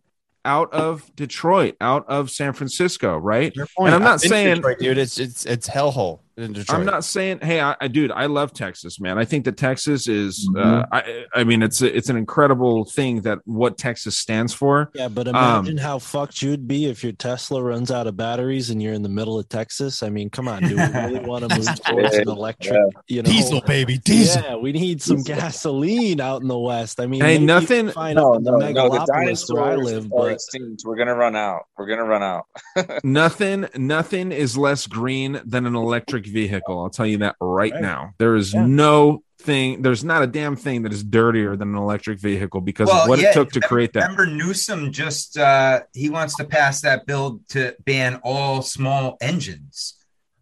[0.45, 3.53] out of Detroit, out of San Francisco, right?
[3.78, 6.80] And I'm not saying, Detroit, dude, it's it's it's hellhole in Detroit.
[6.80, 9.18] I'm not saying, hey, I, I dude, I love Texas, man.
[9.18, 10.86] I think that Texas is, uh, Mhm.
[10.91, 14.90] I, I mean, it's a, it's an incredible thing that what Texas stands for.
[14.94, 18.70] Yeah, but Um, imagine how fucked you'd be if your Tesla runs out of batteries
[18.70, 20.03] and you're in the middle of Texas.
[20.03, 23.30] I mean, come on, do we really want to move towards an electric, you know,
[23.30, 24.41] Diesel, baby, diesel.
[24.44, 26.99] Yeah, we need some gasoline out in the West.
[26.99, 28.66] I mean, Hey, nothing- Fine No, up in the no, no.
[28.74, 30.84] The megalopolis where I dinosaurs live, but extinct.
[30.86, 31.61] We're gonna run out.
[31.78, 32.45] We're gonna run out.
[33.03, 38.14] nothing nothing is less green than an electric vehicle i'll tell you that right, now
[38.18, 42.19] there is no thing there's not a damn thing that is dirtier than an electric
[42.19, 46.10] vehicle because of what yeah, it took to create that Remember, Newsom just uh, he
[46.10, 49.95] wants to pass that bill to ban all small engines.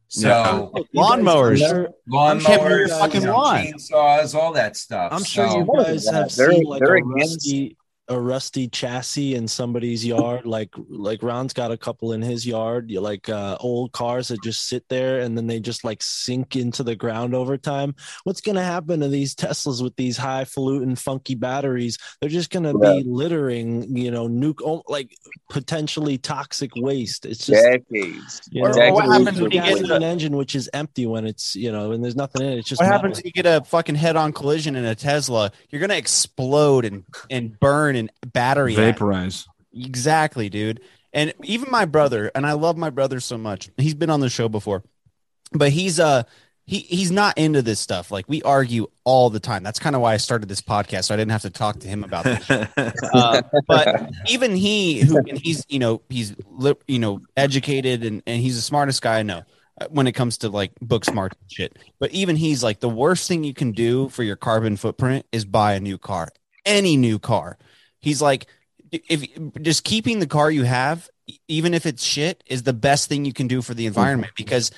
[0.10, 0.82] So Yeah.
[0.96, 1.62] Lawnmowers.
[1.62, 3.66] I'm sure- lawnmowers, fucking you know, lawn.
[3.66, 5.12] chainsaws, all that stuff.
[5.12, 7.78] I'm sure So- you guys have They're- seen like they're a against- rusty
[8.10, 10.46] a rusty chassis in somebody's yard.
[10.58, 12.90] Like like Ron's got a couple in his yard.
[12.90, 16.56] You like uh, old cars that just sit there and then they just like sink
[16.56, 17.94] into the ground over time.
[18.24, 21.98] What's gonna happen to these Teslas with these highfalutin funky batteries?
[22.22, 25.14] They're just gonna be littering, you know, nuke oh, like
[25.50, 27.26] potentially toxic waste.
[27.26, 28.42] It's just decades.
[28.50, 31.26] you know, Or what happens when you get an the- engine which is empty when
[31.28, 32.60] it's you know and there's nothing in it.
[32.60, 35.52] It's just what happens if you get a fucking head-on collision in a Tesla?
[35.70, 40.82] You're gonna explode and and burn and battery vaporize Exactly, dude.
[41.14, 43.70] And even my brother, and I love my brother so much.
[43.78, 44.84] He's been on the show before,
[45.52, 46.24] but he's uh
[46.66, 48.12] he he's not into this stuff.
[48.12, 49.64] Like we argue all the time.
[49.64, 51.88] That's kind of why I started this podcast, so I didn't have to talk to
[51.88, 52.50] him about this.
[53.14, 56.36] uh, but even he, who and he's you know he's
[56.88, 59.44] you know educated and and he's the smartest guy I know
[59.80, 61.78] uh, when it comes to like book smart shit.
[62.00, 65.46] But even he's like the worst thing you can do for your carbon footprint is
[65.46, 66.30] buy a new car,
[66.66, 67.58] any new car.
[68.08, 68.48] He's like
[68.90, 69.28] if
[69.62, 71.10] just keeping the car you have
[71.50, 74.32] even if it's shit is the best thing you can do for the environment.
[74.38, 74.72] Because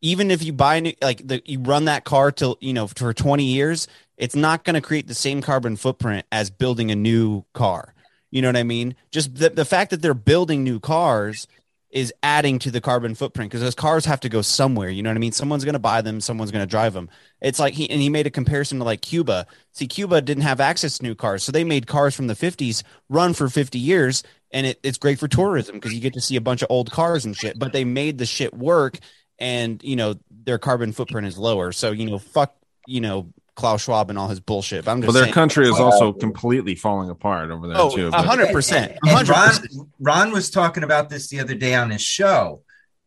[0.00, 2.86] even if you buy a new like the you run that car till you know
[2.86, 3.86] for 20 years
[4.16, 7.92] it's not going to create the same carbon footprint as building a new car.
[8.30, 8.94] You know what i mean?
[9.10, 11.46] Just the, the fact that they're building new cars
[11.92, 15.10] is adding to the carbon footprint because those cars have to go somewhere you know
[15.10, 15.32] what i mean?
[15.32, 17.08] Someone's going to buy them someone's going to drive them.
[17.40, 19.46] It's like he and he made a comparison to like cuba.
[19.72, 22.82] See cuba didn't have access to new cars so they made cars from the 50s
[23.08, 26.36] run for 50 years and it, it's great for tourism because you get to see
[26.36, 28.98] a bunch of old cars and shit but they made the shit work
[29.38, 31.72] and you know their carbon footprint is lower.
[31.72, 32.54] So you know fuck
[32.86, 35.68] you know klaus schwab and all his bullshit but i'm just well their saying- country
[35.68, 39.52] is also completely falling apart over there Oh, too a but- hundred percent, And Ron.
[40.00, 42.62] Ron was talking about this the other day on his show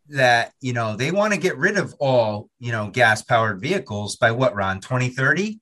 [0.10, 4.18] that you know they want to get rid of all you know gas powered vehicles
[4.18, 5.60] by what Ron 2030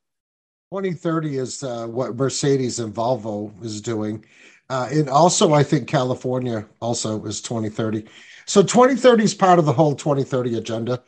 [0.71, 4.25] 2030 is uh, what Mercedes and Volvo is doing.
[4.71, 8.07] Uh, and also, I think California also is 2030.
[8.47, 11.03] So 2030 is part of the whole 2030 agenda.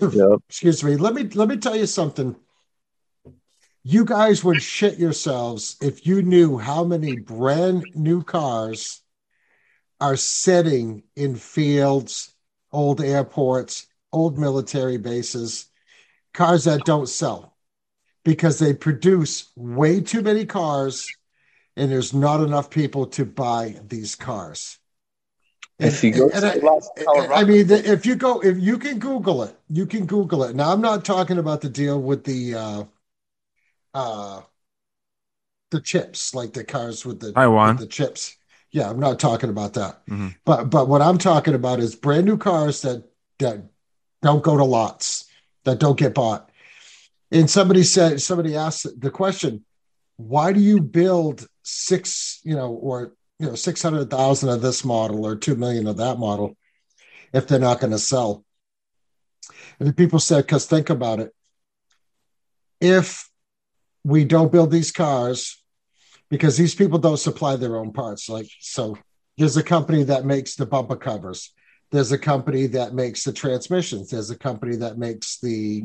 [0.00, 0.96] Excuse me.
[0.96, 2.34] Let me let me tell you something.
[3.86, 9.02] You guys would shit yourselves if you knew how many brand new cars
[10.00, 12.32] are sitting in fields,
[12.72, 15.66] old airports, old military bases,
[16.32, 17.56] cars that don't sell
[18.24, 21.14] because they produce way too many cars
[21.76, 24.78] and there's not enough people to buy these cars.
[25.78, 29.42] If you go And to I- I mean, if you go, if you can Google
[29.42, 30.56] it, you can Google it.
[30.56, 32.84] Now, I'm not talking about the deal with the, uh,
[33.94, 34.42] uh,
[35.70, 37.76] the chips, like the cars with the Taiwan.
[37.76, 38.36] with the chips.
[38.70, 40.04] Yeah, I'm not talking about that.
[40.06, 40.34] Mhm.
[40.44, 43.04] But but what I'm talking about is brand new cars that
[43.38, 43.64] that
[44.22, 45.26] don't go to lots,
[45.64, 46.50] that don't get bought.
[47.30, 49.64] And somebody said, somebody asked the question,
[50.16, 54.84] why do you build six, you know, or you know, six hundred thousand of this
[54.84, 56.56] model or two million of that model
[57.32, 58.44] if they're not going to sell?
[59.78, 61.34] And the people said, because think about it.
[62.80, 63.28] If
[64.04, 65.62] we don't build these cars,
[66.30, 68.98] because these people don't supply their own parts, like so
[69.36, 71.52] there's a company that makes the bumper covers.
[71.90, 74.10] There's a company that makes the transmissions.
[74.10, 75.84] There's a company that makes the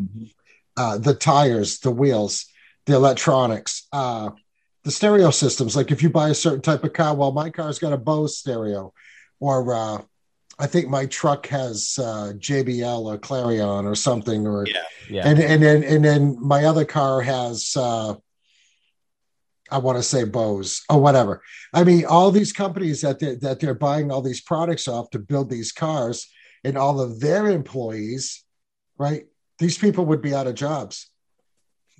[0.78, 2.46] uh, the tires the wheels
[2.86, 4.32] the electronics uh,
[4.84, 5.76] the stereo systems.
[5.76, 8.38] Like if you buy a certain type of car well my car's got a bose
[8.38, 8.94] stereo
[9.40, 10.02] or uh,
[10.60, 15.28] i think my truck has uh, jbl or clarion or something or Yeah, yeah.
[15.28, 18.16] and and then and then my other car has uh
[19.72, 21.44] I want to say Bose or whatever.
[21.74, 25.20] I mean, all these companies that they're, that they're buying all these products off to
[25.20, 26.28] build these cars,
[26.64, 28.44] and all of their employees,
[28.98, 29.26] right?
[29.60, 31.10] These people would be out of jobs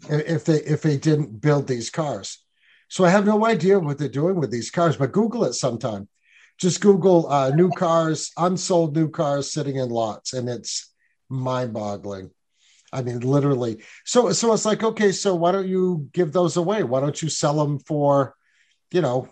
[0.10, 2.40] if they if they didn't build these cars.
[2.88, 6.08] So I have no idea what they're doing with these cars, but Google it sometime.
[6.60, 10.92] Just Google uh, new cars, unsold new cars sitting in lots, and it's
[11.30, 12.32] mind-boggling.
[12.92, 13.84] I mean, literally.
[14.04, 16.84] So, so it's like, okay, so why don't you give those away?
[16.84, 18.36] Why don't you sell them for,
[18.92, 19.30] you know,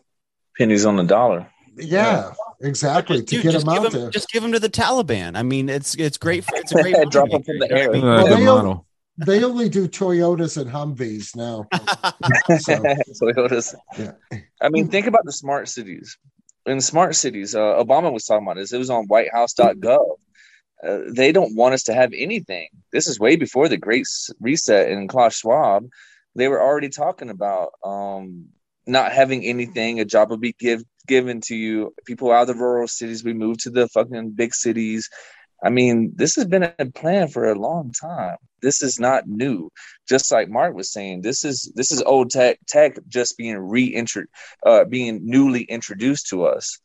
[0.57, 1.47] Pennies on the dollar.
[1.75, 2.31] yeah,
[2.61, 4.09] exactly, to Dude, get just them give out them, there.
[4.09, 5.35] just give them to the Taliban.
[5.35, 6.43] I mean, it's it's great.
[6.45, 7.89] For, it's a great Drop marketing, them from the air.
[7.91, 8.85] what Uh, Well, they model.
[9.25, 11.65] They only do Toyotas and Humvees now.
[12.59, 12.73] So,
[13.21, 13.75] Toyotas.
[13.97, 14.11] yeah.
[14.61, 16.17] I mean, think about the smart cities.
[16.67, 18.73] In smart cities, uh, Obama was talking about this.
[18.73, 20.17] It was on WhiteHouse.gov.
[20.85, 22.67] Uh, they don't want us to have anything.
[22.91, 24.05] This is way before the Great
[24.39, 25.87] Reset and Klaus Schwab.
[26.35, 28.47] They were already talking about um,
[28.85, 29.99] not having anything.
[29.99, 31.95] A job will be give, given to you.
[32.05, 35.09] People out of the rural cities, we move to the fucking big cities.
[35.63, 38.37] I mean, this has been a plan for a long time.
[38.61, 39.69] This is not new.
[40.07, 44.25] Just like Mark was saying, this is this is old tech tech just being reintro
[44.65, 46.79] uh being newly introduced to us.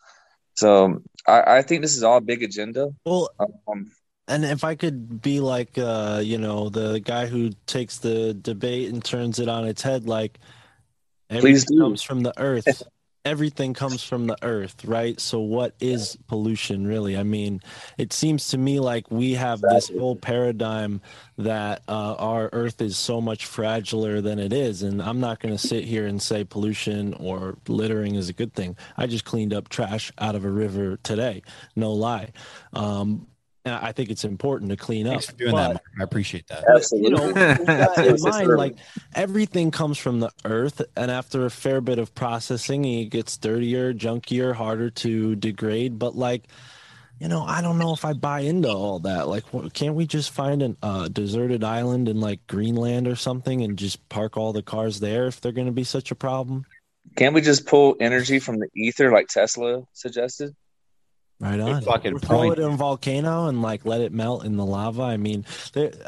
[0.54, 2.90] So I, I think this is all big agenda.
[3.04, 3.30] Well,
[3.68, 3.90] Um,
[4.28, 8.90] and if I could be like, uh, you know, the guy who takes the debate
[8.90, 10.38] and turns it on its head, like
[11.28, 12.82] Please everything comes from the earth.
[13.24, 15.20] everything comes from the earth, right?
[15.20, 17.16] So what is pollution really?
[17.16, 17.60] I mean,
[17.98, 21.00] it seems to me like we have this whole paradigm
[21.38, 24.82] that uh, our earth is so much fragiler than it is.
[24.82, 28.54] And I'm not going to sit here and say pollution or littering is a good
[28.54, 28.76] thing.
[28.96, 31.42] I just cleaned up trash out of a river today.
[31.76, 32.30] No lie.
[32.72, 33.26] Um,
[33.64, 35.12] and I think it's important to clean up.
[35.12, 35.72] Thanks for doing But- that.
[35.74, 35.84] Mark.
[36.01, 36.64] I appreciate that.
[36.68, 37.10] Absolutely.
[37.10, 38.76] you know, in mind, like
[39.14, 43.94] everything comes from the earth, and after a fair bit of processing, it gets dirtier,
[43.94, 45.98] junkier, harder to degrade.
[45.98, 46.44] But like,
[47.20, 49.28] you know, I don't know if I buy into all that.
[49.28, 53.62] Like, what, can't we just find a uh, deserted island in like Greenland or something
[53.62, 56.66] and just park all the cars there if they're going to be such a problem?
[57.16, 60.55] can't we just pull energy from the ether like Tesla suggested?
[61.43, 61.82] Right on.
[61.82, 62.59] fucking Or throw point.
[62.59, 65.02] it in a volcano and like let it melt in the lava.
[65.02, 65.44] I mean,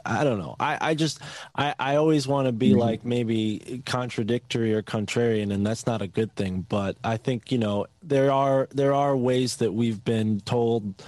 [0.07, 0.55] I don't know.
[0.61, 1.19] I, I just
[1.57, 2.79] I, I always want to be Mm-hmm.
[2.79, 6.65] like maybe contradictory or contrarian, and that's not a good thing.
[6.69, 11.03] But I think you know there are there are ways that we've been told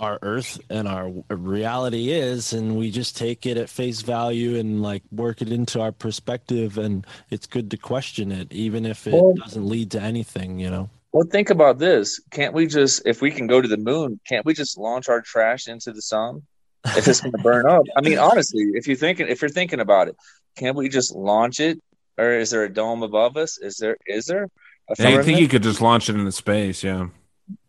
[0.00, 4.82] our earth and our reality is and we just take it at face value and
[4.82, 9.12] like work it into our perspective and it's good to question it even if it
[9.14, 12.20] Well- doesn't lead to anything you know Well, think about this.
[12.32, 15.20] Can't we just, if we can go to the moon, can't we just launch our
[15.20, 16.42] trash into the sun?
[16.84, 19.78] If it's going to burn up, I mean, honestly, if you're thinking, if you're thinking
[19.78, 20.16] about it,
[20.56, 21.80] can't we just launch it,
[22.18, 23.58] or is there a dome above us?
[23.58, 23.96] Is there?
[24.06, 24.48] Is there?
[24.90, 26.82] A Yeah, you think you could just launch it into space?
[26.82, 27.06] Yeah.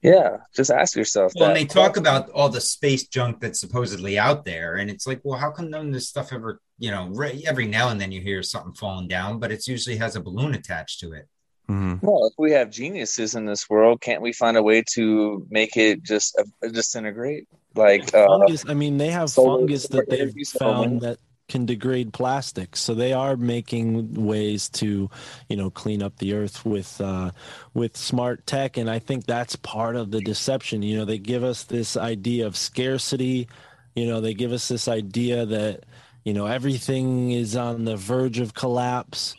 [0.02, 4.18] Yeah, just ask yourself Well, and they talk about all the space junk that's supposedly
[4.18, 7.10] out there, and it's like, well, how come none of this stuff ever, you know,
[7.10, 10.22] re- every now and then you hear something falling down, but it usually has a
[10.22, 11.28] balloon attached to it.
[11.70, 12.02] Mhm.
[12.02, 15.76] Well, if we have geniuses in this world, can't we find a way to make
[15.78, 17.48] it just uh, disintegrate?
[17.76, 21.18] Like, uh, fungus i mean they have fungus that they've found that
[21.48, 25.10] can degrade plastic so they are making ways to
[25.50, 27.30] you know clean up the earth with uh
[27.74, 28.78] with smart tech.
[28.78, 30.82] And i think that's part of the deception.
[30.82, 33.48] You know they give us this idea of scarcity.
[33.96, 35.84] You know they give us this idea that
[36.24, 39.36] you know everything is on the verge of collapse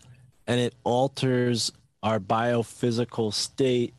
[0.46, 1.72] and it alters
[2.06, 3.92] our biophysical state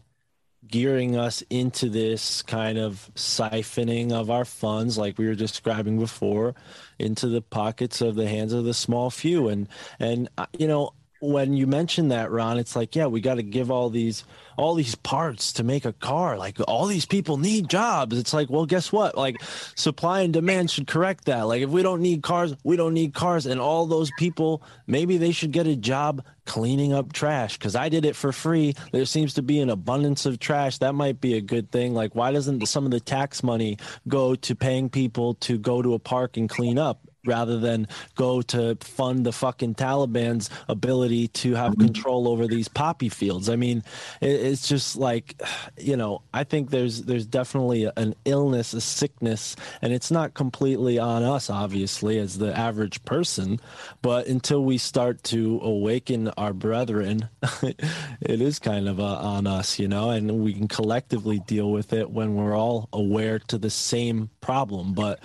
[0.65, 6.55] gearing us into this kind of siphoning of our funds like we were describing before
[6.99, 9.49] into the pockets of the hands of the small few.
[9.49, 9.67] And
[9.99, 13.43] and uh, you know when you mention that ron it's like yeah we got to
[13.43, 14.23] give all these
[14.57, 16.37] all these parts to make a car.
[16.37, 18.17] Like all these people need jobs.
[18.17, 19.15] It's like well guess what?
[19.15, 19.37] Like
[19.75, 21.43] supply and demand should correct that.
[21.43, 23.45] Like if we don't need cars we don't need cars.
[23.45, 27.89] And all those people maybe they should get a job cleaning up trash because i
[27.89, 28.73] did it for free.
[28.91, 30.79] There seems to be an abundance of trash.
[30.79, 31.93] That might be a good thing.
[31.93, 33.77] Like why doesn't some of the tax money
[34.07, 38.41] go to paying people to go to a park and clean up rather than go
[38.41, 43.49] to fund the fucking Taliban's ability to have control over these poppy fields.
[43.49, 43.83] I mean,
[44.21, 45.41] it, it's just like,
[45.77, 50.99] you know, I think there's there's definitely an illness, a sickness, and it's not completely
[50.99, 53.59] on us, obviously, as the average person,
[54.01, 57.29] but until we start to awaken our brethren,
[57.61, 61.93] it is kind of uh, on us, you know, and we can collectively deal with
[61.93, 64.93] it when we're all aware to the same problem.
[64.93, 65.19] But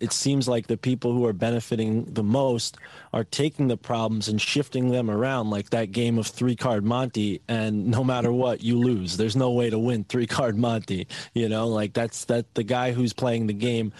[0.00, 2.76] it seems like the people who are benefiting the most
[3.12, 7.40] are taking the problems and shifting them around like that game of three card monty
[7.48, 11.48] and no matter what you lose there's no way to win three card monty you
[11.48, 13.92] know like that's that the guy who's playing the game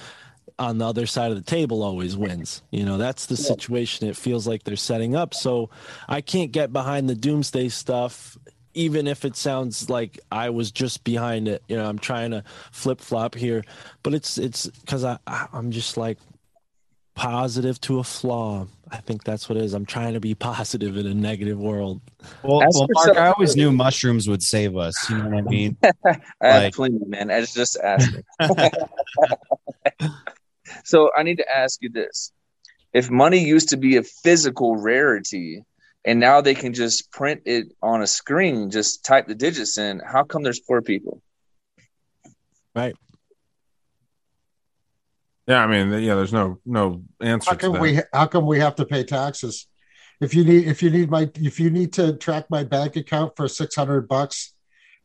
[0.59, 2.63] on the other side of the table always wins.
[2.71, 5.35] You know, that's the situation it feels like they're setting up.
[5.35, 5.71] So
[6.09, 8.39] I can't get behind the doomsday stuff,
[8.77, 11.63] even if it sounds like I was just behind it.
[11.67, 13.65] You know, I'm trying to flip flop here,
[14.03, 16.19] but it's it's because I I'm just like
[17.15, 18.67] positive to a flaw.
[18.91, 19.73] I think that's what it is.
[19.73, 22.01] I'm trying to be positive in a negative world.
[22.43, 25.11] Well, well Mark, I always knew mushrooms would save us.
[25.11, 25.77] You know what I mean?
[25.83, 27.31] I have Like- plenty, man.
[27.31, 28.23] I was just asking.
[30.85, 32.31] so I need to ask you this:
[32.93, 35.65] If money used to be a physical rarity,
[36.07, 39.99] and now they can just print it on a screen, just type the digits in,
[39.99, 41.21] how come there's poor people?
[42.75, 42.95] Right.
[45.49, 48.77] Yeah, I mean, yeah, there's no no answer How come we how come we have
[48.77, 49.67] to pay taxes?
[50.21, 53.35] If you need if you need my if you need to track my bank account
[53.37, 54.55] for six hundred bucks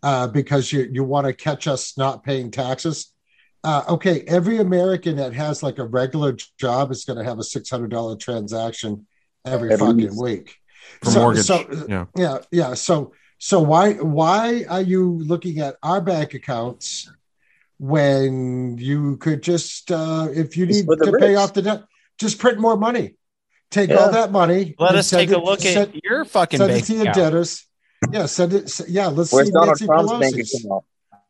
[0.02, 3.14] uh, because you you want to catch us not paying taxes,
[3.64, 4.24] uh, okay.
[4.28, 7.92] Every American that has like a regular job is going to have a six hundred
[7.92, 9.06] dollar transaction
[9.46, 10.56] every, Every fucking week.
[11.04, 11.14] Week.
[11.14, 11.50] For mortgage,
[11.90, 12.06] yeah.
[12.16, 12.74] yeah, yeah.
[12.76, 17.12] So so why why are you looking at our bank accounts
[17.78, 21.84] when you could just uh if you need to pay off the debt,
[22.20, 23.16] just print more money.
[23.72, 23.98] Take Yeah.
[23.98, 24.76] all that money.
[24.78, 27.16] Let us send take a look send, at your fucking send it to your account.
[27.16, 27.66] debtors.
[28.12, 28.72] Yeah, send it.
[28.88, 30.66] Yeah, let's Where's see Donald Nancy Trump's bank Pelosi's.
[30.66, 30.84] account?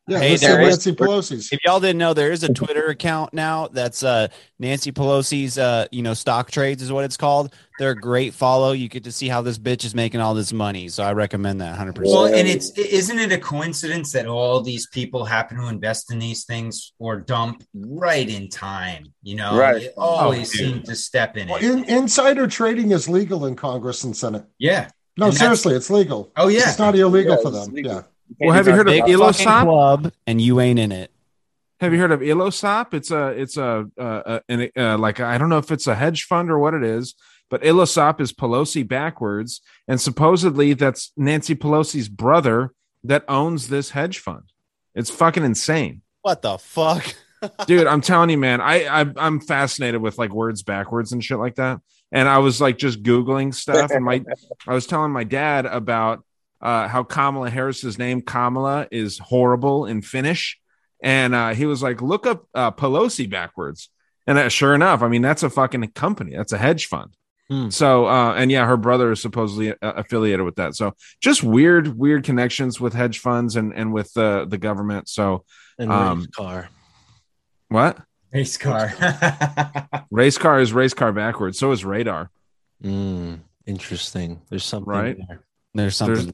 [0.07, 1.49] Yeah, Hey, let's see there is- Nancy Pelosi's.
[1.53, 5.85] If y'all didn't know, there is a Twitter account now that's uh, Nancy Pelosi's, uh,
[5.91, 7.53] you know, stock trades is what it's called.
[7.81, 8.73] They're a great follow.
[8.73, 10.87] You get to see how this bitch is making all this money.
[10.87, 11.97] So I recommend that 100%.
[12.05, 16.19] Well, and it's isn't it a coincidence that all these people happen to invest in
[16.19, 19.05] these things or dump right in time?
[19.23, 19.81] You know, Right.
[19.81, 21.63] It always Oh, seem to step in Well, it.
[21.63, 24.45] in, insider trading is legal in Congress and Senate.
[24.59, 24.89] Yeah.
[25.17, 26.31] No, And seriously, it's legal.
[26.37, 26.69] Oh yeah.
[26.69, 27.73] It's not illegal Yeah, for them.
[27.73, 27.93] legal.
[27.95, 28.01] Yeah.
[28.47, 29.63] Well, have you heard of Big Elo fucking Sop?
[29.65, 31.09] club and you ain't in it.
[31.79, 32.93] Have you heard of Ilosop?
[32.93, 35.95] It's a it's a, uh uh an, uh, like I don't know if it's a
[35.95, 37.15] hedge fund or what it is,
[37.51, 42.73] but Ilosop is Pelosi backwards, and supposedly that's Nancy Pelosi's brother
[43.03, 44.51] that owns this hedge fund.
[44.95, 47.13] It's fucking insane, What the fuck?
[47.67, 47.87] dude.
[47.87, 48.61] I'm telling you, man.
[48.61, 51.81] I, I I'm fascinated with like words backwards and shit like that.
[52.11, 54.23] And I was like just googling stuff, and my
[54.67, 56.23] I was telling my dad about
[56.61, 60.57] uh, how Kamala Harris's name Kamala is horrible in Finnish,
[61.03, 63.89] and uh, he was like, "Look up uh, Pelosi backwards."
[64.27, 66.35] And uh, sure enough, I mean, that's a fucking company.
[66.35, 67.15] That's a hedge fund.
[67.51, 67.69] Hmm.
[67.69, 70.73] So, uh, and yeah, her brother is supposedly uh, affiliated with that.
[70.73, 75.09] So, just weird, weird connections with hedge funds and and with uh, the government.
[75.09, 75.43] So,
[75.77, 76.69] And Um, race car.
[77.67, 77.97] what
[78.31, 78.93] Race car.
[80.11, 81.59] race car is race car backwards.
[81.59, 82.31] So is radar.
[82.81, 84.41] Mm, interesting.
[84.49, 85.17] There's something Right.
[85.27, 85.43] there.
[85.73, 86.33] There's something.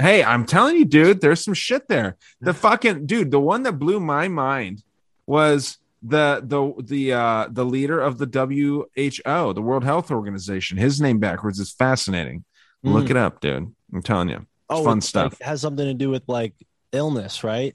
[0.00, 2.16] Hey, I'm telling you, dude, there's some shit there.
[2.40, 4.84] The fucking dude, the one that blew my mind
[5.26, 10.78] was the the the uh the leader of the WHO, the World Health Organization.
[10.78, 12.44] His name backwards is fascinating.
[12.82, 13.10] Look Mm.
[13.10, 13.74] it up, dude.
[13.92, 14.36] I'm telling you.
[14.36, 15.32] It's Oh, fun it's stuff.
[15.32, 16.54] like- it has something to do with like
[16.92, 17.74] illness, right?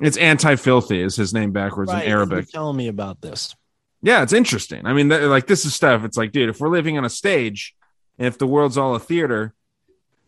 [0.00, 2.04] It's anti-filthy is his name backwards right.
[2.04, 2.36] in Arabic.
[2.46, 3.54] You're telling me about this.
[4.02, 4.84] Yeah, it's interesting.
[4.86, 6.04] I mean, th- like this is stuff.
[6.04, 7.74] It's like, dude, if we're living on a stage,
[8.18, 9.54] and if the world's all a theater,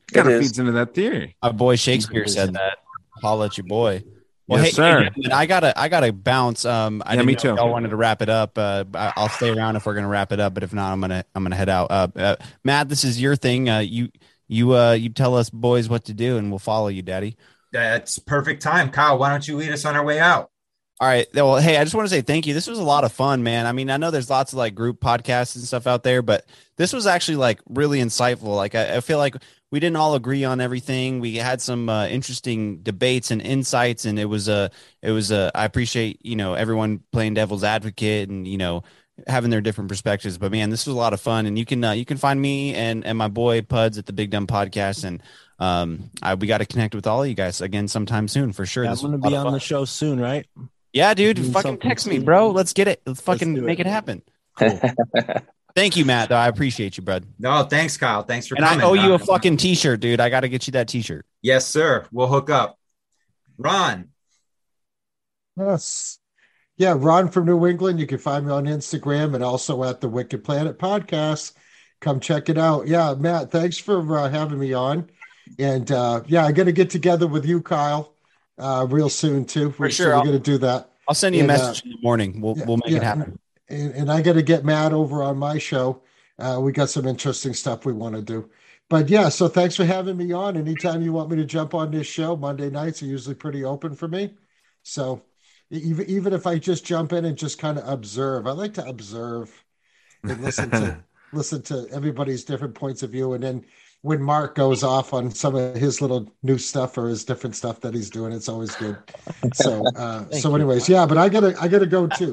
[0.08, 1.36] it kind of feeds into that theory.
[1.42, 2.78] My boy Shakespeare said that.
[3.22, 4.04] Holla at your boy.
[4.48, 5.10] Well, Yes, hey, sir.
[5.14, 6.64] hey, I gotta, I gotta bounce.
[6.64, 7.48] Um, I Yeah, me know if too.
[7.56, 8.56] Y'all wanted to wrap it up.
[8.56, 10.54] Uh, I- I'll stay around if we're gonna wrap it up.
[10.54, 11.90] But if not, I'm gonna, I'm gonna head out.
[11.90, 13.68] Uh, uh Mat, this is your thing.
[13.68, 14.08] Uh, you,
[14.46, 17.36] you, uh, you tell us boys what to do, and we'll follow you, Daddy.
[17.72, 18.90] That's perfect time.
[18.90, 20.50] Kyle, why don't you lead us on our way out?
[20.98, 21.26] All right.
[21.34, 22.54] Well, hey, I just want to say thank you.
[22.54, 23.66] This was a lot of fun, man.
[23.66, 26.46] I mean, I know there's lots of like group podcasts and stuff out there, but
[26.76, 28.56] this was actually like really insightful.
[28.56, 29.36] Like, I, I feel like
[29.70, 31.20] we didn't all agree on everything.
[31.20, 34.70] We had some uh, interesting debates and insights, and it was a,
[35.02, 35.50] it was a.
[35.54, 38.84] I appreciate you know everyone playing devil's advocate and you know
[39.26, 40.38] having their different perspectives.
[40.38, 42.40] But man, this was a lot of fun, and you can uh, you can find
[42.40, 45.22] me and and my boy Puds at the Big Dumb Podcast, and
[45.58, 48.66] um, I, we got to connect with all of you guys again sometime soon for
[48.66, 48.84] sure.
[48.84, 49.52] Yeah, I'm gonna be on fun.
[49.52, 50.46] the show soon, right?
[50.92, 52.50] Yeah, dude, fucking text me, bro.
[52.50, 53.02] Let's get it.
[53.04, 53.86] Let's fucking do make it.
[53.86, 54.22] it happen.
[55.76, 56.30] Thank you, Mat.
[56.30, 57.26] Though I appreciate you, bud.
[57.38, 58.22] No, thanks, Kyle.
[58.22, 58.70] Thanks for coming.
[58.72, 58.98] And coming.
[58.98, 60.18] I owe you a fucking t-shirt, dude.
[60.20, 61.24] I got to get you that t-shirt.
[61.42, 62.06] Yes, sir.
[62.10, 62.78] We'll hook up.
[63.58, 64.08] Ron,
[65.56, 66.18] Yes.
[66.78, 67.98] Yeah, Ron from New England.
[68.00, 71.52] You can find me on Instagram and also at the Wicked Planet podcast.
[72.00, 72.86] Come check it out.
[72.86, 75.08] Yeah, Mat, thanks for uh, having me on.
[75.58, 78.12] And uh, yeah, I got to get together with you, Kyle,
[78.58, 79.70] uh, real soon too.
[79.72, 80.08] For So sure.
[80.08, 80.90] We're I'll- going to do that.
[81.08, 82.40] I'll send you a And, uh, message in the morning.
[82.40, 83.38] We'll yeah, we'll make yeah, it happen.
[83.68, 86.02] And, and I got to get Mat over on my show.
[86.38, 88.50] Uh, we got some interesting stuff we want to do.
[88.88, 90.56] But yeah, so thanks for having me on.
[90.56, 93.94] Anytime you want me to jump on this show, Monday nights are usually pretty open
[93.94, 94.34] for me.
[94.82, 95.22] So
[95.70, 98.86] even even if I just jump in and just kind of observe, I like to
[98.86, 99.64] observe
[100.22, 101.02] and listen to
[101.32, 103.32] listen to everybody's different points of view.
[103.32, 103.64] And then
[104.02, 107.80] when Mark goes off on some of his little new stuff or his different stuff
[107.80, 108.96] that he's doing, it's always good.
[109.54, 112.32] So uh, so anyways, yeah, but I gotta I gotta go too.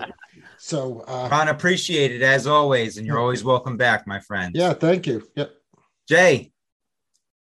[0.66, 4.56] So uh, Ron, appreciate it as always, and you're always welcome back, my friend.
[4.56, 5.28] yeah, thank you.
[5.36, 5.52] Yep.
[6.08, 6.54] Jay,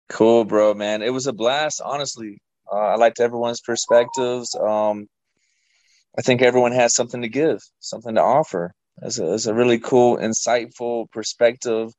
[0.10, 1.04] Cool, bro, man.
[1.04, 2.42] It was a blast, honestly.
[2.72, 4.56] Uh, I liked everyone's perspectives.
[4.56, 5.08] Um,
[6.18, 8.74] I think everyone has something to give, something to offer.
[9.04, 11.92] It's a, it's a really cool, insightful perspective,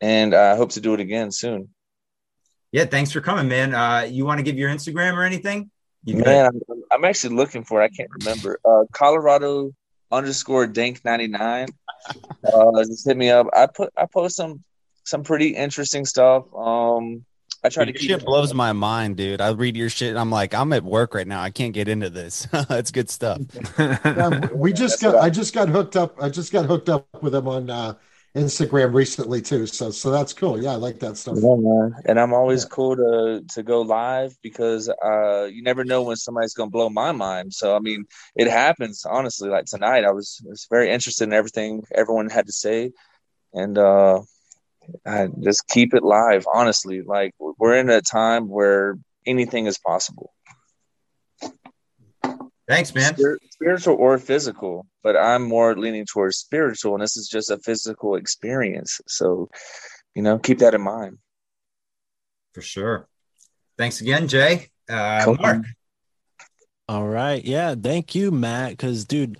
[0.00, 1.68] and I hope to do it again soon.
[2.72, 3.74] yeah, thanks for coming, man.
[3.74, 5.70] Uh, you want to give your Instagram or anything?
[6.04, 6.16] You?
[6.16, 7.84] Man, I'm, I'm actually looking for it.
[7.84, 8.58] I can't remember.
[8.64, 9.72] Uh, Colorado
[10.16, 11.68] underscore Dank ninety nine.
[12.44, 13.46] Uh, just hit me up.
[13.54, 14.62] I put I post some
[15.04, 16.44] some pretty interesting stuff.
[16.54, 17.24] Um,
[17.64, 19.40] I try to keep shit blows my mind, dude.
[19.40, 21.42] I read your shit and I'm like, I'm at work right now.
[21.42, 22.46] I can't get into this.
[22.52, 23.40] it's good stuff.
[23.78, 26.16] Yeah, we just got I just got hooked up.
[26.22, 27.94] I just got hooked up with him on uh,
[28.36, 29.66] Instagram recently too.
[29.66, 30.62] So so that's cool.
[30.62, 31.38] Yeah, I like that stuff.
[31.40, 31.88] Yeah.
[32.04, 36.52] And I'm always cool to to go live because uh you never know when somebody's
[36.52, 37.54] gonna blow my mind.
[37.54, 38.04] So I mean
[38.36, 39.48] it happens honestly.
[39.48, 42.92] Like tonight I was was very interested in everything everyone had to say.
[43.54, 44.20] And uh
[45.06, 47.00] I just keep it live, honestly.
[47.00, 50.32] Like we're in a time where anything is possible.
[52.68, 53.14] Thanks, man.
[53.50, 58.16] Spiritual or physical, but I'm more leaning towards spiritual, and this is just a physical
[58.16, 59.00] experience.
[59.06, 59.48] So,
[60.14, 61.18] you know, keep that in mind.
[62.54, 63.08] For sure.
[63.78, 64.68] Thanks again, Jay.
[64.88, 65.36] Uh, Cool.
[65.36, 65.64] Mark,
[66.88, 67.44] All right.
[67.44, 67.74] Yeah.
[67.80, 68.70] Thank you, Mat.
[68.70, 69.38] Because, dude,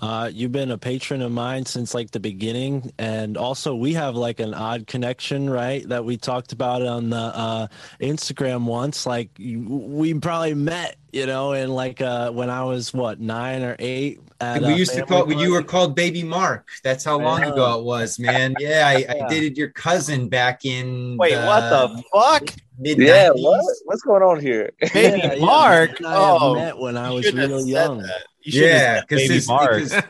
[0.00, 2.92] uh, you've been a patron of mine since like the beginning.
[2.98, 5.88] And also, we have like an odd connection, right?
[5.88, 7.66] That we talked about on the uh,
[8.00, 9.06] Instagram once.
[9.06, 13.62] Like, you- we probably met, you know, in like uh, when I was what, nine
[13.62, 14.20] or eight.
[14.40, 16.68] At we a used to family call you were called Baby Mark.
[16.84, 18.54] That's how long ago it was, man.
[18.58, 21.16] Yeah, I, I dated your cousin back in.
[21.18, 22.54] Wait, what the fuck?
[22.78, 23.64] Mid Yeah, what?
[23.84, 24.70] What's going on here?
[24.92, 25.90] Baby Yeah, yeah, Mark.
[25.90, 27.98] Mat and I Oh, met when I was shouldn't real said young.
[28.02, 28.22] that.
[28.42, 29.46] You Yeah, because said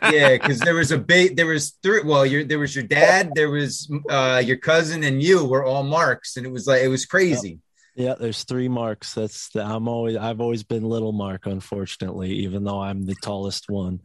[0.00, 2.02] baby yeah, because there was a ba- there was three.
[2.04, 5.82] Well, your there was your dad, there was uh your cousin, and you were all
[5.82, 7.60] Marks, and it was like it was crazy.
[7.98, 9.14] Yeah, there's three marks.
[9.14, 13.68] That's the, I'm always I've always been little Mark, unfortunately, even though I'm the tallest
[13.68, 14.02] one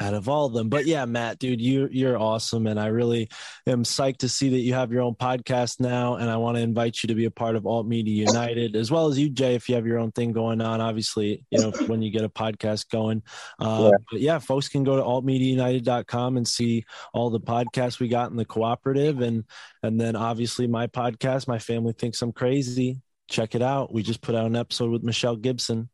[0.00, 0.70] out of all of them.
[0.70, 3.28] But yeah, Mat, dude, you you're awesome, and I really
[3.66, 6.14] am psyched to see that you have your own podcast now.
[6.14, 8.90] And I want to invite you to be a part of Alt Media United, as
[8.90, 10.80] well as you, Jay, if you have your own thing going on.
[10.80, 13.22] Obviously, you know when you get a podcast going.
[13.58, 13.98] Uh, Yeah.
[14.10, 18.38] But yeah, folks can go to altmediaunited.com and see all the podcasts we got in
[18.38, 19.44] the cooperative, and
[19.82, 23.92] and then obviously my podcast, my family thinks I'm crazy check it out.
[23.92, 25.88] We just put out an episode with Michelle Gibson.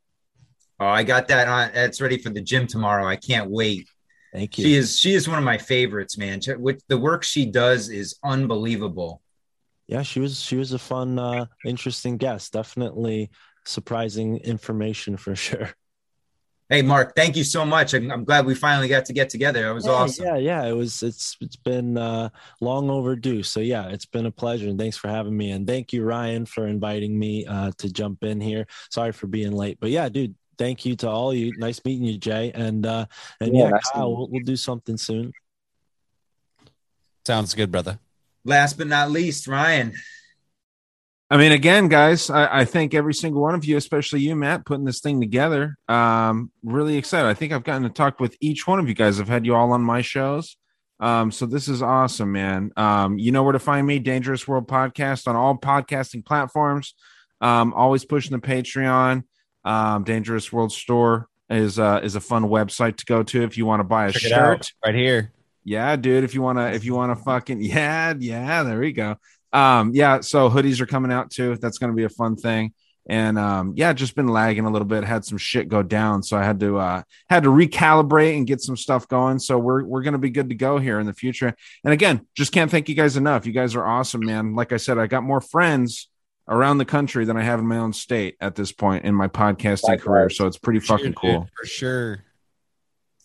[0.81, 1.71] Oh, I got that on.
[1.75, 3.07] It's ready for the gym tomorrow.
[3.07, 3.87] I can't wait.
[4.33, 4.65] Thank you.
[4.65, 6.41] She is she is one of my favorites, man.
[6.59, 9.23] With the work she does is unbelievable.
[9.87, 12.53] Yeah, she was she was a fun, uh, interesting guest.
[12.53, 13.31] Definitely
[13.65, 15.71] surprising information for sure.
[16.73, 17.93] Hey, Mark, thank you so much.
[17.93, 19.69] I'm, I'm glad we finally got to get together.
[19.69, 20.25] It was yeah, awesome.
[20.25, 20.65] Yeah, yeah.
[20.65, 22.31] It was it's it's been uh,
[22.63, 23.43] long overdue.
[23.43, 25.51] So yeah, it's been a pleasure and thanks for having me.
[25.51, 28.67] And thank you, Ryan, for inviting me uh, to jump in here.
[28.91, 30.35] Sorry for being late, but yeah, dude.
[30.57, 31.53] Thank you to all you.
[31.59, 32.53] Nice meeting you, Jay.
[32.55, 33.05] And uh,
[33.41, 35.33] and Yeah, yeah, nice Kyle, we'll, we'll do something soon.
[37.27, 37.99] Sounds good, brother.
[38.47, 39.93] Last but not least, Ryan.
[41.33, 44.67] I mean, again, guys, I, I thank every single one of you, especially you, Mat,
[44.67, 45.79] putting this thing together.
[45.89, 47.27] Um, really excited.
[47.27, 49.19] I think I've gotten to talk with each one of you guys.
[49.19, 50.59] I've had you all on my shows.
[51.01, 52.71] Um, so this is awesome, man.
[52.77, 56.93] Um, you know where to find me, Dangerous World Podcast on all podcasting platforms.
[57.41, 59.23] Um, always pushing the Patreon.
[59.65, 63.65] Um, Dangerous World Store is uh, is a fun website to go to if you
[63.65, 64.73] want to buy a Check shirt.
[64.85, 65.33] right here.
[65.65, 66.25] Yeah, dude.
[66.25, 69.17] If you wanna, if you wanna fucking yeah, yeah, there we go.
[69.53, 71.57] Um, yeah, so hoodies are coming out too.
[71.57, 72.73] That's gonna be a fun thing.
[73.07, 75.03] and um, yeah, just been lagging a little bit.
[75.05, 78.61] Had some shit go down, so I had to uh, had to recalibrate and get
[78.61, 79.39] some stuff going.
[79.41, 81.55] So we're we're gonna be good to go here in the future.
[81.85, 83.45] And again, just can't thank you guys enough.
[83.45, 84.55] You guys are awesome, man.
[84.55, 86.09] Like I said, I got more friends
[86.49, 89.29] around the country than I have in my own state at this point in my
[89.29, 90.29] podcasting career.
[90.31, 91.49] So it's pretty Sure, fucking dude, cool.
[91.59, 92.25] for sure.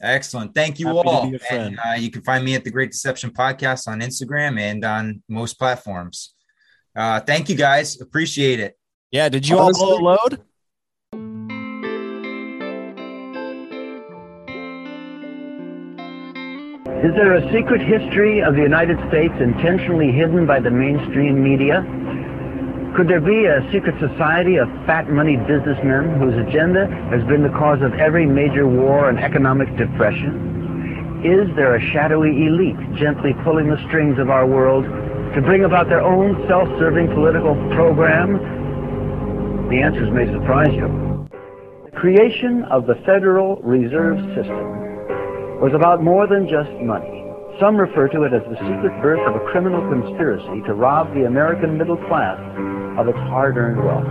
[0.01, 0.53] Excellent.
[0.53, 1.29] Thank you Happy all.
[1.29, 1.67] be a friend.
[1.67, 5.23] And uh, you can find me at the Great Deception Podcast on Instagram and on
[5.27, 6.33] most platforms.
[6.95, 7.99] Uh, thank you guys.
[7.99, 8.77] Appreciate it.
[9.11, 11.47] Yeah, did you all Honestly- blow a load?
[17.05, 21.85] Is there a secret history of the United States intentionally hidden by the mainstream media?
[22.95, 27.53] Could there be a secret society of fat money businessmen whose agenda has been the
[27.53, 31.21] cause of every major war and economic depression?
[31.23, 34.85] Is there a shadowy elite gently pulling the strings of our world
[35.35, 38.37] to bring about their own self-serving political program?
[39.69, 40.87] The answers may surprise you.
[41.85, 47.25] The creation of the Federal Reserve System was about more than just money.
[47.59, 51.25] Some refer to it as the secret birth of a criminal conspiracy to rob the
[51.25, 52.37] American middle class
[52.97, 54.07] of its hard-earned wealth.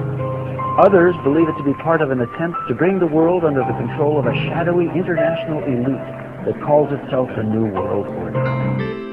[0.79, 3.73] Others believe it to be part of an attempt to bring the world under the
[3.79, 9.06] control of a shadowy international elite that calls itself the New World Order.